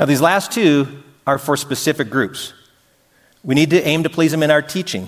Now, 0.01 0.07
these 0.07 0.19
last 0.19 0.51
two 0.51 1.03
are 1.27 1.37
for 1.37 1.55
specific 1.55 2.09
groups. 2.09 2.53
We 3.43 3.53
need 3.53 3.69
to 3.69 3.87
aim 3.87 4.01
to 4.01 4.09
please 4.09 4.31
them 4.31 4.41
in 4.41 4.49
our 4.49 4.63
teaching. 4.63 5.07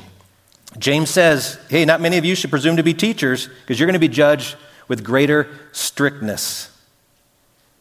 James 0.77 1.09
says, 1.09 1.57
hey, 1.67 1.83
not 1.83 1.99
many 1.99 2.17
of 2.17 2.25
you 2.25 2.35
should 2.35 2.51
presume 2.51 2.77
to 2.77 2.83
be 2.83 2.93
teachers 2.93 3.47
because 3.47 3.79
you're 3.79 3.87
going 3.87 3.93
to 3.93 3.99
be 3.99 4.07
judged 4.07 4.55
with 4.87 5.03
greater 5.03 5.49
strictness. 5.71 6.69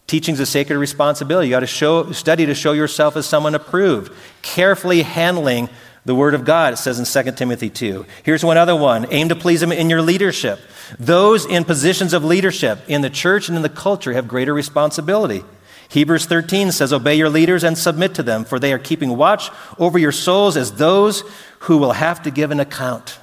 Teaching 0.07 0.33
is 0.33 0.41
a 0.41 0.47
sacred 0.47 0.79
responsibility. 0.79 1.49
You 1.49 1.51
got 1.51 1.61
to 1.61 1.67
show, 1.67 2.13
study 2.13 2.47
to 2.47 2.55
show 2.55 2.73
yourself 2.73 3.15
as 3.15 3.27
someone 3.27 3.55
approved, 3.55 4.11
carefully 4.41 5.03
handling 5.03 5.69
the 6.07 6.15
Word 6.15 6.33
of 6.33 6.47
God, 6.47 6.73
it 6.73 6.79
says 6.79 6.99
in 6.99 7.25
2 7.25 7.33
Timothy 7.33 7.69
2. 7.69 8.07
Here's 8.23 8.43
one 8.43 8.57
other 8.57 8.75
one 8.75 9.07
aim 9.11 9.29
to 9.29 9.37
please 9.37 9.61
them 9.61 9.71
in 9.71 9.91
your 9.91 10.01
leadership. 10.01 10.61
Those 10.99 11.45
in 11.45 11.65
positions 11.65 12.15
of 12.15 12.25
leadership 12.25 12.79
in 12.89 13.03
the 13.03 13.11
church 13.11 13.49
and 13.49 13.57
in 13.57 13.63
the 13.63 13.69
culture 13.69 14.15
have 14.15 14.27
greater 14.27 14.55
responsibility. 14.55 15.45
Hebrews 15.93 16.25
13 16.25 16.73
says, 16.73 16.91
Obey 16.91 17.17
your 17.17 17.29
leaders 17.29 17.63
and 17.65 17.77
submit 17.77 18.15
to 18.15 18.23
them, 18.23 18.47
for 18.47 18.59
they 18.59 18.73
are 18.73 18.79
keeping 18.79 19.15
watch 19.15 19.51
over 19.79 19.99
your 19.99 20.11
souls 20.11 20.57
as 20.57 20.73
those 20.73 21.23
who 21.61 21.77
will 21.77 21.93
have 21.93 22.23
to 22.23 22.31
give 22.31 22.51
an 22.51 22.61
account. 22.61 23.19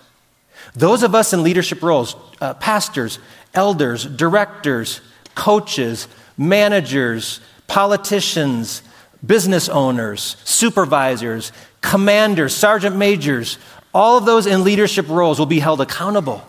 Those 0.75 1.01
of 1.01 1.15
us 1.15 1.33
in 1.33 1.41
leadership 1.41 1.81
roles, 1.81 2.15
uh, 2.39 2.53
pastors, 2.53 3.17
elders, 3.55 4.05
directors, 4.05 5.01
coaches, 5.33 6.07
managers, 6.37 7.39
politicians, 7.65 8.83
business 9.25 9.67
owners, 9.67 10.37
supervisors, 10.43 11.51
commanders, 11.81 12.55
sergeant 12.55 12.95
majors, 12.95 13.57
all 13.95 14.19
of 14.19 14.25
those 14.25 14.45
in 14.45 14.63
leadership 14.63 15.09
roles 15.09 15.39
will 15.39 15.47
be 15.47 15.59
held 15.59 15.81
accountable. 15.81 16.47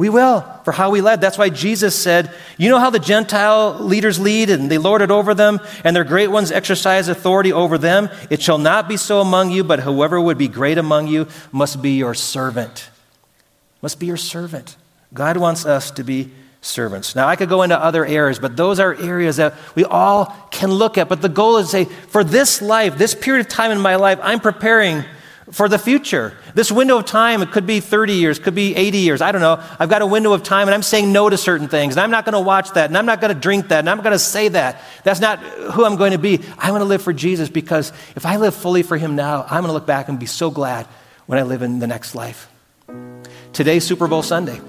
We 0.00 0.08
will 0.08 0.40
for 0.64 0.72
how 0.72 0.88
we 0.88 1.02
led. 1.02 1.20
That's 1.20 1.36
why 1.36 1.50
Jesus 1.50 1.94
said, 1.94 2.32
You 2.56 2.70
know 2.70 2.78
how 2.78 2.88
the 2.88 2.98
Gentile 2.98 3.78
leaders 3.80 4.18
lead 4.18 4.48
and 4.48 4.70
they 4.70 4.78
lord 4.78 5.02
it 5.02 5.10
over 5.10 5.34
them, 5.34 5.60
and 5.84 5.94
their 5.94 6.04
great 6.04 6.28
ones 6.28 6.50
exercise 6.50 7.08
authority 7.08 7.52
over 7.52 7.76
them? 7.76 8.08
It 8.30 8.40
shall 8.40 8.56
not 8.56 8.88
be 8.88 8.96
so 8.96 9.20
among 9.20 9.50
you, 9.50 9.62
but 9.62 9.80
whoever 9.80 10.18
would 10.18 10.38
be 10.38 10.48
great 10.48 10.78
among 10.78 11.08
you 11.08 11.28
must 11.52 11.82
be 11.82 11.98
your 11.98 12.14
servant. 12.14 12.88
Must 13.82 14.00
be 14.00 14.06
your 14.06 14.16
servant. 14.16 14.74
God 15.12 15.36
wants 15.36 15.66
us 15.66 15.90
to 15.90 16.02
be 16.02 16.30
servants. 16.62 17.14
Now, 17.14 17.28
I 17.28 17.36
could 17.36 17.50
go 17.50 17.60
into 17.60 17.78
other 17.78 18.06
areas, 18.06 18.38
but 18.38 18.56
those 18.56 18.80
are 18.80 18.94
areas 18.94 19.36
that 19.36 19.52
we 19.74 19.84
all 19.84 20.34
can 20.50 20.70
look 20.70 20.96
at. 20.96 21.10
But 21.10 21.20
the 21.20 21.28
goal 21.28 21.58
is 21.58 21.66
to 21.66 21.72
say, 21.72 21.84
for 21.84 22.24
this 22.24 22.62
life, 22.62 22.96
this 22.96 23.14
period 23.14 23.44
of 23.44 23.52
time 23.52 23.70
in 23.70 23.78
my 23.78 23.96
life, 23.96 24.18
I'm 24.22 24.40
preparing 24.40 25.04
for 25.50 25.68
the 25.68 25.78
future. 25.78 26.36
This 26.54 26.70
window 26.70 26.98
of 26.98 27.06
time, 27.06 27.42
it 27.42 27.50
could 27.50 27.66
be 27.66 27.80
30 27.80 28.14
years, 28.14 28.38
could 28.38 28.54
be 28.54 28.74
80 28.76 28.98
years. 28.98 29.20
I 29.20 29.32
don't 29.32 29.40
know. 29.40 29.62
I've 29.78 29.88
got 29.88 30.02
a 30.02 30.06
window 30.06 30.32
of 30.32 30.42
time 30.42 30.68
and 30.68 30.74
I'm 30.74 30.82
saying 30.82 31.12
no 31.12 31.28
to 31.28 31.36
certain 31.36 31.68
things. 31.68 31.94
And 31.94 32.00
I'm 32.00 32.10
not 32.10 32.24
going 32.24 32.34
to 32.34 32.40
watch 32.40 32.70
that. 32.72 32.88
And 32.88 32.96
I'm 32.96 33.06
not 33.06 33.20
going 33.20 33.34
to 33.34 33.40
drink 33.40 33.68
that. 33.68 33.80
And 33.80 33.90
I'm 33.90 33.98
going 33.98 34.12
to 34.12 34.18
say 34.18 34.48
that. 34.48 34.80
That's 35.02 35.20
not 35.20 35.40
who 35.40 35.84
I'm 35.84 35.96
going 35.96 36.12
to 36.12 36.18
be. 36.18 36.40
I 36.58 36.70
want 36.70 36.82
to 36.82 36.86
live 36.86 37.02
for 37.02 37.12
Jesus 37.12 37.48
because 37.48 37.92
if 38.14 38.24
I 38.24 38.36
live 38.36 38.54
fully 38.54 38.82
for 38.82 38.96
Him 38.96 39.16
now, 39.16 39.42
I'm 39.42 39.62
going 39.62 39.66
to 39.66 39.72
look 39.72 39.86
back 39.86 40.08
and 40.08 40.18
be 40.18 40.26
so 40.26 40.50
glad 40.50 40.86
when 41.26 41.38
I 41.38 41.42
live 41.42 41.62
in 41.62 41.78
the 41.78 41.86
next 41.86 42.14
life. 42.14 42.48
Today's 43.52 43.84
Super 43.84 44.06
Bowl 44.06 44.22
Sunday. 44.22 44.60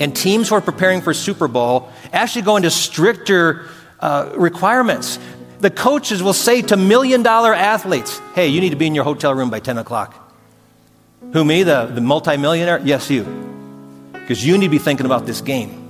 And 0.00 0.14
teams 0.16 0.48
who 0.48 0.56
are 0.56 0.60
preparing 0.60 1.00
for 1.00 1.14
Super 1.14 1.48
Bowl 1.48 1.90
actually 2.12 2.42
go 2.42 2.56
into 2.56 2.70
stricter 2.70 3.68
uh, 4.00 4.32
requirements. 4.36 5.18
The 5.62 5.70
coaches 5.70 6.24
will 6.24 6.32
say 6.32 6.60
to 6.62 6.76
million 6.76 7.22
dollar 7.22 7.54
athletes, 7.54 8.20
hey, 8.34 8.48
you 8.48 8.60
need 8.60 8.70
to 8.70 8.76
be 8.76 8.88
in 8.88 8.96
your 8.96 9.04
hotel 9.04 9.32
room 9.32 9.48
by 9.48 9.60
10 9.60 9.78
o'clock. 9.78 10.12
Who, 11.32 11.44
me, 11.44 11.62
the, 11.62 11.86
the 11.86 12.00
multimillionaire? 12.00 12.80
Yes, 12.80 13.08
you. 13.08 13.22
Because 14.12 14.44
you 14.44 14.58
need 14.58 14.66
to 14.66 14.70
be 14.72 14.78
thinking 14.78 15.06
about 15.06 15.24
this 15.24 15.40
game. 15.40 15.88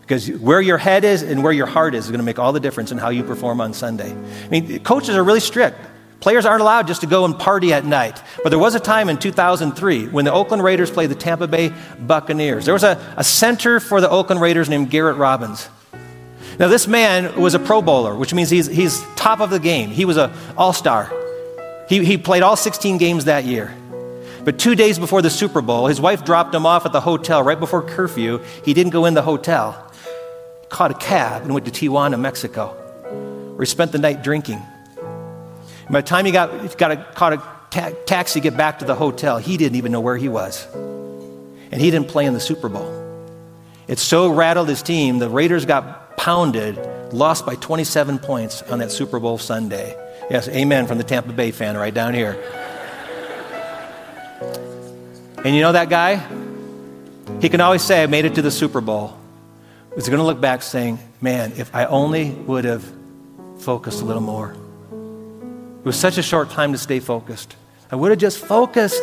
Because 0.00 0.28
where 0.32 0.60
your 0.60 0.76
head 0.76 1.04
is 1.04 1.22
and 1.22 1.44
where 1.44 1.52
your 1.52 1.66
heart 1.66 1.94
is 1.94 2.06
is 2.06 2.10
going 2.10 2.18
to 2.18 2.24
make 2.24 2.40
all 2.40 2.52
the 2.52 2.58
difference 2.58 2.90
in 2.90 2.98
how 2.98 3.10
you 3.10 3.22
perform 3.22 3.60
on 3.60 3.74
Sunday. 3.74 4.10
I 4.10 4.48
mean, 4.48 4.82
coaches 4.82 5.14
are 5.14 5.22
really 5.22 5.38
strict. 5.38 5.78
Players 6.18 6.44
aren't 6.44 6.60
allowed 6.60 6.88
just 6.88 7.02
to 7.02 7.06
go 7.06 7.24
and 7.24 7.38
party 7.38 7.72
at 7.72 7.84
night. 7.84 8.20
But 8.42 8.50
there 8.50 8.58
was 8.58 8.74
a 8.74 8.80
time 8.80 9.08
in 9.08 9.18
2003 9.18 10.08
when 10.08 10.24
the 10.24 10.32
Oakland 10.32 10.64
Raiders 10.64 10.90
played 10.90 11.10
the 11.10 11.14
Tampa 11.14 11.46
Bay 11.46 11.72
Buccaneers. 12.00 12.64
There 12.64 12.74
was 12.74 12.82
a, 12.82 13.14
a 13.16 13.22
center 13.22 13.78
for 13.78 14.00
the 14.00 14.10
Oakland 14.10 14.40
Raiders 14.40 14.68
named 14.68 14.90
Barret 14.90 15.14
Robbins. 15.14 15.68
Now, 16.60 16.68
this 16.68 16.86
man 16.86 17.40
was 17.40 17.54
a 17.54 17.58
Pro 17.58 17.80
Bowler, 17.80 18.14
which 18.14 18.34
means 18.34 18.50
he's, 18.50 18.66
he's 18.66 19.02
top 19.16 19.40
of 19.40 19.48
the 19.48 19.58
game. 19.58 19.88
He 19.88 20.04
was 20.04 20.18
an 20.18 20.30
all 20.58 20.74
star. 20.74 21.10
He, 21.88 22.04
he 22.04 22.18
played 22.18 22.42
all 22.42 22.54
16 22.54 22.98
games 22.98 23.24
that 23.24 23.46
year. 23.46 23.74
But 24.44 24.58
two 24.58 24.74
days 24.74 24.98
before 24.98 25.22
the 25.22 25.30
Super 25.30 25.62
Bowl, 25.62 25.86
his 25.86 26.02
wife 26.02 26.22
dropped 26.22 26.54
him 26.54 26.66
off 26.66 26.84
at 26.84 26.92
the 26.92 27.00
hotel 27.00 27.42
right 27.42 27.58
before 27.58 27.80
curfew. 27.80 28.42
He 28.62 28.74
didn't 28.74 28.92
go 28.92 29.06
in 29.06 29.14
the 29.14 29.22
hotel, 29.22 29.90
caught 30.68 30.90
a 30.90 30.94
cab, 30.94 31.44
and 31.44 31.54
went 31.54 31.64
to 31.64 31.72
Tijuana, 31.72 32.20
Mexico, 32.20 32.66
where 33.54 33.64
he 33.64 33.66
spent 33.66 33.92
the 33.92 33.98
night 33.98 34.22
drinking. 34.22 34.60
By 35.88 36.02
the 36.02 36.06
time 36.06 36.26
he 36.26 36.30
got, 36.30 36.76
got 36.76 36.90
a, 36.90 36.96
caught 37.14 37.32
a 37.32 37.36
ta- 37.70 37.92
taxi 38.04 38.40
to 38.40 38.44
get 38.44 38.58
back 38.58 38.80
to 38.80 38.84
the 38.84 38.94
hotel, 38.94 39.38
he 39.38 39.56
didn't 39.56 39.76
even 39.76 39.92
know 39.92 40.00
where 40.00 40.18
he 40.18 40.28
was. 40.28 40.66
And 40.74 41.80
he 41.80 41.90
didn't 41.90 42.08
play 42.08 42.26
in 42.26 42.34
the 42.34 42.40
Super 42.40 42.68
Bowl. 42.68 42.98
It 43.88 43.98
so 43.98 44.28
rattled 44.28 44.68
his 44.68 44.82
team, 44.82 45.20
the 45.20 45.30
Raiders 45.30 45.64
got 45.64 46.09
pounded, 46.20 46.76
lost 47.14 47.46
by 47.46 47.54
27 47.54 48.18
points 48.18 48.60
on 48.64 48.80
that 48.80 48.92
Super 48.92 49.18
Bowl 49.18 49.38
Sunday. 49.38 49.96
Yes, 50.30 50.48
amen 50.48 50.86
from 50.86 50.98
the 50.98 51.04
Tampa 51.04 51.32
Bay 51.32 51.50
fan 51.50 51.78
right 51.78 51.94
down 51.94 52.12
here. 52.12 52.38
And 55.42 55.54
you 55.56 55.62
know 55.62 55.72
that 55.72 55.88
guy? 55.88 56.16
He 57.40 57.48
can 57.48 57.62
always 57.62 57.80
say, 57.80 58.02
I 58.02 58.06
made 58.06 58.26
it 58.26 58.34
to 58.34 58.42
the 58.42 58.50
Super 58.50 58.82
Bowl. 58.82 59.16
He's 59.94 60.08
going 60.08 60.18
to 60.18 60.24
look 60.24 60.42
back 60.42 60.60
saying, 60.60 60.98
Man, 61.22 61.54
if 61.56 61.74
I 61.74 61.86
only 61.86 62.30
would 62.30 62.66
have 62.66 62.84
focused 63.58 64.02
a 64.02 64.04
little 64.04 64.22
more. 64.22 64.52
It 64.52 65.86
was 65.86 65.98
such 65.98 66.18
a 66.18 66.22
short 66.22 66.50
time 66.50 66.72
to 66.72 66.78
stay 66.78 67.00
focused. 67.00 67.56
I 67.90 67.96
would 67.96 68.10
have 68.10 68.20
just 68.20 68.38
focused. 68.38 69.02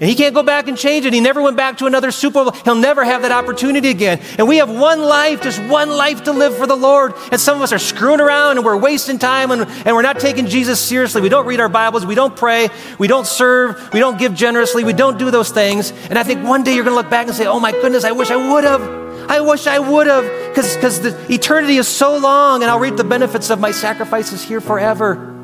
And 0.00 0.08
he 0.08 0.14
can't 0.14 0.34
go 0.34 0.42
back 0.42 0.66
and 0.66 0.78
change 0.78 1.04
it. 1.04 1.12
He 1.12 1.20
never 1.20 1.42
went 1.42 1.58
back 1.58 1.76
to 1.78 1.86
another 1.86 2.10
Super 2.10 2.44
Bowl. 2.44 2.52
He'll 2.64 2.74
never 2.74 3.04
have 3.04 3.20
that 3.20 3.32
opportunity 3.32 3.90
again. 3.90 4.18
And 4.38 4.48
we 4.48 4.56
have 4.56 4.70
one 4.70 5.02
life, 5.02 5.42
just 5.42 5.62
one 5.64 5.90
life 5.90 6.24
to 6.24 6.32
live 6.32 6.56
for 6.56 6.66
the 6.66 6.74
Lord. 6.74 7.12
And 7.30 7.38
some 7.38 7.58
of 7.58 7.62
us 7.62 7.70
are 7.70 7.78
screwing 7.78 8.18
around 8.18 8.56
and 8.56 8.64
we're 8.64 8.78
wasting 8.78 9.18
time 9.18 9.50
and, 9.50 9.70
and 9.70 9.94
we're 9.94 10.00
not 10.00 10.18
taking 10.18 10.46
Jesus 10.46 10.80
seriously. 10.80 11.20
We 11.20 11.28
don't 11.28 11.44
read 11.44 11.60
our 11.60 11.68
Bibles. 11.68 12.06
We 12.06 12.14
don't 12.14 12.34
pray. 12.34 12.70
We 12.98 13.08
don't 13.08 13.26
serve. 13.26 13.92
We 13.92 14.00
don't 14.00 14.18
give 14.18 14.34
generously. 14.34 14.84
We 14.84 14.94
don't 14.94 15.18
do 15.18 15.30
those 15.30 15.50
things. 15.50 15.90
And 16.08 16.18
I 16.18 16.22
think 16.22 16.48
one 16.48 16.64
day 16.64 16.74
you're 16.74 16.84
going 16.84 16.96
to 16.96 17.02
look 17.02 17.10
back 17.10 17.26
and 17.26 17.36
say, 17.36 17.46
oh 17.46 17.60
my 17.60 17.72
goodness, 17.72 18.04
I 18.04 18.12
wish 18.12 18.30
I 18.30 18.36
would 18.36 18.64
have. 18.64 18.80
I 19.30 19.40
wish 19.40 19.66
I 19.66 19.80
would 19.80 20.06
have. 20.06 20.24
Because 20.54 21.00
the 21.00 21.14
eternity 21.30 21.76
is 21.76 21.86
so 21.86 22.16
long 22.16 22.62
and 22.62 22.70
I'll 22.70 22.80
reap 22.80 22.96
the 22.96 23.04
benefits 23.04 23.50
of 23.50 23.60
my 23.60 23.70
sacrifices 23.70 24.42
here 24.42 24.62
forever. 24.62 25.39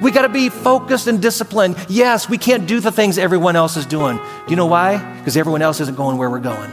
We 0.00 0.12
got 0.12 0.22
to 0.22 0.28
be 0.28 0.48
focused 0.48 1.06
and 1.08 1.20
disciplined. 1.20 1.76
Yes, 1.88 2.28
we 2.28 2.38
can't 2.38 2.66
do 2.68 2.80
the 2.80 2.92
things 2.92 3.18
everyone 3.18 3.56
else 3.56 3.76
is 3.76 3.84
doing. 3.84 4.16
Do 4.16 4.50
you 4.50 4.56
know 4.56 4.66
why? 4.66 4.98
Because 5.18 5.36
everyone 5.36 5.62
else 5.62 5.80
isn't 5.80 5.96
going 5.96 6.18
where 6.18 6.30
we're 6.30 6.38
going. 6.38 6.70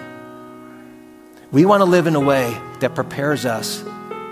We 1.51 1.65
want 1.65 1.81
to 1.81 1.85
live 1.85 2.05
in 2.05 2.15
a 2.15 2.19
way 2.19 2.55
that 2.81 2.93
prepares 2.93 3.45
us 3.45 3.83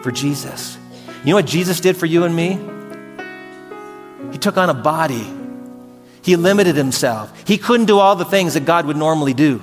for 0.02 0.12
Jesus. 0.12 0.78
You 1.24 1.30
know 1.30 1.36
what 1.36 1.46
Jesus 1.46 1.80
did 1.80 1.98
for 1.98 2.06
you 2.06 2.26
and 2.26 2.36
me? 2.36 2.60
He 4.32 4.38
took 4.38 4.58
on 4.58 4.70
a 4.70 4.74
body. 4.74 5.26
He 6.22 6.36
limited 6.36 6.76
himself. 6.76 7.32
He 7.48 7.58
couldn't 7.58 7.86
do 7.86 8.00
all 8.00 8.16
the 8.16 8.26
things 8.26 8.54
that 8.54 8.66
God 8.66 8.86
would 8.86 8.98
normally 8.98 9.34
do. 9.34 9.60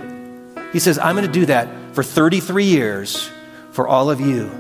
He 0.73 0.79
says, 0.79 0.99
I'm 0.99 1.17
going 1.17 1.27
to 1.27 1.33
do 1.33 1.47
that 1.47 1.69
for 1.95 2.03
33 2.03 2.65
years 2.65 3.31
for 3.73 3.87
all 3.87 4.11
of 4.11 4.21
you. 4.21 4.51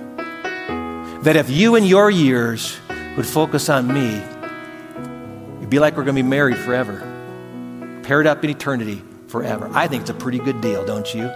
That 1.22 1.36
if 1.36 1.50
you 1.50 1.74
in 1.74 1.84
your 1.84 2.10
years 2.10 2.78
would 3.16 3.26
focus 3.26 3.68
on 3.68 3.92
me, 3.92 4.22
be 5.70 5.78
like 5.78 5.96
we're 5.96 6.04
going 6.04 6.16
to 6.16 6.22
be 6.22 6.28
married 6.28 6.58
forever, 6.58 6.98
paired 8.02 8.26
up 8.26 8.42
in 8.44 8.50
eternity 8.50 9.02
forever. 9.28 9.70
I 9.72 9.86
think 9.86 10.02
it's 10.02 10.10
a 10.10 10.14
pretty 10.14 10.38
good 10.38 10.60
deal, 10.60 10.84
don't 10.84 11.14
you? 11.14 11.30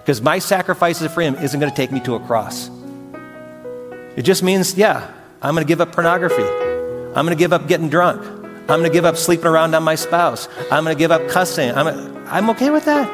Because 0.00 0.20
my 0.20 0.38
sacrifices 0.38 1.10
for 1.12 1.22
Him 1.22 1.34
isn't 1.36 1.58
going 1.58 1.70
to 1.70 1.76
take 1.76 1.90
me 1.90 2.00
to 2.00 2.14
a 2.14 2.20
cross. 2.20 2.70
It 4.16 4.22
just 4.22 4.42
means, 4.42 4.76
yeah, 4.76 5.10
I'm 5.40 5.54
going 5.54 5.66
to 5.66 5.68
give 5.68 5.80
up 5.80 5.92
pornography. 5.92 6.42
I'm 6.42 7.24
going 7.24 7.28
to 7.28 7.36
give 7.36 7.52
up 7.52 7.66
getting 7.66 7.88
drunk. 7.88 8.22
I'm 8.22 8.78
going 8.78 8.84
to 8.84 8.90
give 8.90 9.06
up 9.06 9.16
sleeping 9.16 9.46
around 9.46 9.74
on 9.74 9.82
my 9.82 9.94
spouse. 9.94 10.48
I'm 10.70 10.84
going 10.84 10.94
to 10.94 10.98
give 10.98 11.10
up 11.10 11.26
cussing. 11.28 11.70
I'm, 11.70 12.26
I'm 12.28 12.50
okay 12.50 12.70
with 12.70 12.84
that. 12.84 13.08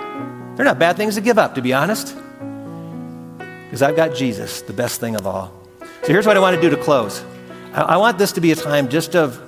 They're 0.57 0.67
not 0.67 0.79
bad 0.79 0.97
things 0.97 1.15
to 1.15 1.21
give 1.21 1.39
up, 1.39 1.55
to 1.55 1.63
be 1.63 1.73
honest. 1.73 2.17
Because 3.65 3.83
I've 3.83 3.97
got 3.97 4.15
Jesus, 4.15 4.63
the 4.63 4.73
best 4.73 5.01
thing 5.01 5.15
of 5.15 5.27
all. 5.27 5.53
So 6.03 6.13
here's 6.13 6.27
what 6.27 6.37
I 6.37 6.41
want 6.41 6.57
to 6.57 6.61
do 6.61 6.75
to 6.75 6.83
close. 6.83 7.23
I, 7.73 7.83
I 7.83 7.97
want 7.99 8.19
this 8.19 8.33
to 8.33 8.41
be 8.41 8.53
a 8.53 8.57
time 8.57 8.89
just 8.89 9.15
of 9.15 9.41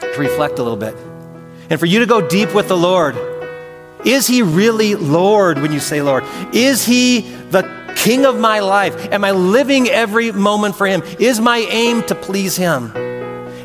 to 0.00 0.14
reflect 0.18 0.58
a 0.58 0.62
little 0.62 0.76
bit. 0.76 0.94
And 1.70 1.80
for 1.80 1.86
you 1.86 2.00
to 2.00 2.06
go 2.06 2.26
deep 2.26 2.54
with 2.54 2.68
the 2.68 2.76
Lord. 2.76 3.16
Is 4.04 4.26
He 4.26 4.42
really 4.42 4.94
Lord 4.94 5.60
when 5.60 5.72
you 5.72 5.80
say 5.80 6.02
Lord? 6.02 6.24
Is 6.52 6.84
He 6.84 7.22
the 7.50 7.62
King 7.96 8.24
of 8.24 8.38
my 8.38 8.60
life? 8.60 9.10
Am 9.12 9.24
I 9.24 9.32
living 9.32 9.88
every 9.88 10.30
moment 10.30 10.76
for 10.76 10.86
Him? 10.86 11.02
Is 11.18 11.40
my 11.40 11.58
aim 11.58 12.02
to 12.04 12.14
please 12.14 12.56
Him? 12.56 12.92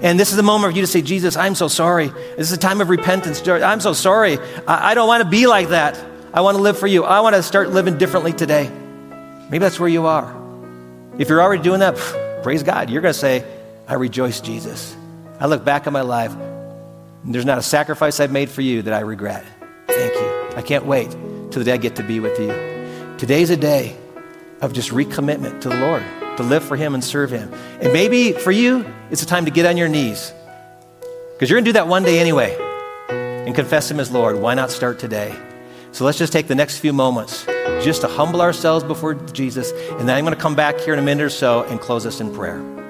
And 0.01 0.19
this 0.19 0.32
is 0.32 0.36
the 0.36 0.43
moment 0.43 0.73
for 0.73 0.75
you 0.75 0.84
to 0.84 0.91
say, 0.91 1.03
Jesus, 1.03 1.36
I'm 1.36 1.53
so 1.53 1.67
sorry. 1.67 2.07
This 2.07 2.49
is 2.49 2.53
a 2.53 2.57
time 2.57 2.82
of 2.82 2.89
repentance. 2.89 3.47
I'm 3.47 3.82
so 3.82 3.93
sorry. 3.93 4.39
I, 4.67 4.95
don't 4.95 5.07
want 5.07 5.23
to 5.23 5.29
be 5.29 5.45
like 5.45 5.69
that. 5.69 6.03
I 6.34 6.41
want 6.41 6.57
to 6.57 6.63
live 6.63 6.79
for 6.79 6.88
you. 6.88 7.03
I 7.03 7.19
want 7.19 7.36
to 7.36 7.43
start 7.43 7.69
living 7.69 7.99
differently 7.99 8.34
today. 8.34 8.71
Maybe 9.49 9.59
that's 9.59 9.79
where 9.79 9.89
you 9.89 10.07
are. 10.07 10.36
If 11.19 11.29
you're 11.29 11.41
already 11.41 11.61
doing 11.61 11.82
that, 11.82 11.97
praise 12.41 12.63
God. 12.63 12.89
You're 12.89 13.03
going 13.03 13.13
to 13.13 13.19
say, 13.19 13.45
I 13.88 13.93
rejoice, 13.93 14.41
Jesus. 14.41 14.95
I 15.42 15.48
look 15.48 15.66
back 15.66 15.88
on 15.88 15.94
my 15.94 16.02
life, 16.02 16.32
there's 17.26 17.46
not 17.46 17.58
a 17.58 17.64
sacrifice 17.64 18.20
I've 18.20 18.32
made 18.32 18.48
for 18.48 18.62
you 18.62 18.84
that 18.84 18.94
I 18.94 19.00
regret. 19.00 19.44
Thank 19.88 20.14
you. 20.14 20.56
I 20.56 20.62
can't 20.62 20.86
wait 20.86 21.10
till 21.10 21.50
the 21.50 21.64
day 21.64 21.72
I 21.72 21.78
get 21.78 21.96
to 21.96 22.04
be 22.04 22.20
with 22.20 22.39
you. 22.39 23.18
Today's 23.18 23.50
a 23.50 23.58
day 23.58 23.98
of 24.62 24.72
just 24.72 24.92
recommitment 24.92 25.62
to 25.62 25.70
the 25.70 25.78
Lord, 25.78 26.04
to 26.38 26.44
live 26.44 26.64
for 26.64 26.76
Him 26.76 26.94
and 26.94 27.04
serve 27.04 27.32
Him. 27.32 27.52
And 27.82 27.92
maybe 27.92 28.34
for 28.34 28.52
you, 28.52 28.86
it's 29.10 29.24
a 29.24 29.26
time 29.26 29.46
to 29.46 29.52
get 29.52 29.66
on 29.66 29.78
your 29.78 29.88
knees 29.88 30.32
because 31.34 31.50
you're 31.50 31.58
going 31.58 31.66
to 31.66 31.70
do 31.70 31.74
that 31.74 31.88
one 31.88 32.04
day 32.04 32.20
anyway 32.20 32.56
and 33.10 33.56
confess 33.56 33.89
Him 33.89 34.00
as 34.00 34.12
Lord. 34.12 34.39
Why 34.39 34.54
not 34.54 34.70
start 34.70 35.00
today? 35.00 35.36
So 35.92 36.06
let's 36.06 36.20
just 36.20 36.32
take 36.32 36.50
the 36.50 36.56
next 36.56 36.78
few 36.78 36.94
moments 36.94 37.46
just 37.84 38.02
to 38.02 38.08
humble 38.08 38.42
ourselves 38.42 38.84
before 38.84 39.16
Jesus. 39.16 39.72
And 39.72 40.08
then 40.08 40.16
I'm 40.16 40.24
going 40.24 40.36
to 40.36 40.42
come 40.42 40.56
back 40.56 40.80
here 40.82 40.94
in 40.94 41.00
a 41.00 41.02
minute 41.02 41.24
or 41.24 41.32
so 41.32 41.64
and 41.64 41.82
close 41.82 42.06
us 42.06 42.22
in 42.22 42.32
prayer. 42.32 42.80